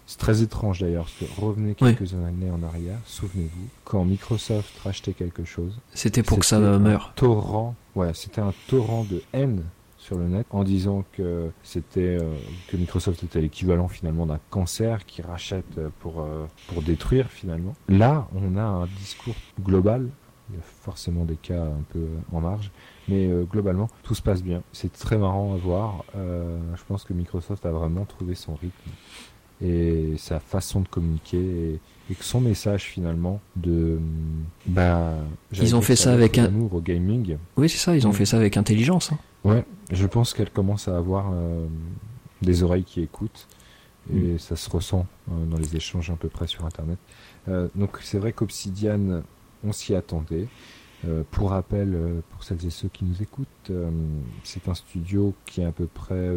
[0.07, 5.14] c'est très étrange d'ailleurs, parce que revenez quelques années en arrière, souvenez-vous, quand Microsoft rachetait
[5.14, 7.12] quelque chose, c'était pour que ça meure.
[7.16, 9.64] Torrent, ouais, c'était un torrent de haine
[9.98, 12.36] sur le net en disant que c'était euh,
[12.68, 17.74] que Microsoft était l'équivalent finalement d'un cancer qui rachète pour euh, pour détruire finalement.
[17.88, 20.09] Là, on a un discours global.
[20.50, 22.70] Il y a forcément des cas un peu en marge,
[23.09, 24.62] mais euh, globalement, tout se passe bien.
[24.72, 26.04] C'est très marrant à voir.
[26.14, 28.90] je pense que Microsoft a vraiment trouvé son rythme
[29.62, 31.80] et sa façon de communiquer
[32.11, 33.98] et, que son message finalement de
[34.66, 35.14] bah
[35.52, 38.26] ils ont fait ça avec un amour au gaming oui c'est ça ils ont fait
[38.26, 39.18] ça avec intelligence hein.
[39.44, 41.66] ouais je pense qu'elle commence à avoir euh,
[42.42, 43.48] des oreilles qui écoutent
[44.12, 44.38] et mm.
[44.38, 46.98] ça se ressent euh, dans les échanges à peu près sur internet
[47.48, 49.22] euh, donc c'est vrai qu'Obsidian
[49.64, 50.46] on s'y attendait
[51.05, 53.90] euh, pour rappel, euh, pour celles et ceux qui nous écoutent, euh,
[54.44, 56.30] c'est un studio qui est à peu près,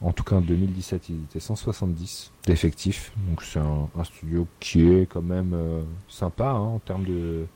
[0.00, 3.12] en tout cas en 2017, il était 170 d'effectifs.
[3.28, 5.56] Donc c'est un, studio qui est quand même
[6.08, 7.46] sympa hein, en termes de,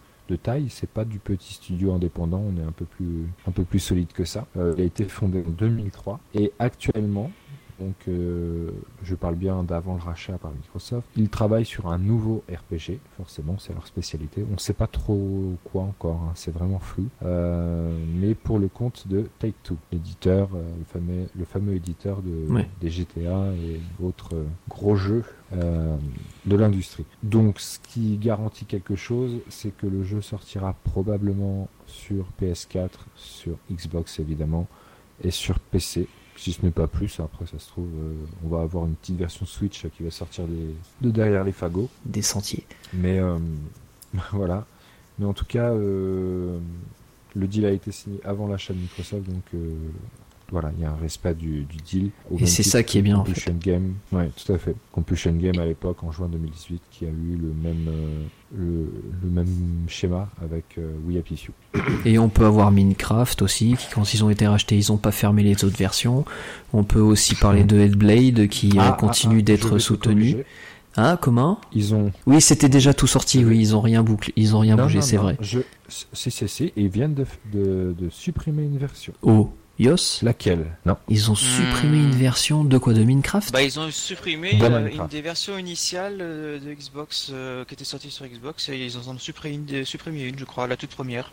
[0.42, 0.68] taille.
[0.68, 4.46] C'est pas du petit studio indépendant, on est un peu plus solide que ça.
[4.56, 7.30] il a été fondé en 2003 et actuellement,
[7.78, 8.70] donc euh,
[9.02, 11.06] je parle bien d'avant le rachat par Microsoft.
[11.16, 14.44] Ils travaillent sur un nouveau RPG, forcément, c'est leur spécialité.
[14.48, 17.06] On ne sait pas trop quoi encore, hein, c'est vraiment flou.
[17.24, 22.64] Euh, mais pour le compte de Take-Two, l'éditeur, euh, le, fameux, le fameux éditeur de,
[22.80, 24.34] des GTA et autres
[24.68, 27.06] gros jeux de l'industrie.
[27.22, 33.56] Donc ce qui garantit quelque chose, c'est que le jeu sortira probablement sur PS4, sur
[33.72, 34.66] Xbox évidemment,
[35.24, 36.06] et sur PC
[36.38, 37.20] si ce n'est pas plus.
[37.20, 38.14] Après, ça se trouve, euh,
[38.44, 40.44] on va avoir une petite version Switch qui va sortir
[41.00, 41.88] de derrière les fagots.
[42.04, 42.64] Des sentiers.
[42.92, 43.38] Mais euh,
[44.32, 44.66] voilà.
[45.18, 46.58] Mais en tout cas, euh,
[47.34, 49.44] le deal a été signé avant l'achat de Microsoft, donc
[50.50, 52.10] voilà, il y a un respect du, deal.
[52.38, 53.18] Et c'est ça qui est bien.
[53.18, 54.74] Compulsion Game, ouais, tout à fait.
[54.92, 57.86] Compulsion Game à l'époque, en juin 2018, qui a eu le même,
[58.56, 58.84] euh,
[59.22, 59.46] le, même
[59.88, 61.48] schéma avec euh, We Happy
[62.06, 65.12] Et on peut avoir Minecraft aussi, qui quand ils ont été rachetés, ils n'ont pas
[65.12, 66.24] fermé les autres versions.
[66.72, 70.44] On peut aussi parler de Hellblade, qui euh, ah, ah, continue ah, d'être soutenu.
[70.96, 71.60] Hein, comment?
[71.74, 72.10] Ils ont.
[72.26, 73.44] Oui, c'était déjà tout sorti.
[73.44, 75.36] Oui, ils ont rien bouclé, ils ont rien bougé, c'est vrai.
[75.40, 75.60] Je...
[75.88, 79.12] Si, si, si, ils viennent de, de, de supprimer une version.
[79.22, 79.50] Oh.
[79.78, 80.76] Yos Laquelle?
[80.86, 80.96] Non.
[81.08, 82.18] Ils ont supprimé une hmm.
[82.18, 83.52] version de quoi De Minecraft?
[83.52, 87.84] Bah ils ont supprimé euh, une des versions initiales euh, de Xbox euh, qui était
[87.84, 90.90] sortie sur Xbox et ils en ont supprimé une, supprimé une je crois, la toute
[90.90, 91.30] première.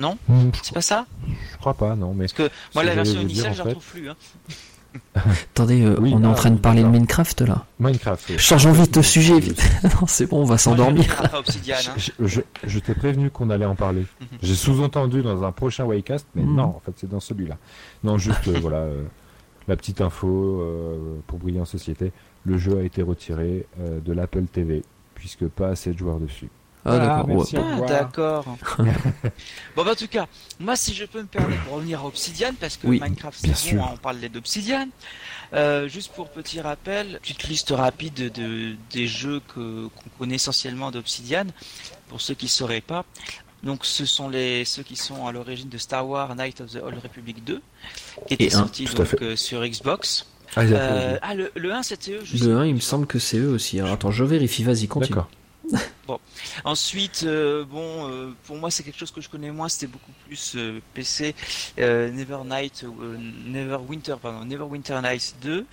[0.00, 0.16] Non?
[0.26, 1.06] Hmm, C'est pas ça?
[1.28, 2.14] Je crois pas, non.
[2.14, 4.08] Mais Parce que moi la version initiale je la retrouve plus.
[4.08, 4.16] Hein.
[5.14, 7.66] Attendez, euh, on est en train de parler de Minecraft là.
[7.78, 8.38] Minecraft.
[8.38, 9.34] Changeons vite de sujet.
[9.84, 11.22] non, c'est bon, on va s'endormir.
[11.22, 11.42] Hein.
[12.20, 14.06] Je, t'ai prévenu qu'on allait en parler.
[14.20, 14.38] Mhm.
[14.42, 16.56] J'ai sous-entendu dans un prochain Waycast, mais mhm.
[16.56, 17.58] non, en fait, c'est dans celui-là.
[18.04, 19.02] Non, juste euh, voilà, euh,
[19.68, 20.66] la petite info
[21.26, 22.12] pour briller en société.
[22.44, 24.82] Le jeu a été retiré de l'Apple TV
[25.14, 26.48] puisque pas assez de joueurs dessus.
[26.84, 27.24] Ah,
[27.86, 28.44] d'accord.
[28.78, 28.82] Ah,
[29.76, 30.26] bon, bah, en tout cas,
[30.58, 33.84] moi, si je peux me permettre de revenir à Obsidian, parce que Minecraft, c'est bon,
[33.92, 34.88] on parle d'Obsidian.
[35.54, 40.90] Euh, juste pour petit rappel, petite liste rapide de, des jeux que, qu'on connaît essentiellement
[40.90, 41.46] d'Obsidian,
[42.08, 43.04] pour ceux qui ne sauraient pas.
[43.62, 46.80] Donc, ce sont les, ceux qui sont à l'origine de Star Wars Night of the
[46.82, 47.60] Old Republic 2,
[48.26, 50.26] qui était sorti donc, euh, sur Xbox.
[50.56, 53.38] Ah, euh, ah le, le, 1 c'était eux, Le 1, il me semble que c'est
[53.38, 53.78] eux aussi.
[53.78, 55.10] Alors, attends, je vérifie, vas-y, continue.
[55.10, 55.30] D'accord.
[56.06, 56.18] bon.
[56.64, 59.68] Ensuite, euh, bon, euh, pour moi, c'est quelque chose que je connais moins.
[59.68, 61.34] C'était beaucoup plus euh, PC.
[61.78, 62.84] Never Night,
[63.46, 65.66] Never Winter, pardon, Never Winter Nights 2.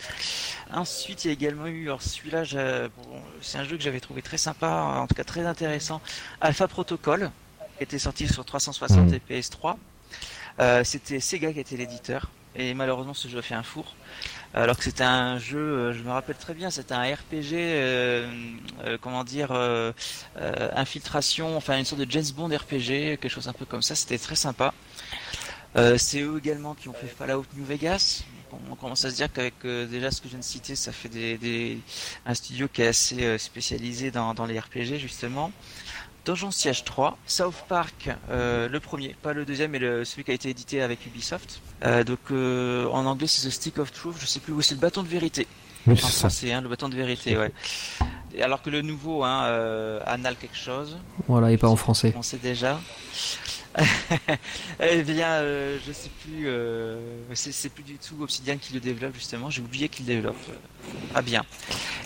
[0.72, 2.44] Ensuite, il y a également eu, alors celui-là,
[2.90, 6.02] bon, c'est un jeu que j'avais trouvé très sympa, en tout cas très intéressant.
[6.42, 7.32] Alpha Protocol,
[7.78, 9.76] qui était sorti sur 360 et PS3.
[10.84, 12.30] C'était Sega qui était l'éditeur.
[12.56, 13.96] Et malheureusement, ce jeu a fait un four
[14.54, 18.28] alors que c'était un jeu, euh, je me rappelle très bien, c'était un RPG, euh,
[18.84, 19.52] euh, comment dire,
[20.76, 24.18] infiltration, enfin une sorte de James Bond RPG, quelque chose un peu comme ça, c'était
[24.18, 24.74] très sympa.
[25.98, 28.24] c'est eux également qui ont fait Fallout New Vegas.
[28.72, 31.10] On commence à se dire qu'avec déjà ce que je viens de citer, ça fait
[31.10, 31.80] des,
[32.26, 35.52] un studio qui est assez spécialisé dans, dans les RPG justement.
[36.26, 40.32] Donjon Siege 3, South Park, euh, le premier, pas le deuxième, mais le, celui qui
[40.32, 41.62] a été édité avec Ubisoft.
[41.84, 44.76] Euh, donc euh, en anglais c'est The Stick of Truth, je sais plus où c'est
[44.76, 45.48] le bâton de vérité.
[45.88, 47.52] en français, hein, le bâton de vérité, ouais.
[48.41, 49.44] alors que le nouveau, hein,
[50.06, 50.98] Anal quelque chose.
[51.28, 52.14] Voilà, et pas en français.
[52.16, 52.80] On sait déjà.
[54.80, 56.48] eh bien, euh, je sais plus.
[56.48, 57.00] Euh,
[57.34, 59.50] c'est plus du tout Obsidian qui le développe justement.
[59.50, 60.38] J'ai oublié qu'il développe.
[61.14, 61.44] ah bien.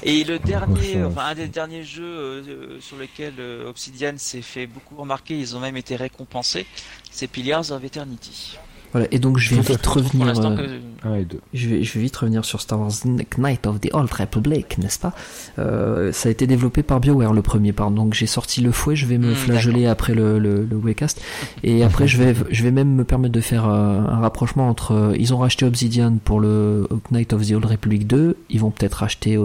[0.04, 5.38] Et le dernier, enfin un des derniers jeux sur lesquels Obsidian s'est fait beaucoup remarquer,
[5.38, 6.66] ils ont même été récompensés.
[7.12, 8.58] C'est Pillars of Eternity.
[8.94, 10.28] Voilà, et donc je vais vite revenir.
[10.28, 12.92] Euh, je, vais, je vais vite revenir sur Star Wars
[13.38, 15.14] Knight of the Old Republic, n'est-ce pas?
[15.60, 18.06] Euh, Ça a été développé par BioWare le premier, pardon.
[18.06, 21.22] Donc j'ai sorti le fouet, je vais me hmm, flageller après le, le, le Waycast.
[21.64, 25.14] Et après je vais, je vais même me permettre de faire euh, un rapprochement entre.
[25.18, 28.96] Ils ont racheté Obsidian pour le Knight of the Old Republic 2, ils vont peut-être
[28.96, 29.38] racheter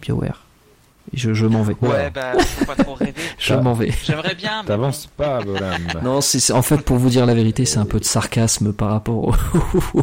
[0.00, 0.43] BioWare.
[1.12, 1.76] Je, je m'en vais.
[1.80, 3.14] Ouais, bah, faut pas trop rêver.
[3.38, 3.92] je m'en vais.
[4.04, 4.62] J'aimerais bien.
[4.62, 5.82] Mais T'avances pas, Bolam.
[6.02, 8.90] non, c'est en fait pour vous dire la vérité, c'est un peu de sarcasme par
[8.90, 9.34] rapport au.
[9.94, 10.02] oui,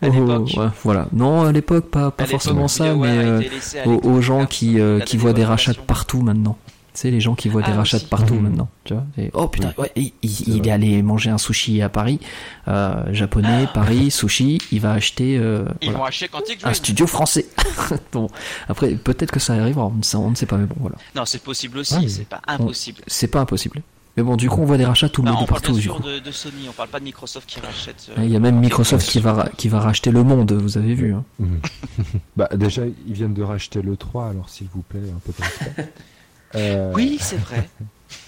[0.00, 0.50] à l'époque.
[0.56, 1.06] Ouais, voilà.
[1.12, 3.40] Non, à l'époque, pas, pas forcément ça, mais euh,
[3.86, 6.56] aux, gens qui, euh, qui voient des rachats de partout maintenant.
[6.94, 8.40] Tu sais, les gens qui voient des ah, rachats de partout mmh.
[8.40, 8.68] maintenant.
[8.84, 12.20] Tu vois oh putain, ouais, il, il, est allé manger un sushi à Paris,
[12.68, 14.58] euh, japonais, Paris, sushi.
[14.72, 17.46] Il va acheter, euh, Ils vont acheter Quantic un studio français.
[18.12, 18.28] bon,
[18.68, 20.96] après, peut-être que ça arrivera, on ne sait pas, mais bon, voilà.
[21.14, 23.02] Non, c'est possible aussi, c'est pas impossible.
[23.06, 23.82] C'est pas impossible.
[24.16, 25.70] Mais bon, du coup, on voit des rachats tout le monde partout.
[25.70, 28.10] On parle bien sûr de, de, Sony, on parle pas de Microsoft qui rachète.
[28.18, 30.94] Euh, il y a même Microsoft qui va, qui va racheter le monde, vous avez
[30.94, 31.14] vu.
[31.14, 31.24] Hein.
[32.36, 35.42] bah, déjà, ils viennent de racheter le 3, alors s'il vous plaît, un peu de
[35.42, 35.92] respect.
[36.54, 37.68] Euh, oui, c'est vrai.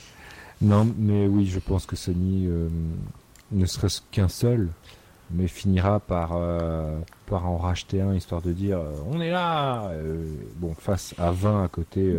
[0.60, 2.68] non, mais oui, je pense que Sony, euh,
[3.52, 4.68] ne serait-ce qu'un seul,
[5.30, 8.80] mais finira par, euh, par en racheter un, histoire de dire
[9.10, 9.90] on est là
[10.56, 12.14] Bon, face à 20 à côté,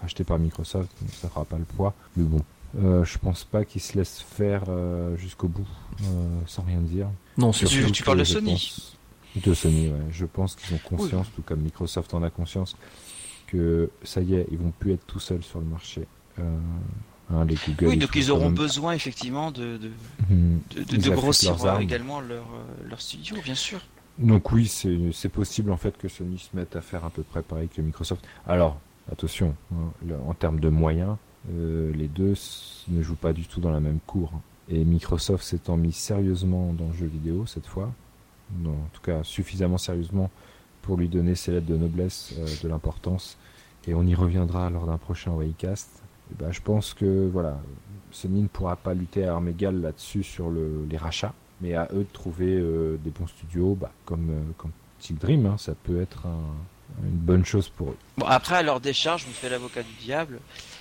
[0.00, 1.94] racheté par Microsoft, ça fera pas le poids.
[2.16, 2.42] Mais bon,
[3.04, 4.64] je pense pas qu'ils se laissent faire
[5.16, 5.68] jusqu'au bout,
[6.46, 7.08] sans rien dire.
[7.36, 8.72] Non, tu, tu parles de Sony
[9.36, 9.94] De Sony, ouais.
[10.10, 12.76] Je pense qu'ils ont conscience, tout comme Microsoft en a conscience,
[13.48, 16.06] que ça y est, ils vont plus être tout seuls sur le marché.
[16.38, 16.42] Euh,
[17.32, 19.90] hein, les Google, oui, donc ils auront besoin effectivement de, de,
[20.30, 20.60] mhm.
[20.76, 23.80] de, grossir également leur, euh, leur studio, bien sûr.
[24.18, 27.42] Donc oui, c'est possible en fait que Sony se mette à faire à peu près
[27.42, 28.24] pareil que Microsoft.
[28.46, 28.80] Alors,
[29.10, 31.16] attention, hein, en termes de moyens,
[31.52, 32.34] euh, les deux
[32.88, 34.32] ne jouent pas du tout dans la même cour.
[34.68, 37.92] Et Microsoft s'étant mis sérieusement dans le jeu vidéo cette fois,
[38.66, 40.30] en tout cas suffisamment sérieusement
[40.88, 43.36] pour lui donner ses lettres de noblesse, euh, de l'importance.
[43.86, 46.02] Et on y reviendra lors d'un prochain Waycast.
[46.38, 47.60] ben, je pense que voilà,
[48.10, 51.88] Sony ne pourra pas lutter à armes égales là-dessus sur le, les rachats, mais à
[51.92, 54.70] eux de trouver euh, des bons studios, bah, comme, euh, comme
[55.10, 56.26] Dream, hein, ça peut être
[57.04, 57.96] une bonne chose pour eux.
[58.16, 60.38] Bon, après, à leur décharge, je me fais l'avocat du diable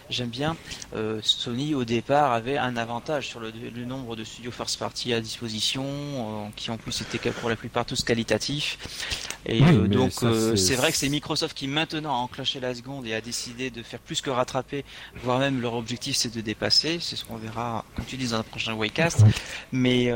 [0.09, 0.55] j'aime bien.
[0.95, 3.51] Euh, Sony au départ avait un avantage sur le,
[3.85, 7.85] nombre de studios first party à disposition, euh, qui en plus étaient pour la plupart
[7.85, 8.77] tous qualitatifs.
[9.45, 10.11] Et euh, donc
[10.55, 13.81] c'est vrai que c'est Microsoft qui maintenant a enclenché la seconde et a décidé de
[13.81, 14.83] faire plus que rattraper,
[15.23, 16.97] voire même leur objectif c'est de dépasser.
[16.99, 19.23] C'est ce qu'on verra, comme tu dis, dans le prochain Waycast.
[19.71, 20.11] Mais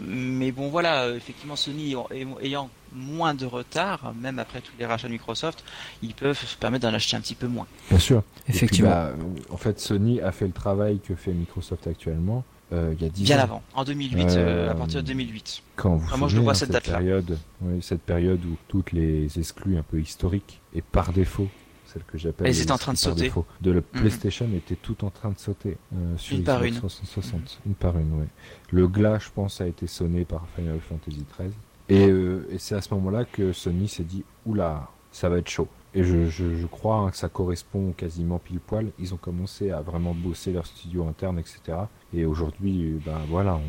[0.00, 1.94] mais bon voilà, effectivement Sony
[2.40, 5.64] ayant moins de retard, même après tous les rachats de Microsoft,
[6.02, 7.66] ils peuvent se permettre d'en acheter un petit peu moins.
[7.90, 8.22] Bien sûr.
[8.48, 8.90] Effectivement.
[8.90, 9.12] Bah,
[9.50, 12.44] en fait, Sony a fait le travail que fait Microsoft actuellement.
[12.72, 15.62] Euh, il y a 10 Bien avant, en 2008, euh, à partir de 2008.
[15.76, 17.38] Quand vous moi, je vois cette, date période,
[17.80, 21.48] cette période où toutes les exclus un peu historiques et par défaut
[21.94, 24.00] celle que j'appelle les en train de sauter défaut, de la mhm.
[24.00, 26.74] PlayStation étaient tout en train de sauter euh, sur une par une.
[26.74, 28.26] 360 une par une ouais.
[28.70, 31.24] le glas je pense a été sonné par Final Fantasy
[31.88, 35.48] 13 euh, et, c'est à ce moment-là que Sony s'est dit oula, ça va être
[35.48, 35.68] chaud.
[35.96, 38.90] Et je, je, crois hein, que ça correspond quasiment pile poil.
[38.98, 41.78] Ils ont commencé à vraiment bosser leur studio interne, etc.
[42.12, 43.60] Et aujourd'hui, ben voilà,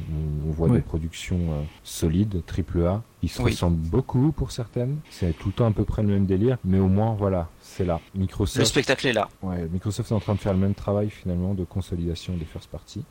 [0.46, 4.98] on, voit des productions euh, solides, triple A, qui se ressemblent beaucoup pour certaines.
[5.12, 7.86] C'est tout le temps à peu près le même délire, mais au moins voilà, c'est
[7.86, 8.02] là.
[8.16, 8.58] Microsoft.
[8.58, 9.30] Le spectacle est là.
[9.44, 12.72] Ouais, Microsoft est en train de faire le même travail finalement de consolidation des first
[12.72, 13.04] parties.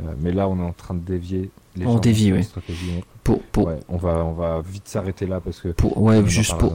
[0.00, 1.50] Euh, mais là, on est en train de dévier.
[1.76, 2.46] Les on dévie, oui.
[3.22, 3.70] Pour, pour...
[3.88, 5.68] on va, on va vite s'arrêter là parce que.
[5.68, 6.72] Pour, ouais, juste pour.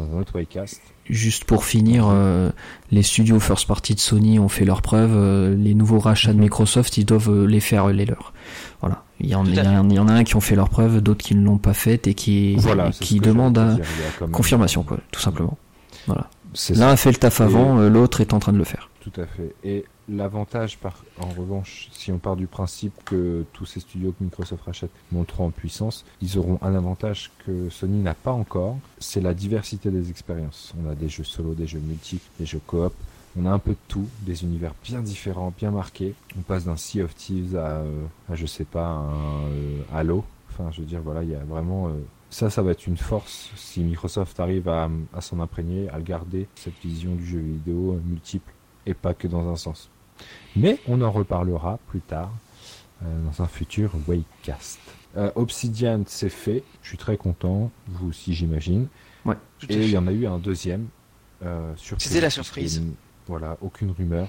[1.09, 2.51] Juste pour finir, euh,
[2.91, 5.15] les studios first party de Sony ont fait leurs preuves.
[5.15, 6.43] Euh, les nouveaux rachats de mhm.
[6.43, 8.33] Microsoft, ils doivent les faire les leurs.
[8.79, 9.03] Voilà.
[9.19, 9.59] Il y, en, il, y
[9.99, 12.15] en, a un qui ont fait leurs preuves, d'autres qui ne l'ont pas fait et
[12.15, 12.57] qui,
[12.99, 13.79] qui demandent
[14.31, 15.57] confirmation, quoi, tout simplement.
[16.07, 16.27] Voilà.
[16.71, 18.90] L'un a fait le taf avant, l'autre est en train de le faire.
[19.01, 19.53] Tout à fait.
[19.63, 20.77] Et L'avantage,
[21.19, 25.45] en revanche, si on part du principe que tous ces studios que Microsoft rachète monteront
[25.45, 30.09] en puissance, ils auront un avantage que Sony n'a pas encore, c'est la diversité des
[30.09, 30.73] expériences.
[30.83, 32.93] On a des jeux solo, des jeux multiples, des jeux coop,
[33.37, 36.13] on a un peu de tout, des univers bien différents, bien marqués.
[36.37, 40.25] On passe d'un Sea of Thieves à, euh, je sais pas, un euh, Halo.
[40.49, 41.87] Enfin, je veux dire, voilà, il y a vraiment...
[41.87, 41.91] Euh,
[42.29, 46.47] ça, ça va être une force si Microsoft arrive à, à s'en imprégner, à garder,
[46.55, 48.51] cette vision du jeu vidéo multiple,
[48.85, 49.89] et pas que dans un sens.
[50.55, 52.31] Mais on en reparlera plus tard
[53.01, 54.79] dans un futur Wakecast.
[55.35, 56.63] Obsidian, c'est fait.
[56.83, 57.71] Je suis très content.
[57.87, 58.87] Vous aussi, j'imagine.
[59.25, 59.35] Ouais.
[59.69, 60.87] Et il y en a eu un deuxième.
[61.97, 62.83] C'était la surprise.
[63.27, 64.27] voilà, aucune rumeur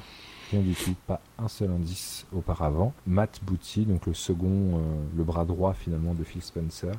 [0.61, 2.93] du tout, pas un seul indice auparavant.
[3.07, 4.81] Matt Booty, donc le second, euh,
[5.17, 6.93] le bras droit finalement de Phil Spencer,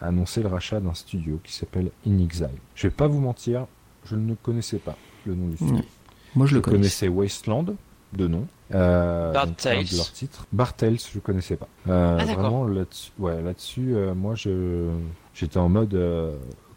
[0.00, 2.50] a annoncé le rachat d'un studio qui s'appelle In Exile.
[2.74, 3.66] Je vais pas vous mentir,
[4.04, 5.84] je ne connaissais pas le nom du studio.
[6.34, 7.08] Moi je, le connaissais.
[7.08, 7.66] Wasteland
[8.12, 8.46] de nom.
[8.74, 10.46] Euh, de leur titre.
[10.52, 11.68] Bartels, je connaissais pas.
[11.88, 14.88] Euh, ah, vraiment là-dessus, ouais, là-dessus, euh, moi je
[15.34, 15.98] j'étais en mode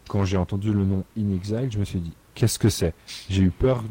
[0.08, 2.94] quand j'ai entendu le nom In Exile, je me suis dit qu'est-ce que c'est?
[3.28, 3.82] J'ai eu peur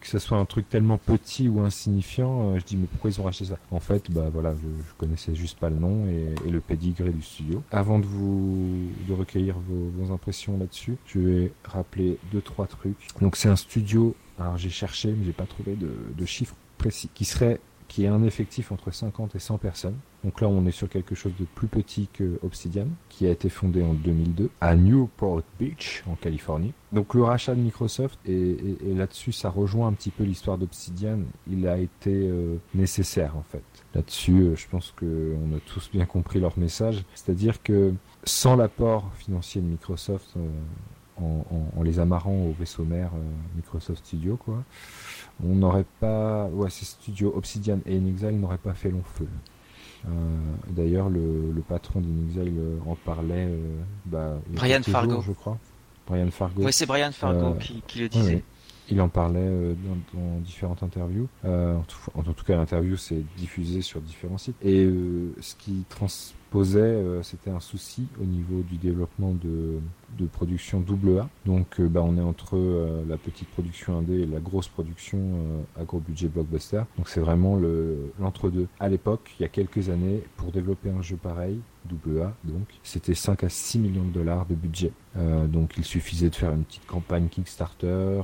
[0.00, 3.20] que ce soit un truc tellement petit ou insignifiant, euh, je dis mais pourquoi ils
[3.20, 3.58] ont racheté ça?
[3.70, 7.62] En fait, bah voilà, je, connaissais juste pas le nom et, le pédigré du studio.
[7.70, 12.96] Avant de vous de recueillir vos, impressions là-dessus, je vais rappeler deux trois trucs.
[13.20, 14.14] Donc c'est un studio.
[14.40, 17.10] Alors j'ai cherché, mais j'ai pas trouvé de, de chiffres précis.
[17.14, 17.60] Qui serait
[17.90, 19.96] qui est un effectif entre 50 et 100 personnes.
[20.22, 23.48] Donc là, on est sur quelque chose de plus petit que Obsidian, qui a été
[23.48, 26.72] fondé en 2002 à Newport Beach, en Californie.
[26.92, 31.18] Donc le rachat de Microsoft, et, là-dessus, ça rejoint un petit peu l'histoire d'Obsidian,
[31.50, 33.64] il a été euh, nécessaire en fait.
[33.92, 37.92] Là-dessus, euh, je pense qu'on a tous bien compris leur message, c'est-à-dire que
[38.22, 40.48] sans l'apport financier de Microsoft, euh,
[41.20, 43.10] en, les amarrant au vaisseau mère
[43.56, 44.62] Microsoft Studio, quoi,
[45.44, 49.28] on n'aurait pas, ouais, ces studios Obsidian et Inexile n'auraient pas fait long feu.
[50.08, 50.10] Euh,
[50.68, 53.48] d'ailleurs, le, patron d'Inexile euh, en parlait.
[53.48, 55.58] Euh, bah, Brian Fargo, je crois.
[56.06, 56.62] Brian Fargo.
[56.64, 57.54] Oui, c'est Brian Fargo
[57.86, 58.42] qui, le disait.
[58.88, 59.76] Il en parlait
[60.14, 61.28] dans, différentes interviews.
[61.44, 64.56] en, tout, cas, l'interview s'est diffusée sur différents sites.
[64.62, 64.90] Et
[65.40, 66.08] ce qui trans
[66.50, 69.78] posait, euh, c'était un souci au niveau du développement de,
[70.18, 71.28] de production AA.
[71.46, 75.20] Donc euh, bah, on est entre euh, la petite production indé et la grosse production
[75.78, 76.82] à gros budget blockbuster.
[76.96, 77.58] Donc c'est vraiment
[78.18, 78.66] l'entre-deux.
[78.78, 81.58] à l'époque, il y a quelques années, pour développer un jeu pareil,
[81.90, 84.92] AA, donc c'était 5 à 6 millions de dollars de budget.
[85.48, 88.22] donc il suffisait de faire une petite campagne Kickstarter,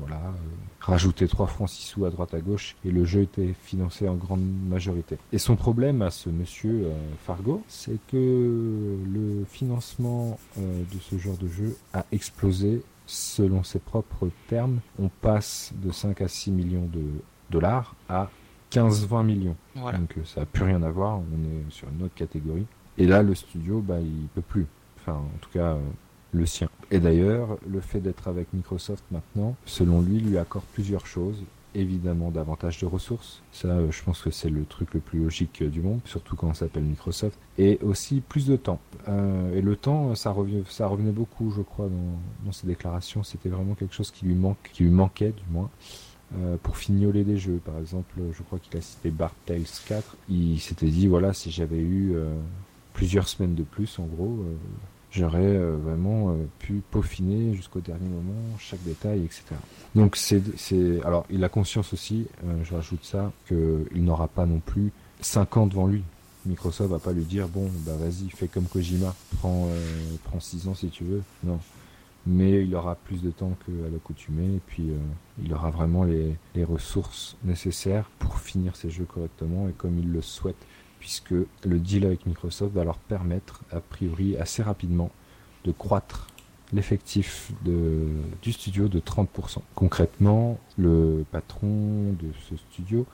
[0.00, 0.32] voilà,
[0.80, 4.14] rajouter 3 francs 6 sous à droite à gauche et le jeu était financé en
[4.14, 5.18] grande majorité.
[5.32, 6.86] Et son problème à ce monsieur
[7.26, 13.78] Fargo, c'est que le financement euh, de ce genre de jeu a explosé selon ses
[13.78, 14.80] propres termes.
[14.98, 17.04] On passe de 5 à 6 millions de
[17.50, 18.30] dollars à
[18.70, 19.56] 15-20 millions.
[19.76, 22.66] Donc euh, ça n'a plus rien à voir, on est sur une autre catégorie.
[22.98, 24.66] Et là, le studio, bah, il peut plus.
[25.00, 25.80] Enfin, en tout cas, euh,
[26.32, 26.68] le sien.
[26.90, 31.42] Et d'ailleurs, le fait d'être avec Microsoft maintenant, selon lui, lui accorde plusieurs choses
[31.74, 33.42] évidemment davantage de ressources.
[33.52, 36.36] Ça, euh, je pense que c'est le truc le plus logique euh, du monde, surtout
[36.36, 37.38] quand on s'appelle Microsoft.
[37.58, 38.80] Et aussi plus de temps.
[39.08, 41.88] Euh, et le temps, ça, revenait beaucoup, je crois,
[42.44, 43.22] dans, ses déclarations.
[43.22, 45.70] C'était vraiment quelque chose qui lui, manque, qui lui manquait, du moins.
[46.62, 47.60] pour fignoler des jeux.
[47.64, 50.16] Par exemple, je crois qu'il a cité Bart Tales 4.
[50.28, 52.14] Il s'était dit, voilà, si j'avais eu
[52.92, 54.44] plusieurs semaines de plus, en gros,
[55.14, 59.42] j'aurais euh, vraiment euh, pu peaufiner jusqu'au dernier moment chaque détail, etc.
[59.94, 60.42] Donc c'est,
[61.04, 65.56] alors il a conscience aussi, euh, je rajoute ça, qu'il n'aura pas non plus 5
[65.56, 66.02] ans devant lui.
[66.46, 69.68] Microsoft va pas lui dire bon bah vas-y fais comme Kojima, prends
[70.24, 71.22] prends 6 ans si tu veux.
[71.42, 71.58] Non.
[72.26, 74.90] Mais il aura plus de temps qu'à l'accoutumée et puis
[75.42, 80.12] il aura vraiment les, les ressources nécessaires pour finir ses jeux correctement et comme il
[80.12, 80.56] le souhaite
[81.04, 85.10] puisque le deal avec Microsoft va leur permettre, a priori assez rapidement,
[85.66, 86.28] de croître
[86.72, 89.58] l'effectif du studio de 30%.
[89.74, 93.04] Concrètement, le patron de ce studio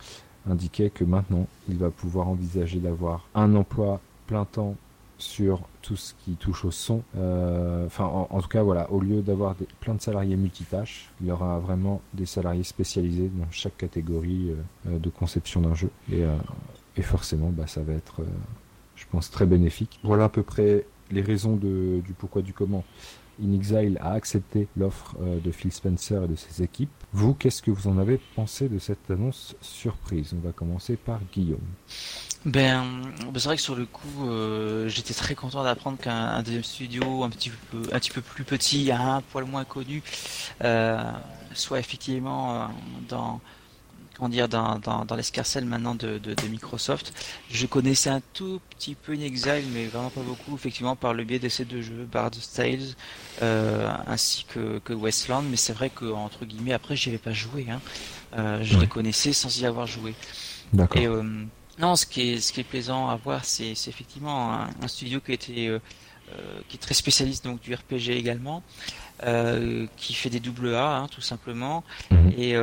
[0.49, 4.77] indiquait que maintenant, il va pouvoir envisager d'avoir un emploi plein temps
[5.19, 7.03] sur tout ce qui touche au son.
[7.17, 11.33] Euh, enfin, en, tout cas, voilà, au lieu d'avoir plein de salariés multitâches, il y
[11.33, 14.53] aura vraiment des salariés spécialisés dans chaque catégorie
[14.87, 15.91] euh, de conception d'un jeu.
[16.13, 16.39] Euh,
[16.97, 18.27] et forcément, bah, ça va être, euh,
[18.97, 20.01] je pense, très bénéfique.
[20.03, 22.85] Voilà à peu près les raisons du pourquoi du comment.
[23.43, 26.91] InXile a accepté l'offre euh, de Phil Spencer et de ses équipes.
[27.13, 30.35] Vous, qu'est-ce que vous en avez pensé de cette annonce surprise?
[30.37, 31.59] On va commencer par Guillaume.
[32.45, 32.85] Ben,
[33.25, 37.25] ben c'est vrai que sur le coup, euh, j'étais très content d'apprendre qu'un deuxième studio
[37.25, 40.03] un petit peu, un petit peu plus petit, un poil moins connu,
[41.55, 42.69] soit effectivement
[43.09, 43.41] dans
[44.29, 46.21] dire, dans, dans, l'escarcelle maintenant de,
[46.51, 47.13] Microsoft.
[47.51, 51.39] Je connaissais un tout petit peu Inexile, mais vraiment pas beaucoup, effectivement, par le biais
[51.39, 52.95] de ces deux jeux, Bard's Tales,
[53.43, 57.33] euh, ainsi que, que Westland, mais c'est vrai que, entre guillemets, après, j'y avais pas
[57.33, 57.81] joué, hein.
[58.37, 60.15] euh, je les connaissais sans y avoir joué.
[60.73, 61.01] D'accord.
[61.01, 61.23] Et, euh,
[61.79, 65.33] non, ce qui est, ce qui est plaisant à voir, c'est effectivement un, studio qui,
[65.33, 65.81] était,
[66.69, 68.63] qui est très spécialiste donc, du RPG également,
[69.97, 72.33] qui fait des double A hein, tout simplement mhm.
[72.37, 72.55] et,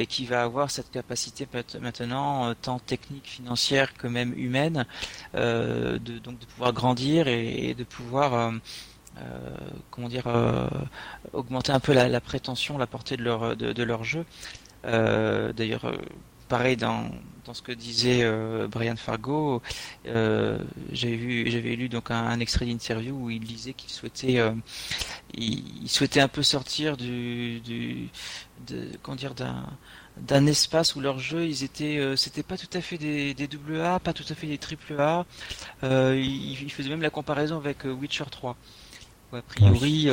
[0.00, 1.48] et, qui va avoir cette capacité
[1.80, 4.86] maintenant tant technique, financière que même humaine
[5.34, 8.52] de donc de pouvoir grandir et, de pouvoir
[9.90, 10.28] comment dire
[11.32, 14.24] augmenter un peu la, la, prétention, la portée de leur de, de leur jeu.
[14.84, 15.92] D'ailleurs
[16.48, 17.10] pareil dans,
[17.44, 19.62] dans ce que disait euh, Brian Fargo,
[20.06, 20.58] euh,
[20.92, 24.52] j'avais vu, j'avais lu donc un, extrait d'interview où il disait qu'il souhaitait, euh,
[25.34, 28.08] il, souhaitait un peu sortir du, du
[28.66, 29.66] de, comment dire d'un
[30.16, 33.80] d'un espace où leurs jeux ils étaient c'était pas tout à fait des, des double
[33.80, 35.26] A pas tout à fait des triple A.
[35.82, 38.56] Il, il, faisait même la comparaison avec Witcher 3
[39.32, 40.08] a priori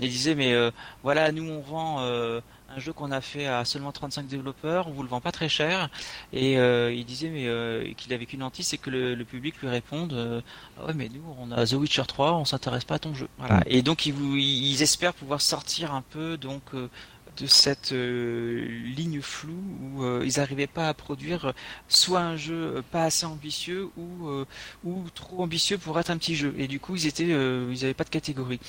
[0.00, 0.54] il disait mais
[1.02, 2.40] voilà nous on vend
[2.74, 5.48] un jeu qu'on a fait à seulement 35 développeurs, on vous le vend pas très
[5.48, 5.88] cher.
[6.32, 9.68] Et euh, il disait mais euh, qu'il avait qu'une hantise, c'est que le, public lui
[9.68, 10.40] réponde euh,
[10.80, 13.28] ah ouais mais nous on a The Witcher 3, on s'intéresse pas à ton jeu.
[13.38, 13.62] Voilà.
[13.66, 19.62] Et donc ils, ils, espèrent pouvoir sortir un peu donc de cette ligne floue
[19.94, 21.52] où ils n'arrivaient pas à produire
[21.88, 24.44] soit un jeu pas assez ambitieux ou
[24.84, 26.54] ou trop ambitieux pour être un petit jeu.
[26.58, 28.60] Et du coup ils étaient ils n'avaient pas de catégorie.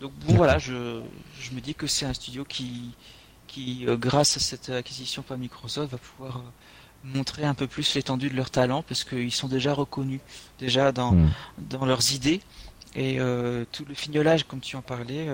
[0.00, 1.02] Donc bon voilà, je
[1.40, 2.94] je me dis que c'est un studio qui
[3.56, 6.40] qui, euh, grâce à cette acquisition par Microsoft, va pouvoir euh,
[7.04, 10.20] montrer un peu plus l'étendue de leur talent parce qu'ils sont déjà reconnus
[10.58, 11.16] déjà dans,
[11.56, 12.42] dans leurs idées
[12.94, 15.28] et euh, tout le fignolage comme tu en parlais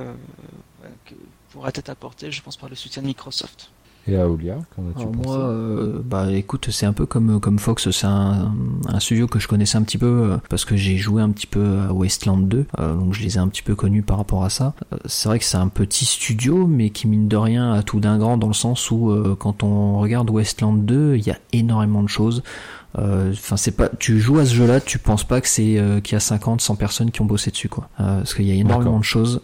[1.51, 3.71] pourra être apporté je pense par le soutien de Microsoft.
[4.09, 7.89] Et Aoulia, qu'en as-tu pensé Moi, euh, bah écoute, c'est un peu comme comme Fox,
[7.91, 8.53] c'est un,
[8.89, 11.47] un, studio que je connaissais un petit peu euh, parce que j'ai joué un petit
[11.47, 14.45] peu à Wasteland 2, euh, donc je les ai un petit peu connus par rapport
[14.45, 14.75] à ça.
[15.07, 18.19] c'est vrai que c'est un petit studio, mais qui mine de rien a tout d'un
[18.19, 22.09] grand dans le sens où quand on regarde Wasteland 2, il y a énormément de
[22.09, 22.43] choses.
[22.99, 23.89] Euh, enfin, c'est pas.
[23.99, 26.61] Tu joues à ce jeu-là, tu penses pas que c'est euh, qu'il y a 50,
[26.61, 27.89] 100 personnes qui ont bossé dessus, quoi.
[28.01, 29.41] Euh, parce qu'il y a énormément de choses.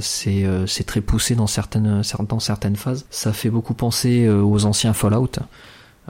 [0.00, 3.06] c'est c'est très poussé dans certaines dans certaines phases.
[3.10, 5.30] Ça fait beaucoup penser aux anciens Fallout.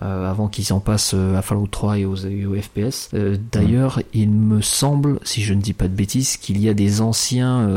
[0.00, 3.10] avant qu'ils en passent à Fallout 3 et aux, FPS.
[3.52, 7.00] D'ailleurs, il me semble, si je ne dis pas de bêtises, qu'il y a des
[7.00, 7.68] anciens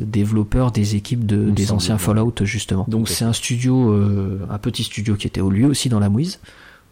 [0.00, 2.84] développeurs des équipes de, des anciens Fallout justement.
[2.86, 3.92] Donc c'est un studio,
[4.48, 6.38] un petit studio qui était au lieu aussi dans la mouise.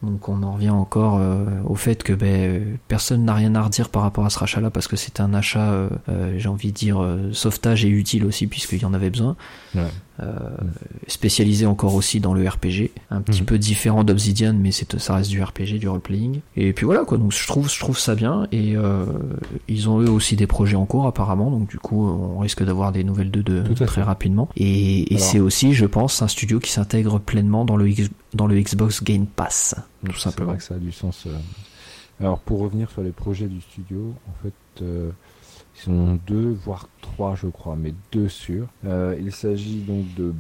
[0.05, 3.89] Donc on en revient encore euh, au fait que ben, personne n'a rien à redire
[3.89, 6.77] par rapport à ce rachat-là parce que c'est un achat, euh, euh, j'ai envie de
[6.77, 9.37] dire, sauvetage et utile aussi puisqu'il y en avait besoin.
[11.09, 13.47] Spécialisé encore aussi dans le RPG, un petit mhm.
[13.47, 16.41] peu différent d'Obsidian mais c'est ça reste du RPG, du role-playing.
[16.57, 18.75] Et puis voilà quoi, donc je trouve, je trouve ça bien et
[19.69, 22.93] ils ont eux aussi des projets en cours apparemment, donc du coup on risque d'avoir
[22.93, 24.49] des nouvelles de, de très rapidement.
[24.57, 27.91] Et, et c'est aussi, je pense, un studio qui s'intègre pleinement dans le,
[28.35, 29.75] dans le Xbox Game Pass
[30.13, 30.53] tout simplement.
[30.53, 31.25] C'est vrai que ça a du sens.
[31.27, 31.37] Euh.
[32.21, 34.85] Alors pour revenir sur les projets du studio, en fait,
[35.75, 38.69] euh, ils sont deux, voire trois, je crois, mais deux sûrs.
[38.85, 40.33] Euh, il s'agit donc de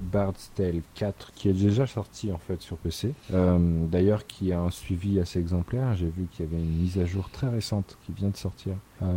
[0.00, 3.14] Bard's Tale 4, qui est déjà sorti en fait sur PC.
[3.30, 5.94] D'ailleurs, qui a un suivi assez exemplaire.
[5.94, 8.74] J'ai vu qu'il y avait une mise à jour très récente qui vient de sortir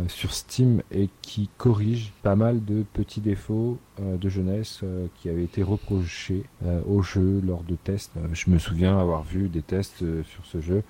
[0.08, 4.82] sur Steam et qui corrige pas mal de petits défauts de jeunesse
[5.16, 6.44] qui avaient été reprochés
[6.86, 8.12] au jeu lors de tests.
[8.32, 10.82] je me souviens avoir vu des tests sur ce jeu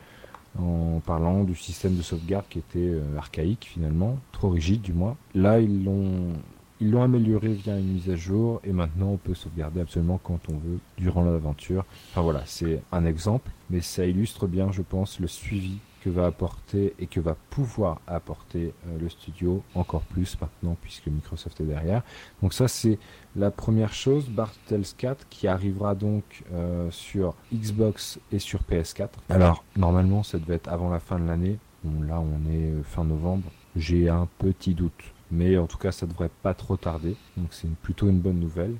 [0.58, 5.16] en parlant du système de sauvegarde qui était euh, archaïque finalement, trop rigide du moins.
[5.34, 6.32] Là, ils l'ont
[6.80, 10.38] ils l'ont amélioré via une mise à jour et maintenant on peut sauvegarder absolument quand
[10.48, 11.84] on veut durant l'aventure.
[12.12, 15.78] Enfin voilà, c'est un exemple, mais ça illustre bien, je pense, le suivi
[16.08, 21.60] va apporter et que va pouvoir apporter euh, le studio encore plus maintenant puisque Microsoft
[21.60, 22.02] est derrière.
[22.42, 22.98] Donc ça c'est
[23.36, 29.08] la première chose, Bartels 4 qui arrivera donc euh, sur Xbox et sur PS4.
[29.28, 31.58] Alors normalement ça devait être avant la fin de l'année.
[31.84, 33.50] Là on est euh, fin novembre.
[33.76, 35.12] J'ai un petit doute.
[35.30, 37.16] Mais en tout cas ça devrait pas trop tarder.
[37.36, 38.74] Donc c'est plutôt une bonne nouvelle.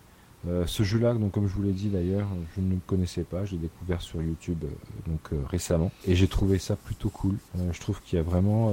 [0.47, 3.45] Euh, ce jeu-là, donc comme je vous l'ai dit d'ailleurs, je ne le connaissais pas,
[3.45, 7.37] j'ai découvert sur YouTube euh, donc euh, récemment et j'ai trouvé ça plutôt cool.
[7.73, 8.73] je trouve qu'il y a vraiment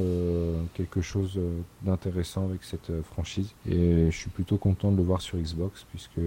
[0.73, 1.39] quelque chose
[1.81, 6.19] d'intéressant avec cette franchise et je suis plutôt content de le voir sur Xbox puisque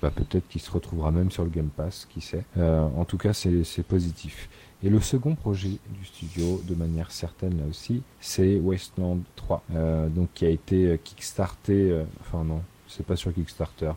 [0.00, 2.44] bah, peut-être qu'il se retrouvera même sur le Game Pass, qui sait.
[2.56, 4.48] en tout cas, c'est positif.
[4.82, 9.62] Et le second projet du studio, de manière certaine là aussi, c'est Wasteland 3,
[10.10, 13.92] donc qui a été kickstarté, enfin non, c'est pas sur Kickstarter.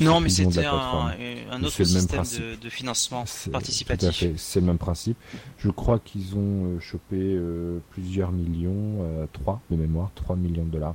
[0.00, 2.22] Non, mais c'était un, autre système
[2.60, 4.34] de, financement participatif.
[4.36, 5.16] c'est le même principe.
[5.58, 10.64] Je crois qu'ils ont euh, chopé euh, plusieurs millions, euh, 3 de mémoire, 3 millions
[10.64, 10.94] de dollars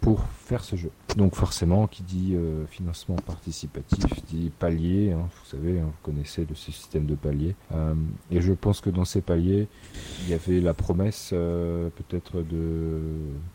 [0.00, 0.90] pour faire ce jeu.
[1.16, 5.12] Donc forcément, qui dit euh, financement participatif, dit palier.
[5.12, 7.54] Hein, vous savez, hein, vous connaissez le système de palier.
[7.72, 7.94] Euh,
[8.30, 9.68] et je pense que dans ces paliers,
[10.22, 13.00] il y avait la promesse peut-être de,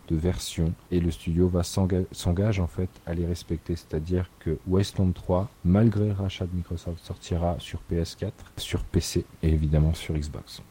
[0.07, 0.73] de version.
[0.91, 3.75] Et le studio va s'engage en fait à les respecter.
[3.75, 9.49] C'est-à-dire que Westland 3, malgré le rachat de Microsoft, sortira sur PS4, sur PC et
[9.49, 10.61] évidemment sur Xbox.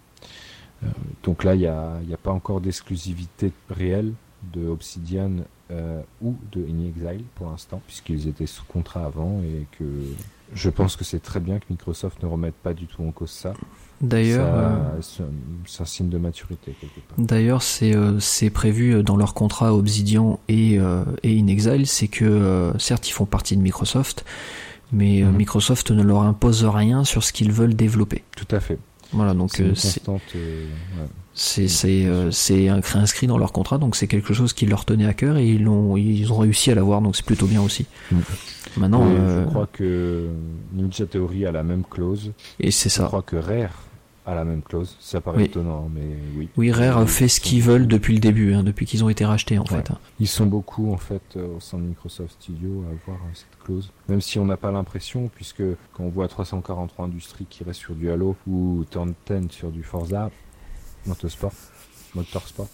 [1.22, 4.12] donc là, il n'y a, a, pas encore d'exclusivité réelle
[4.52, 5.30] de Obsidian
[5.70, 9.84] euh, ou de In Exile pour l'instant, puisqu'ils étaient sous contrat avant et que
[10.54, 13.30] je pense que c'est très bien que Microsoft ne remette pas du tout en cause
[13.30, 13.54] ça.
[14.00, 15.00] D'ailleurs, euh,
[15.66, 17.16] c'est un signe de maturité quelque part.
[17.18, 18.18] D'ailleurs, c'est euh,
[18.52, 20.74] prévu dans leur contrat Obsidian et
[21.22, 24.24] et In Exile, c'est que certes ils font partie de Microsoft,
[24.92, 25.36] mais mhm.
[25.36, 28.22] Microsoft ne leur impose rien sur ce qu'ils veulent développer.
[28.36, 28.78] Tout à fait.
[29.14, 34.84] Voilà, donc c'est euh, c'est inscrit dans leur contrat, donc c'est quelque chose qui leur
[34.84, 37.60] tenait à cœur et ils ont ils ont réussi à l'avoir, donc c'est plutôt bien
[37.60, 37.86] aussi.
[38.12, 38.16] Mm.
[38.76, 40.28] Maintenant, je euh, crois que
[40.72, 42.32] Ninja Theory a la même clause.
[42.58, 43.02] Et c'est ça.
[43.02, 43.84] Je crois que Rare
[44.26, 44.96] a la même clause.
[45.00, 46.48] Ça paraît étonnant, mais oui.
[46.56, 49.58] Oui, Rare fait ce qu'ils veulent depuis le début, hein, depuis qu'ils ont été rachetés
[49.58, 49.90] en fait.
[49.90, 49.98] Hein.
[50.18, 53.92] Ils sont beaucoup en fait euh, au sein de Microsoft Studio à avoir cette clause.
[54.08, 55.62] Même si on n'a pas l'impression, puisque
[55.92, 59.82] quand on voit 343 Industries qui reste sur du Halo ou Turn 10 sur du
[59.82, 60.30] Forza,
[61.06, 61.52] motorsport,
[62.14, 62.68] motorsport,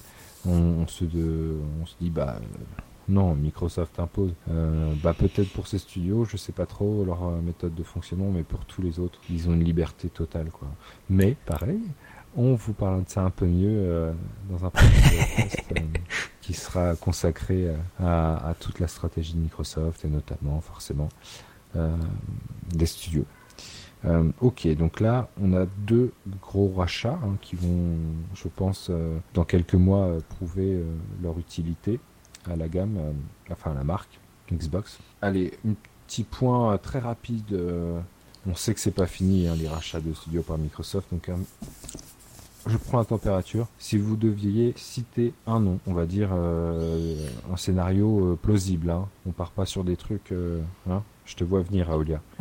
[0.47, 2.44] on, se, de, on se dit bah euh,
[3.09, 4.32] non, Microsoft impose.
[4.51, 8.31] Euh, bah peut-être pour ces studios, je sais pas trop leur euh, méthode de fonctionnement,
[8.31, 10.69] mais pour tous les autres, ils ont une liberté totale quoi.
[11.09, 11.81] Mais pareil,
[12.36, 14.12] on vous parlera de ça un peu mieux
[14.48, 14.89] dans un prochain
[16.40, 21.09] qui sera consacré à, à, toute la stratégie de Microsoft et notamment forcément
[21.74, 23.27] des studios.
[24.05, 27.97] Euh, ok, donc là, on a deux gros rachats hein, qui vont,
[28.35, 30.83] je pense, euh, dans quelques mois, euh, prouver
[31.23, 32.01] leur utilité
[32.51, 32.99] à la gamme,
[33.51, 34.19] enfin à la marque
[34.51, 34.99] Xbox.
[35.21, 35.75] Allez, un
[36.07, 37.59] petit point très rapide.
[38.47, 41.31] on sait que c'est pas fini hein, les rachats de studios par Microsoft, donc
[42.67, 43.69] je prends la température.
[43.79, 49.07] Si vous deviez citer un nom, on va dire un scénario plausible, hein.
[49.27, 50.33] on part pas sur des trucs.
[51.27, 52.23] je te vois venir, Aolia.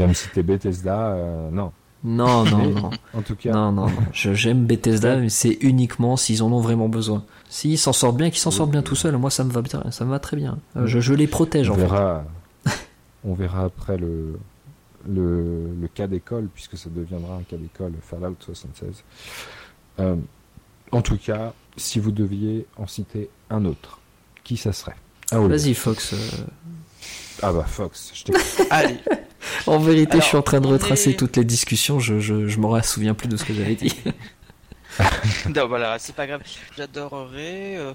[0.00, 1.72] Même si t'es Bethesda, euh, non.
[2.02, 2.90] Non, non, non.
[3.12, 3.52] En tout cas.
[3.52, 3.96] Non, non, non.
[4.12, 7.24] j'aime Bethesda, mais c'est uniquement s'ils en ont vraiment besoin.
[7.50, 9.84] S'ils s'en sortent bien, qu'ils s'en sortent bien tout seuls, moi ça me va bien,
[9.90, 10.58] ça me va très bien.
[10.76, 12.24] Euh, je, les protège on en verra,
[13.24, 14.38] on verra après le,
[15.06, 19.04] le, le cas d'école, puisque ça deviendra un cas d'école Fallout 76.
[19.98, 20.16] Euh,
[20.92, 23.98] en tout cas, si vous deviez en citer un autre,
[24.42, 24.96] qui ça serait?
[25.32, 26.14] Ah, Vas-y, Fox.
[27.42, 28.32] Ah bah Fox, je
[28.70, 28.96] Allez.
[29.66, 32.00] En vérité, je suis en train de retracer toutes les discussions.
[32.00, 33.94] Je, je, je m'en souviens plus de ce que j'avais dit.
[35.54, 36.42] non, voilà, c'est pas grave.
[36.76, 37.76] J'adorerais.
[37.76, 37.94] Euh,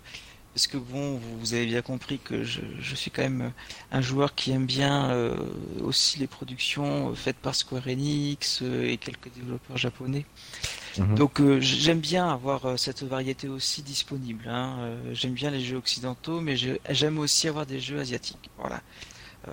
[0.53, 3.52] parce que bon, vous avez bien compris que je, je suis quand même
[3.91, 5.36] un joueur qui aime bien euh,
[5.84, 10.26] aussi les productions faites par Square Enix euh, et quelques développeurs japonais.
[10.98, 11.15] Mhm.
[11.15, 14.48] Donc j'aime bien avoir cette variété aussi disponible.
[14.48, 14.95] Hein.
[15.11, 18.49] j'aime bien les jeux occidentaux, mais j'aime aussi avoir des jeux asiatiques.
[18.57, 18.82] Voilà.
[19.48, 19.52] Euh,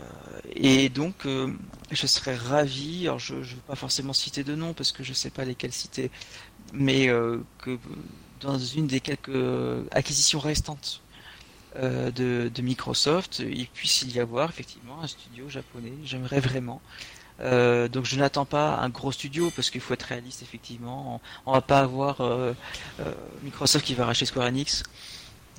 [0.55, 1.53] et donc, euh,
[1.91, 5.11] je serais ravi, alors je ne veux pas forcément citer de nom parce que je
[5.11, 6.11] ne sais pas lesquels citer,
[6.73, 7.79] mais euh, que
[8.41, 9.31] dans une des quelques
[9.93, 11.01] acquisitions restantes
[11.77, 15.93] de, Microsoft, il puisse y avoir effectivement un studio japonais.
[16.05, 16.83] J'aimerais vraiment.
[17.41, 21.21] donc je n'attends pas un gros studio parce qu'il faut être réaliste effectivement.
[21.47, 22.21] On, ne va pas avoir
[23.43, 24.83] Microsoft qui va racheter Square Enix.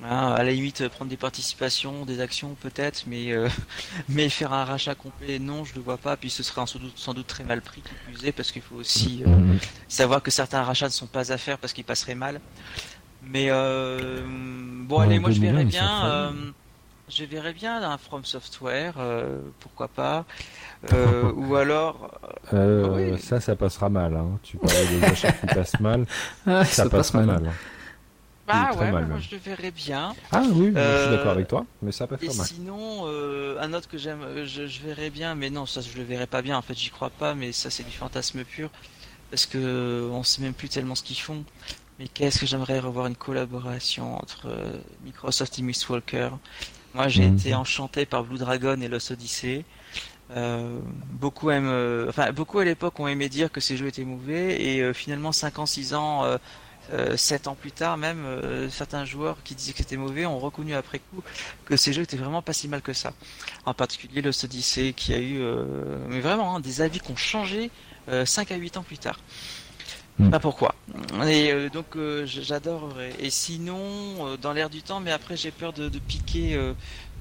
[0.06, 3.48] Hein, à la limite, prendre des participations, des actions peut-être, mais euh,
[4.10, 6.18] mais faire un rachat complet, non, je ne le vois pas.
[6.18, 8.62] Puis ce serait sans doute, sans doute très mal pris, qui plus est, parce qu'il
[8.62, 9.30] faut aussi euh,
[9.88, 12.42] savoir que certains rachats ne sont pas à faire parce qu'ils passeraient mal.
[13.26, 16.34] Mais euh, bon, allez, moi je verrais bien,
[17.08, 18.96] je verrais bien un From Software,
[19.62, 20.26] pourquoi pas,
[20.92, 22.20] ou alors.
[23.20, 24.18] Ça, ça passera mal.
[24.18, 24.38] Hein.
[24.44, 26.06] Tu parlais des achats qui passent mal,
[26.46, 27.48] ça, ça passera mal.
[27.48, 27.54] Hein.
[28.48, 30.14] Ah ouais, moi je le verrais bien.
[30.32, 32.46] Ah oui, je suis d'accord avec toi, mais ça peut faire mal.
[32.46, 35.98] Sinon, euh, un autre que j'aime, euh, je, je, verrais bien, mais non, ça je
[35.98, 36.58] le verrais pas bien.
[36.58, 38.70] En fait, j'y crois pas, mais ça c'est du fantasme pur,
[39.30, 41.44] parce que euh, on sait même plus tellement ce qu'ils font.
[42.00, 44.50] Mais qu'est-ce que j'aimerais revoir une collaboration entre
[45.06, 46.30] Microsoft et Mistwalker.
[46.96, 47.38] Moi, j'ai mhm.
[47.38, 49.64] été enchanté par Blue Dragon et Lost Odyssey.
[50.36, 50.80] Euh,
[51.12, 54.94] beaucoup aiment, enfin beaucoup à l'époque ont aimé dire que ces jeux étaient mauvais et
[54.94, 56.38] finalement 5 ans, 6 ans euh,
[57.16, 60.74] sept ans plus tard, même euh, certains joueurs qui disaient que c'était mauvais ont reconnu
[60.74, 61.24] après coup
[61.66, 63.14] que ces jeux étaient vraiment pas si mal que ça.
[63.66, 67.16] En particulier le Odyssey qui a eu, euh, mais vraiment, hein, des avis qui ont
[67.16, 67.72] changé
[68.26, 69.18] 5 à 8 ans plus tard.
[70.20, 70.30] Hmm.
[70.30, 70.76] Pas pourquoi.
[71.26, 73.14] Et euh, donc euh, j'adorerais.
[73.20, 76.60] Et sinon, euh, dans l'air du temps, mais après j'ai peur de, piquer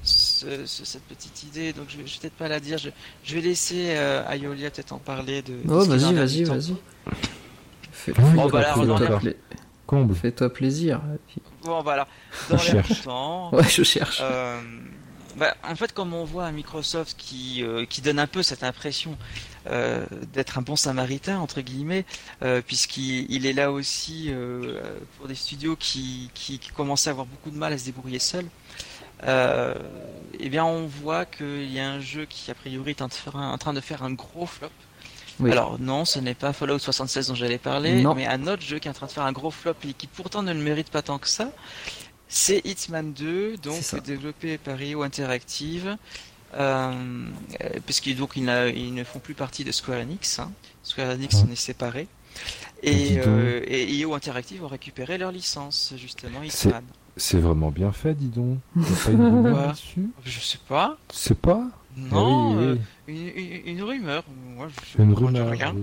[0.03, 2.77] cette petite idée, donc je vais, vais peut-être pas la dire.
[2.77, 3.95] Je, vais laisser
[4.27, 5.55] Ayolia peut-être en parler de.
[5.67, 6.75] Oh, vas-y, vas-y, vas-y.
[10.13, 11.01] Fais-toi plaisir.
[11.63, 12.07] Bon, voilà.
[12.49, 13.53] Dans l'air du temps.
[13.53, 14.21] Ouais, je cherche.
[15.35, 19.17] Bah, en fait, comme on voit à Microsoft qui, qui donne un peu cette impression
[19.67, 22.03] euh, d'être un bon samaritain entre guillemets,
[22.41, 24.81] euh, puisqu'il est là aussi euh,
[25.17, 28.47] pour des studios qui, qui, commençaient à avoir beaucoup de mal à se débrouiller seuls.
[29.25, 33.73] eh bien, on voit qu'il y a un jeu qui a priori est en, train
[33.73, 34.67] de faire un gros flop.
[35.43, 38.87] Alors non, ce n'est pas Fallout 76 dont j'allais parler, mais un autre jeu qui
[38.87, 41.01] est en train de faire un gros flop et qui pourtant ne le mérite pas
[41.01, 41.51] tant que ça.
[42.27, 45.97] C'est Hitman 2, donc développé par IO Interactive,
[46.55, 47.25] euh,
[47.85, 50.39] puisqu'ils donc ils, ne font plus partie de Square Enix.
[50.39, 50.51] Hein.
[50.81, 52.07] Square Enix s'en est séparé.
[52.81, 56.83] Et, euh, et IO Interactive ont récupéré leur licence, justement, Hitman.
[57.15, 58.57] C'est vraiment bien fait, dis donc.
[60.25, 60.97] Je sais pas.
[61.11, 62.75] C'est pas Non, euh,
[63.07, 64.23] Une, rumeur.
[64.55, 65.49] Moi, je, une rumeur.
[65.49, 65.75] Rien.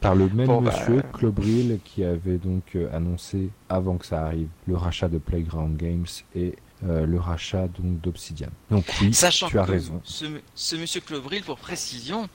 [0.00, 4.76] Par le même bah, monsieur, Clobril, qui avait donc annoncé, avant que ça arrive, le
[4.76, 6.54] rachat de Playground Games et
[6.86, 8.50] euh, le rachat donc d'Obsidian.
[8.70, 10.00] Donc oui, Sachant tu as raison.
[10.04, 12.28] Ce, ce monsieur Clobril, pour précision,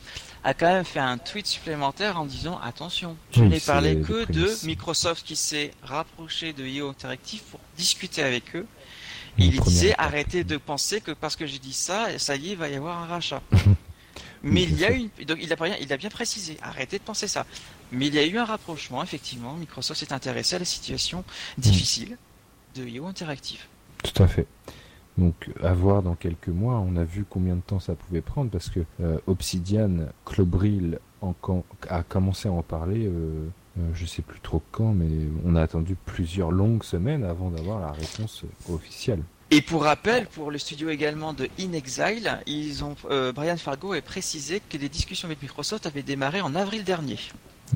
[0.44, 4.66] a quand même fait un tweet supplémentaire en disant attention, je n'ai parlé que de
[4.66, 8.66] Microsoft qui s'est rapproché de IO Interactive pour discuter avec eux.
[9.38, 12.58] Il disait arrêtez de penser que parce que j'ai dit ça, ça y est, il
[12.58, 13.42] va y avoir un rachat.
[14.44, 17.04] Mais il y a une, donc il a, bien, il a bien précisé, arrêtez de
[17.04, 17.46] penser ça.
[17.92, 19.54] Mais il y a eu un rapprochement, effectivement.
[19.54, 21.24] Microsoft s'est intéressé à la situation
[21.58, 22.18] difficile
[22.76, 23.62] de IO Interactive.
[24.04, 24.48] Tout à fait.
[25.18, 28.50] Donc à voir dans quelques mois, on a vu combien de temps ça pouvait prendre
[28.50, 31.00] parce que euh, Obsidian, Clobril
[31.90, 33.48] a commencé à en parler, euh,
[33.94, 35.10] je sais plus trop quand, mais
[35.46, 39.24] on a attendu plusieurs longues semaines avant d'avoir la réponse officielle.
[39.52, 42.96] Et pour rappel, pour le studio également de In Exile, ils ont,
[43.36, 47.18] Brian Fargo a précisé que les discussions avec Microsoft avaient démarré en avril dernier.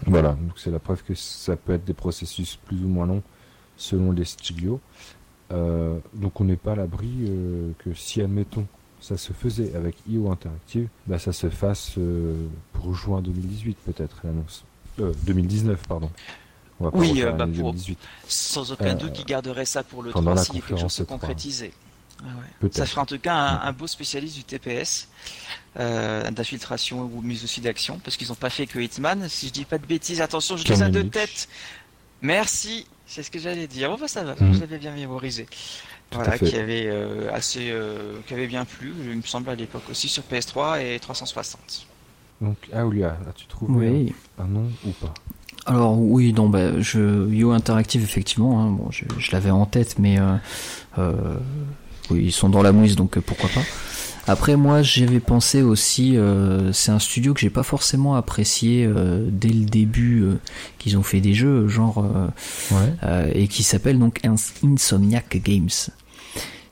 [0.06, 3.24] Voilà, donc c'est la preuve que ça peut être des processus plus ou moins longs
[3.78, 4.80] selon les studios.
[5.52, 8.68] Euh, donc on n'est pas à l'abri euh, que si admettons
[9.00, 14.22] ça se faisait avec IO Interactive, bah ça se fasse euh, pour juin 2018 peut-être
[14.24, 14.66] l'annonce.
[14.98, 16.10] 2019 pardon.
[16.80, 17.76] oui, bah pour,
[18.28, 21.72] sans aucun doute qui garderait ça pour le 3 si quelque chose se concrétisait.
[22.24, 25.08] Ah ça ferait en tout cas un, beau spécialiste du TPS,
[25.76, 29.30] d'infiltration ou mais aussi d'action, parce qu'ils n'ont pas fait que Hitman.
[29.30, 31.48] Si je dis pas de bêtises, attention, je dis ça de tête.
[32.22, 32.88] Merci.
[33.08, 33.90] C'est ce que j'allais dire.
[33.94, 34.52] Oh bah ça va, mm.
[34.52, 35.48] vous avez bien mémorisé.
[36.12, 39.90] voilà, qui avait euh, assez, euh, qui avait bien plu, il me semble à l'époque
[39.90, 41.88] aussi sur PS3 et 360.
[42.42, 45.14] Donc Aoulia, as-tu trouvé un, nom ou pas?
[45.66, 50.18] Alors oui, non, bah, je Yo Interactive effectivement, hein, bon, je, l'avais en tête, mais
[50.20, 51.38] euh,
[52.10, 53.64] oui, ils sont dans la mouise, donc pourquoi pas.
[54.28, 59.26] Après moi j'avais pensé aussi, euh, c'est un studio que j'ai pas forcément apprécié euh,
[59.32, 60.40] dès le début euh,
[60.80, 62.06] qu'ils ont fait des jeux genre
[63.34, 64.20] et qui s'appelle donc
[64.64, 65.70] Insomniac Games.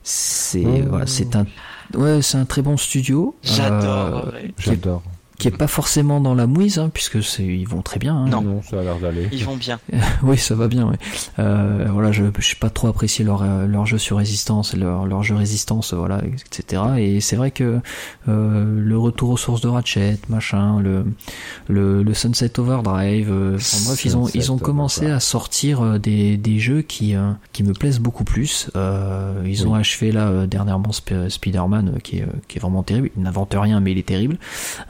[0.03, 0.85] C'est oh.
[0.89, 1.45] voilà, c'est un
[1.93, 3.35] ouais c'est un très bon studio.
[3.41, 4.33] J'adore.
[4.57, 5.01] J'adore
[5.37, 8.15] qui est pas forcément dans la mouise, hein, puisque c'est ils vont très bien.
[8.15, 8.29] Hein.
[8.29, 8.61] Non.
[8.61, 9.27] ça a l'air d'aller.
[9.31, 9.79] Ils vont bien.
[10.23, 10.87] oui, ça va bien.
[10.87, 10.97] Ouais.
[11.39, 15.05] Euh, voilà, je je suis pas trop apprécié leur euh, leur jeu sur résistance, leur
[15.05, 16.83] leur jeu résistance, voilà, etc.
[16.97, 17.79] Et c'est vrai que
[18.27, 21.05] euh, le retour aux sources de Ratchet, machin, le
[21.67, 25.97] le, le Sunset Overdrive, euh, enfin, bref, ils ont ils ont commencé à sortir euh,
[25.97, 27.15] des des jeux qui
[27.51, 28.69] qui me plaisent beaucoup plus.
[29.45, 33.09] ils ont achevé là dernièrement Spider-Man, qui est qui est vraiment terrible.
[33.17, 34.37] Il n'invente rien, mais il est terrible.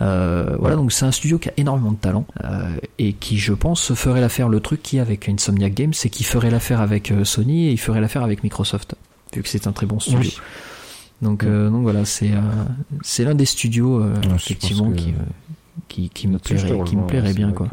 [0.01, 3.37] Euh, euh, voilà, donc c'est un studio qui a énormément de talent euh, et qui,
[3.37, 4.49] je pense, ferait l'affaire.
[4.49, 7.79] Le truc qui avec Insomniac Games, c'est qu'il ferait l'affaire avec euh, Sony et il
[7.79, 8.95] ferait l'affaire avec Microsoft,
[9.33, 10.31] vu que c'est un très bon studio.
[11.21, 12.31] Donc, donc voilà, c'est
[13.01, 14.05] c'est l'un des studios
[14.35, 15.13] effectivement qui,
[15.87, 17.69] qui, qui me plairait, qui me plairait bien quoi.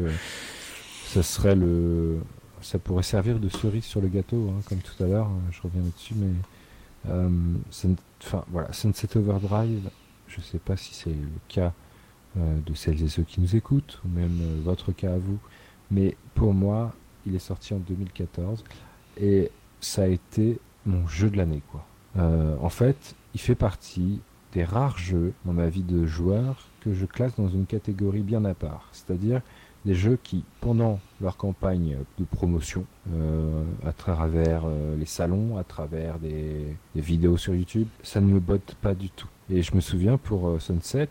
[1.08, 2.18] Ça serait le,
[2.62, 5.28] ça pourrait servir de cerise sur le gâteau, hein, comme tout à l'heure.
[5.50, 7.12] Je reviens là-dessus, mais
[8.24, 9.90] enfin voilà, Sunset Overdrive,
[10.28, 11.72] je sais pas si c'est le cas
[12.36, 15.38] de celles et ceux qui nous écoutent, ou même euh, votre cas à vous.
[15.90, 16.94] Mais pour moi,
[17.26, 18.64] il est sorti en 2014
[19.20, 19.50] et
[19.80, 21.62] ça a été mon jeu de l'année.
[22.16, 24.20] Euh, en fait, il fait partie
[24.52, 28.44] des rares jeux dans ma vie de joueur que je classe dans une catégorie bien
[28.44, 28.88] à part.
[28.92, 29.42] C'est-à-dire
[29.84, 32.84] des jeux qui, pendant leur campagne de promotion,
[33.84, 34.64] à travers
[34.96, 39.28] les salons, à travers des, vidéos sur YouTube, ça ne me botte pas du tout.
[39.54, 41.10] Et je me souviens pour Sunset,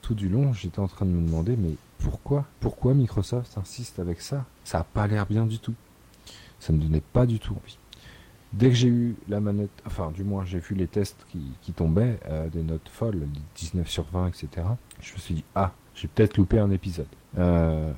[0.00, 2.46] tout du long, j'étais en train de me demander, mais pourquoi?
[2.58, 4.46] Pourquoi Microsoft insiste avec ça?
[4.64, 5.74] Ça a pas l'air bien du tout.
[6.58, 7.78] Ça me donnait pas du tout envie.
[8.54, 12.18] Dès que j'ai eu la manette, enfin du moins j'ai vu les tests qui, tombaient,
[12.30, 13.26] euh, des notes folles,
[13.56, 14.48] 19 sur 20, etc.,
[15.02, 17.08] je me suis dit, ah, j'ai peut-être loupé un épisode.
[17.36, 17.92] Euh,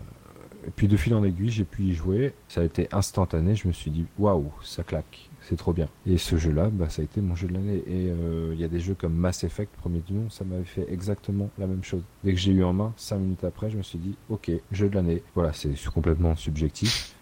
[0.66, 3.68] et puis de fil en aiguille, j'ai pu y jouer, ça a été instantané, je
[3.68, 5.89] me suis dit, waouh, ça claque, c'est trop bien.
[6.07, 7.83] Et ce jeu-là, bah, ça a été mon jeu de l'année.
[7.87, 10.65] Et euh, il y a des jeux comme Mass Effect, premier du nom, ça m'avait
[10.65, 12.03] fait exactement la même chose.
[12.23, 14.89] Dès que j'ai eu en main, 5 minutes après, je me suis dit, ok, jeu
[14.91, 15.23] de l'année.
[15.35, 17.15] Voilà, c'est complètement subjectif.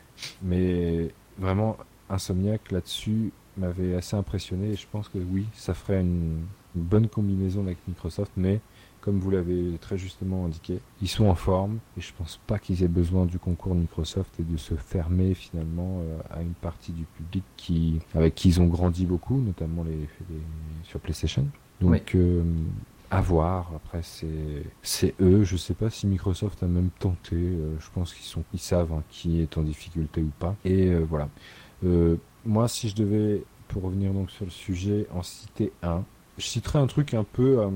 [0.43, 1.77] Mais vraiment,
[2.11, 7.63] Insomniac là-dessus m'avait assez impressionné et je pense que oui, ça ferait une, bonne combinaison
[7.63, 8.61] avec Microsoft, mais
[9.07, 12.83] comme vous l'avez très justement indiqué, ils sont en forme et je pense pas qu'ils
[12.83, 16.91] aient besoin du concours de Microsoft et de se fermer finalement euh, à une partie
[16.91, 20.09] du public qui avec qui ils ont grandi beaucoup, notamment les,
[20.83, 21.47] sur PlayStation.
[21.81, 22.43] Donc euh,
[23.13, 23.71] à voir.
[23.77, 25.45] Après c'est eux.
[25.45, 27.37] Je sais pas si Microsoft a même tenté.
[27.37, 30.57] Euh, je pense qu'ils sont ils savent hein, qui est en difficulté ou pas.
[30.65, 31.29] Et voilà.
[32.45, 36.05] Moi, si je devais, pour revenir donc sur le sujet, en citer un,
[36.39, 37.71] je citerai un truc un peu euh,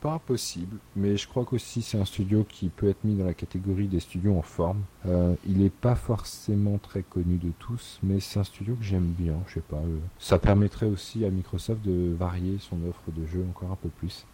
[0.00, 3.34] pas impossible, mais je crois qu'aussi c'est un studio qui peut être mis dans la
[3.34, 4.82] catégorie des studios en forme.
[5.06, 9.12] Euh, il n'est pas forcément très connu de tous, mais c'est un studio que j'aime
[9.18, 9.34] bien.
[9.48, 9.76] Je sais pas.
[9.76, 13.88] Euh, ça permettrait aussi à Microsoft de varier son offre de jeux encore un peu
[13.88, 14.24] plus.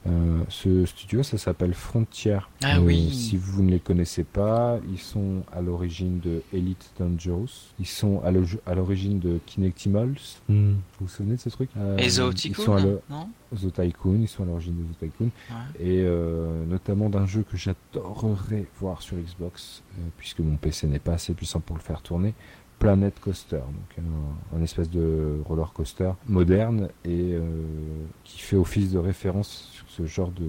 [0.48, 2.38] ce studio, ça s'appelle Frontier.
[2.62, 3.10] Ah oui.
[3.12, 7.72] Si vous ne les connaissez pas, ils sont à l'origine de Elite Dangerous.
[7.78, 8.22] Ils sont
[8.66, 10.14] à l'origine de Kinectimals.
[10.48, 10.74] Hmm.
[10.98, 11.70] Vous vous souvenez de ce truc?
[11.98, 13.28] Et ils sont à non?
[13.52, 15.30] The Tycoon, ils sont à l'origine de The Tycoon,
[15.78, 20.98] et euh, notamment d'un jeu que j'adorerais voir sur Xbox, euh, puisque mon PC n'est
[20.98, 22.34] pas assez puissant pour le faire tourner,
[22.78, 24.06] Planet Coaster, donc
[24.56, 27.42] un, espèce de roller coaster moderne et euh,
[28.24, 30.48] qui fait office de référence sur ce genre de,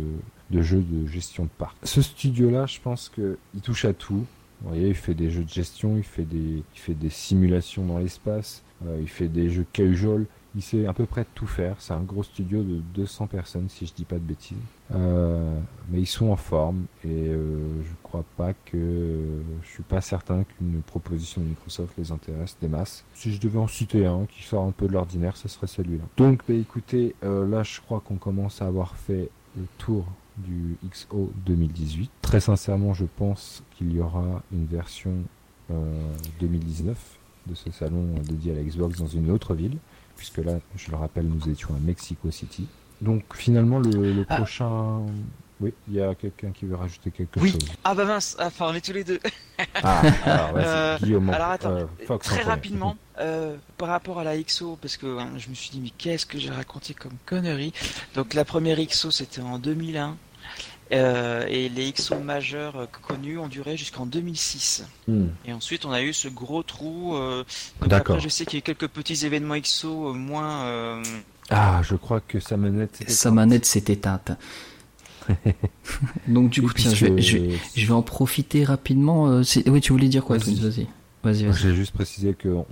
[0.49, 1.75] de jeu de gestion de parc.
[1.83, 4.25] Ce studio-là, je pense qu'il touche à tout.
[4.61, 7.85] Vous voyez, il fait des jeux de gestion, il fait des, il fait des simulations
[7.85, 8.63] dans l'espace,
[9.01, 11.75] il fait des jeux casual, il sait à peu près tout faire.
[11.79, 14.57] C'est un gros studio de 200 personnes, si je dis pas de bêtises.
[14.93, 15.57] Euh,
[15.89, 19.21] mais ils sont en forme et euh, je crois pas que
[19.63, 23.05] je suis pas certain qu'une proposition de Microsoft les intéresse des masses.
[23.13, 26.03] Si je devais en citer un qui sort un peu de l'ordinaire, ce serait celui-là.
[26.17, 30.05] Donc, bah, écoutez, euh, là, je crois qu'on commence à avoir fait le tour
[30.37, 32.11] du XO 2018.
[32.21, 35.11] Très sincèrement, je pense qu'il y aura une version
[36.41, 36.97] 2019
[37.47, 39.77] de ce salon dédié à la Xbox dans une autre ville
[40.21, 42.67] puisque là, je le rappelle, nous étions à Mexico City.
[43.01, 44.35] Donc finalement, le, ah.
[44.35, 45.01] prochain...
[45.59, 47.51] Oui, il y a quelqu'un qui veut rajouter quelque oui.
[47.51, 47.69] chose.
[47.83, 49.19] Ah bah mince, enfin on est tous les deux.
[49.83, 50.97] ah, alors, euh,
[51.31, 55.49] alors attends, euh, très rapidement, euh, par rapport à la XO, parce que hein, je
[55.49, 57.73] me suis dit mais qu'est-ce que j'ai raconté comme connerie.
[58.15, 60.17] Donc la première XO c'était en 2001.
[60.93, 64.85] Euh, et les XO majeurs euh, connus ont duré jusqu'en 2006.
[65.07, 65.27] Hmm.
[65.45, 67.15] Et ensuite, on a eu ce gros trou.
[67.15, 67.43] Euh,
[67.85, 68.19] D'accord.
[68.19, 71.01] je sais qu'il y a eu quelques petits événements XO euh, moins.
[71.49, 73.09] Ah, je crois que sa manette.
[73.09, 74.31] Sa manette s'est éteinte.
[76.27, 77.37] Donc du coup, tiens, je vais, je,
[77.87, 79.41] vais, en profiter rapidement.
[79.67, 80.87] Oui, tu voulais dire quoi Vas-y, vas-y.
[81.23, 82.65] Vas J'ai juste précisé qu'on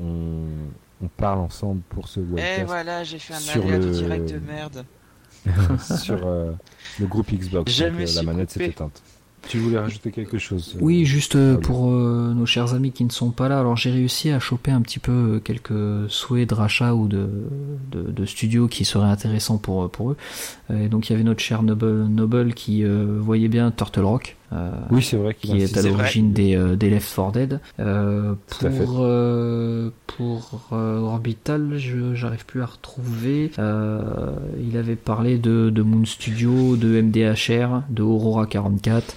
[1.01, 2.59] on parle ensemble pour ce webcast.
[2.59, 3.91] Et voilà, j'ai fait un alerte le...
[3.91, 4.85] direct de merde.
[6.01, 6.51] sur euh,
[6.99, 7.81] le groupe Xbox.
[7.81, 9.01] Euh, la manette s'est éteinte.
[9.47, 13.31] Tu voulais rajouter quelque chose euh, Oui, juste pour nos chers amis qui ne sont
[13.31, 13.59] pas là.
[13.59, 17.29] Alors j'ai réussi à choper un petit peu quelques souhaits de rachat ou de,
[17.89, 20.17] de, de studios qui seraient intéressants pour, pour eux.
[20.73, 24.35] Et donc il y avait notre cher Noble, Noble qui voyait bien Turtle Rock.
[24.51, 27.59] Euh, oui, c'est vrai qui est à l'origine des, euh, des, Left 4 Dead.
[27.79, 29.05] Euh, pour
[30.07, 33.51] pour Orbital, je j'arrive plus à retrouver.
[33.57, 39.15] il avait parlé de, de Moon Studio, de MDHR, de Aurora 44.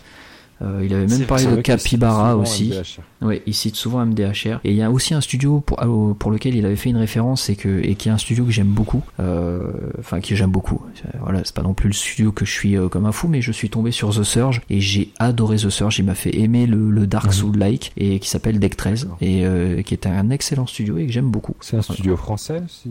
[0.62, 2.72] Euh, il avait même parlé de Capybara aussi.
[3.20, 4.60] Oui, il cite souvent MDHR.
[4.64, 5.78] Et il y a aussi un studio pour,
[6.18, 8.50] pour lequel il avait fait une référence et, que, et qui est un studio que
[8.50, 9.02] j'aime beaucoup.
[9.20, 10.80] Euh, enfin, que j'aime beaucoup.
[11.20, 13.42] Voilà, c'est pas non plus le studio que je suis euh, comme un fou, mais
[13.42, 15.98] je suis tombé sur The Surge et j'ai adoré The Surge.
[15.98, 17.32] Il m'a fait aimer le, le Dark mhm.
[17.32, 21.30] Soul-like et qui s'appelle Deck 13 et qui est un excellent studio et que j'aime
[21.30, 21.54] beaucoup.
[21.60, 22.90] C'est un studio français si...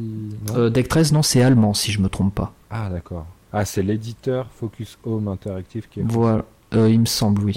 [0.72, 2.54] Deck 13, non, c'est allemand si je me trompe pas.
[2.70, 3.26] Ah, d'accord.
[3.54, 6.04] Ah, c'est l'éditeur Focus Home Interactive qui est.
[6.04, 6.46] Voilà.
[6.74, 7.54] Euh, il me semble, oui.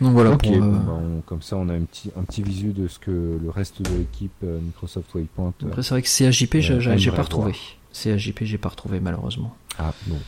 [0.00, 0.30] Donc voilà.
[0.30, 3.50] Euh, bah, comme ça, on a un petit, un petit visu de ce que le
[3.50, 5.54] reste de l'équipe euh, Microsoft Waypoint.
[5.66, 6.58] Après, c'est vrai que CAJP,
[6.96, 7.54] j'ai pas retrouvé.
[7.92, 9.54] CAJP, j'ai pas retrouvé malheureusement.
[9.78, 10.18] Ah bon,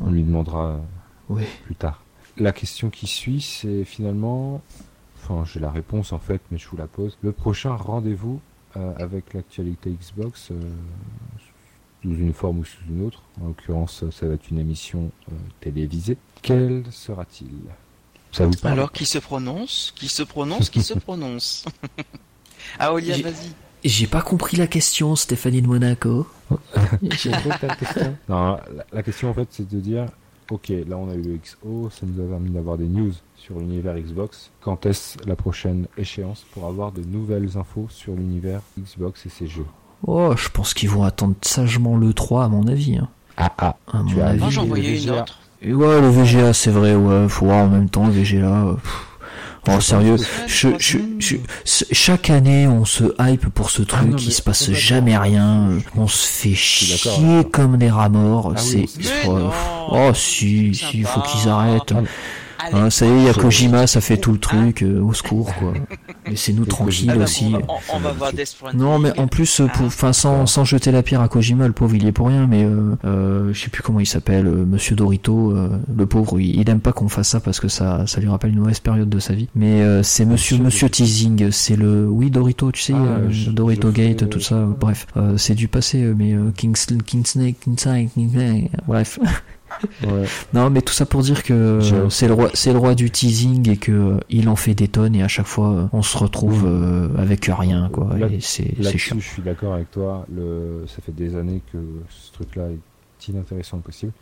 [0.00, 0.80] on lui demandera
[1.28, 2.02] plus tard.
[2.38, 4.62] La question qui suit, c'est finalement,
[5.16, 7.18] enfin, j'ai la réponse en fait, mais je vous la pose.
[7.22, 8.40] Le prochain rendez-vous
[8.74, 10.52] avec l'actualité Xbox,
[12.02, 13.22] sous une forme ou sous une autre.
[13.40, 15.10] En l'occurrence, ça va être une émission
[15.60, 16.16] télévisée.
[16.42, 17.50] Quel sera-t-il?
[18.32, 18.74] Ça vous parle?
[18.74, 19.92] Alors, qui se prononce?
[19.96, 20.70] Qui se prononce?
[20.70, 21.64] Qui se prononce?
[22.78, 23.52] Ah, Olia, vas-y.
[23.84, 26.26] J'ai pas compris la question, Stéphanie de Monaco.
[27.02, 28.16] J'ai compris la question.
[28.28, 28.58] Non,
[28.92, 30.06] la, question en fait, c'est de dire,
[30.50, 33.58] ok, là on a eu le XO, ça nous a permis d'avoir des news sur
[33.58, 34.50] l'univers Xbox.
[34.60, 39.46] Quand est-ce la prochaine échéance pour avoir de nouvelles infos sur l'univers Xbox et ses
[39.46, 39.66] jeux?
[40.06, 42.96] Oh, je pense qu'ils vont attendre sagement le 3 à mon avis.
[42.96, 43.08] Hein.
[43.36, 43.76] Ah ah,
[44.08, 45.38] tu as Moi j'en voyais une autre.
[45.62, 48.76] Et ouais, le VGA c'est vrai, ouais, faut voir en même temps le VGA.
[49.68, 50.16] Oh sérieux,
[50.46, 51.36] je, je,
[51.92, 56.08] chaque année on se hype pour ce ah truc, il se passe jamais rien, on
[56.08, 58.86] se fait chier comme des rats morts, ah c'est...
[59.26, 61.92] oh si, si, il faut qu'ils arrêtent.
[61.94, 62.02] Ah,
[62.72, 65.12] Hein, ça y est, il y a Kojima, ça fait tout le truc, euh, au
[65.12, 65.72] secours quoi.
[66.26, 67.52] Laissez-nous tranquille aussi.
[67.92, 68.32] On, va voir
[68.74, 72.04] Non, mais en plus, enfin, sans, sans jeter la pierre à Kojima, le pauvre il
[72.04, 74.96] y est pour rien, mais euh, euh, je sais plus comment il s'appelle, euh, Monsieur
[74.96, 75.54] Dorito,
[75.94, 78.60] le pauvre, il, aime pas qu'on fasse ça parce que ça, ça lui rappelle une
[78.60, 79.48] mauvaise période de sa vie.
[79.54, 83.20] Mais c'est Monsieur Monsieur Teasing, c'est le, oui Dorito, tu sais, ah,
[83.50, 84.66] Dorito Gate, tout ça.
[84.78, 85.06] Bref,
[85.36, 89.18] c'est du passé, mais King, King Snake, King Snake, King Snake, bref.
[90.52, 91.80] Non, mais tout ça pour dire que
[92.10, 94.88] c'est le roi, c'est le roi du teasing et que euh, il en fait des
[94.88, 98.16] tonnes et à chaque fois euh, on se retrouve euh, avec rien, quoi.
[98.30, 99.16] et c'est, chiant.
[99.18, 100.26] Je suis d'accord avec toi.
[100.34, 101.78] Le, ça fait des années que
[102.08, 104.12] ce truc-là est inintéressant possible.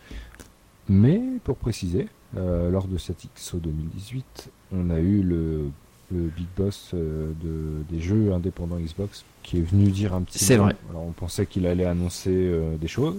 [0.89, 5.71] Mais pour préciser, lors de cette XO 2018, on a eu le,
[6.13, 10.39] le big boss de, des jeux indépendants Xbox qui est venu dire un petit.
[10.39, 10.75] C'est vrai.
[10.91, 13.17] Alors on pensait qu'il allait annoncer des choses,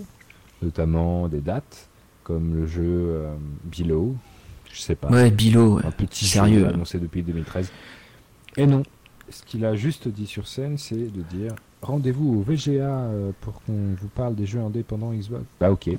[0.63, 1.88] notamment des dates
[2.29, 3.33] comme le jeu euh,
[3.75, 4.15] Below,
[4.71, 5.09] je sais pas.
[5.09, 7.71] Ouais, Below, un petit sérieux jeu annoncé depuis 2013.
[8.57, 8.83] Et non,
[9.31, 13.63] ce qu'il a juste dit sur scène, c'est de dire rendez-vous au VGA euh, pour
[13.63, 15.43] qu'on vous parle des jeux indépendants Xbox.
[15.59, 15.87] Bah ok.
[15.87, 15.97] Donc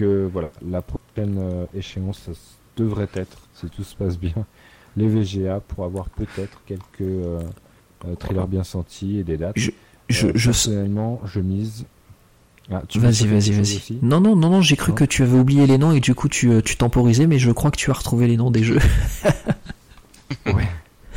[0.00, 2.32] euh, voilà, la prochaine échéance, ça
[2.78, 4.46] devrait être, si tout se passe bien,
[4.96, 7.04] les VGA pour avoir peut-être quelques
[8.18, 9.58] trailers bien sentis et des dates.
[9.58, 9.72] Je,
[10.08, 11.84] je, personnellement, je mise
[12.70, 13.98] ah, vas-y, vas-y, vas-y.
[14.02, 16.28] Non, non, non, non, j'ai cru que tu avais oublié les noms et du coup
[16.28, 18.80] tu, euh, tu temporisais, mais je crois que tu as retrouvé les noms des jeux.
[20.46, 20.68] ouais.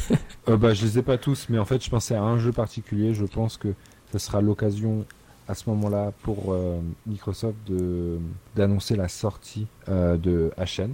[0.50, 2.52] euh, bah, je les ai pas tous, mais en fait, je pensais à un jeu
[2.52, 3.14] particulier.
[3.14, 3.74] Je pense que
[4.12, 5.06] ce sera l'occasion
[5.48, 8.20] à ce moment-là pour euh, Microsoft de
[8.56, 10.92] d'annoncer la sortie euh, de HN.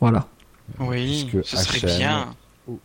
[0.00, 0.26] Voilà.
[0.78, 2.34] Oui, ce serait bien.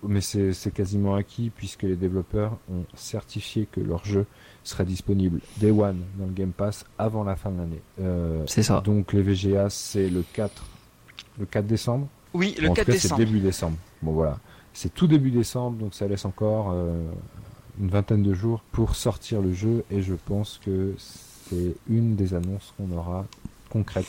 [0.03, 4.27] Mais c'est quasiment acquis puisque les développeurs ont certifié que leur jeu
[4.63, 7.81] serait disponible Day One dans le Game Pass avant la fin de l'année.
[7.99, 8.81] Euh, c'est ça.
[8.81, 10.63] Donc les VGA, c'est le 4,
[11.39, 13.15] le 4 décembre Oui, le 4 décembre.
[13.17, 13.77] c'est début décembre.
[14.01, 14.39] Bon voilà.
[14.73, 17.03] C'est tout début décembre, donc ça laisse encore euh,
[17.79, 22.33] une vingtaine de jours pour sortir le jeu et je pense que c'est une des
[22.33, 23.25] annonces qu'on aura
[23.69, 24.05] concrètes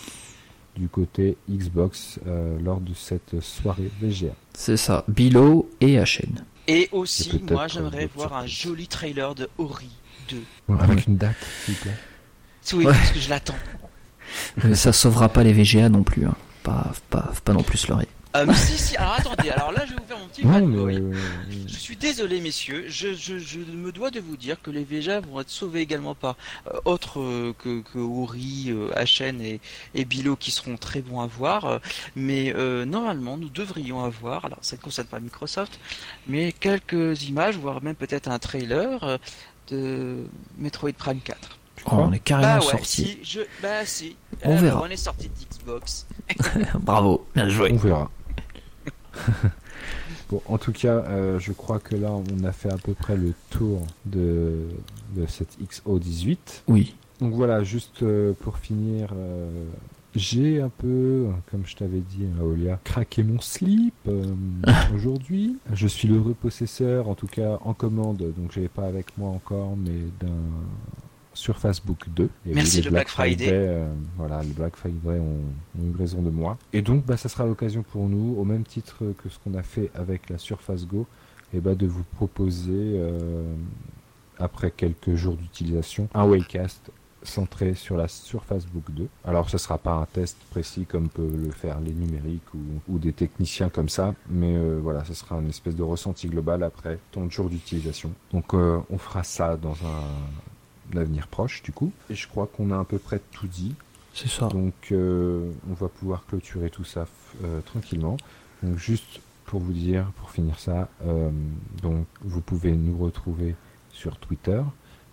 [0.77, 4.35] du côté Xbox euh, lors de cette soirée VGA.
[4.55, 6.45] C'est ça, Below et HN.
[6.69, 9.91] Et aussi, moi j'aimerais voir un joli trailer de Ori
[10.81, 11.97] avec une date, s'il vous plaît.
[12.75, 13.59] Oui, parce que je l'attends.
[14.65, 16.27] Mais ça sauvera pas les VGA non plus.
[16.27, 16.35] Hein.
[16.63, 18.09] Pas, pas, pas non plus leurrer.
[18.35, 21.03] Euh, si, si, alors attendez, alors là je vais vous faire mon petit ouais,
[21.67, 25.21] Je suis désolé messieurs, je, je, je, me dois de vous dire que les VGA
[25.21, 26.37] vont être sauvés également par
[26.67, 29.61] euh, autres euh, que, que Ori, euh, HN et,
[29.95, 31.81] et Bilo qui seront très bons à voir.
[32.17, 32.55] mais
[32.87, 35.79] normalement nous devrions avoir, alors ça ne concerne pas Microsoft,
[36.27, 39.19] mais quelques images, voire même peut-être un trailer
[39.69, 40.25] de
[40.59, 41.59] Metroid Prime 4.
[41.87, 43.19] on est carrément bah sorti.
[43.23, 43.41] je...
[43.63, 44.17] Bah si.
[44.45, 44.83] On verra.
[44.83, 46.07] On est sorti d'Xbox.
[46.81, 47.71] Bravo, bien joué.
[47.73, 48.11] On verra.
[50.29, 53.17] bon, en tout cas, euh, je crois que là, on a fait à peu près
[53.17, 54.69] le tour de,
[55.15, 56.37] de cette XO18.
[56.69, 56.95] Oui.
[57.21, 59.65] Donc voilà, juste euh, pour finir, euh,
[60.15, 64.35] j'ai un peu, comme je t'avais dit, Aolia, craqué mon slip euh,
[64.95, 65.57] aujourd'hui.
[65.73, 69.31] Je suis l'heureux possesseur, en tout cas en commande, donc je l'ai pas avec moi
[69.31, 70.37] encore, mais d'un
[71.35, 72.29] Surface Book 2.
[72.47, 73.49] Merci le Black, Friday.
[73.51, 75.41] Euh, voilà, le Black Friday ont,
[75.83, 76.59] eu raison de moi.
[76.73, 79.63] Et donc, bah, ça sera l'occasion pour nous, au même titre que ce qu'on a
[79.63, 81.07] fait avec la Surface Go,
[81.55, 83.55] et bah, de vous proposer, euh,
[84.39, 86.91] après quelques jours d'utilisation, un Waycast
[87.25, 89.09] centré sur la Surface Book 2.
[89.25, 92.43] Alors ce sera pas un test précis comme peuvent le faire les numériques
[92.89, 96.63] ou, des techniciens comme ça, mais euh, voilà, ce sera une espèce de ressenti global
[96.63, 98.13] après tant de jours d'utilisation.
[98.33, 102.71] Donc euh, on fera ça dans un, avenir proche du coup, et je crois qu'on
[102.71, 103.75] a à peu près tout dit.
[104.15, 104.49] C'est ça.
[104.49, 107.07] Donc euh, on va pouvoir clôturer tout ça
[107.65, 108.19] tranquillement.
[108.63, 110.89] Donc juste pour vous dire, pour finir ça,
[111.83, 113.57] donc vous pouvez nous retrouver
[113.91, 114.63] sur Twitter.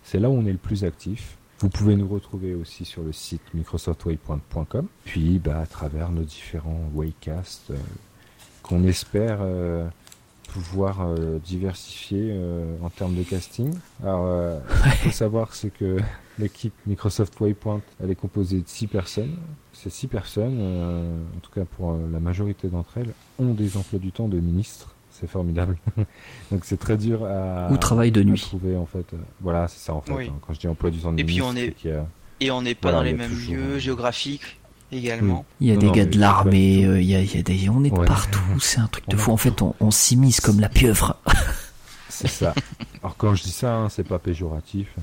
[0.02, 1.38] C'est là où on est le plus actif.
[1.60, 6.90] Vous pouvez nous retrouver aussi sur le site microsoftwaypoint.com, puis bah, à travers nos différents
[6.94, 7.72] waycasts
[8.62, 9.40] qu'on espère
[10.48, 11.06] pouvoir
[11.44, 12.34] diversifier
[12.82, 13.74] en termes de casting.
[14.02, 15.98] Alors, il faut savoir c'est que
[16.38, 19.36] l'équipe Microsoft Waypoint, elle est composée de six personnes.
[19.74, 20.60] Ces six personnes,
[21.36, 24.94] en tout cas pour la majorité d'entre elles, ont des emplois du temps de ministre
[25.20, 25.76] c'est formidable.
[26.50, 27.70] Donc c'est très dur à.
[27.70, 28.40] Ou travail de nuit.
[28.40, 29.06] Trouver en fait.
[29.12, 30.12] Euh, voilà, c'est ça en fait.
[30.12, 30.32] Hein.
[30.46, 31.74] Quand je dis emploi du temps de Et puis on est.
[32.42, 34.58] Et on n'est pas dans les mêmes lieux géographiques
[34.92, 35.44] également.
[35.60, 38.40] Il y a des gars de l'armée, euh, il, y a, des, on est partout.
[38.60, 39.30] C'est un truc de fou.
[39.30, 41.16] En fait, on, s'immisce comme la pieuvre.
[42.08, 42.54] c'est ça.
[43.02, 45.02] Alors quand je dis ça, hein, c'est pas péjoratif, hein.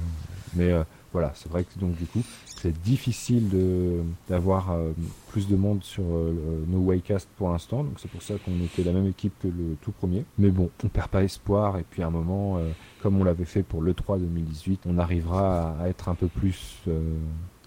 [0.56, 0.84] mais euh,
[1.14, 2.24] voilà, c'est vrai que donc du coup,
[2.58, 4.92] c'est difficile de d'avoir euh,
[5.30, 7.84] plus de monde sur euh, nos Waycast pour l'instant.
[7.84, 10.26] Donc c'est pour ça qu'on était la même équipe que le tout premier.
[10.38, 12.70] Mais bon, on perd pas espoir et puis à un moment, euh,
[13.02, 16.84] comme on l'avait fait pour le 3 2018, on arrivera à, être un peu plus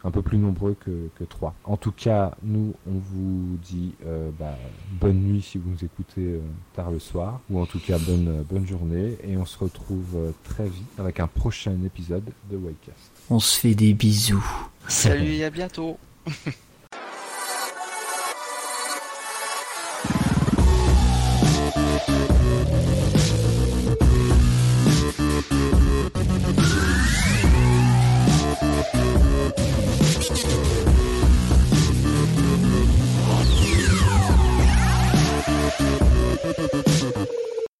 [0.02, 1.54] un peu plus nombreux que, que 3.
[1.64, 3.92] En tout cas, nous, on vous dit
[4.38, 4.56] bah,
[4.92, 6.40] bonne nuit si vous nous écoutez
[6.74, 10.64] tard le soir, ou en tout cas bonne, bonne journée, et on se retrouve très
[10.64, 13.19] vite avec un prochain épisode de Waycast.
[13.30, 14.44] On se fait des bisous.
[14.88, 15.98] Salut à bientôt.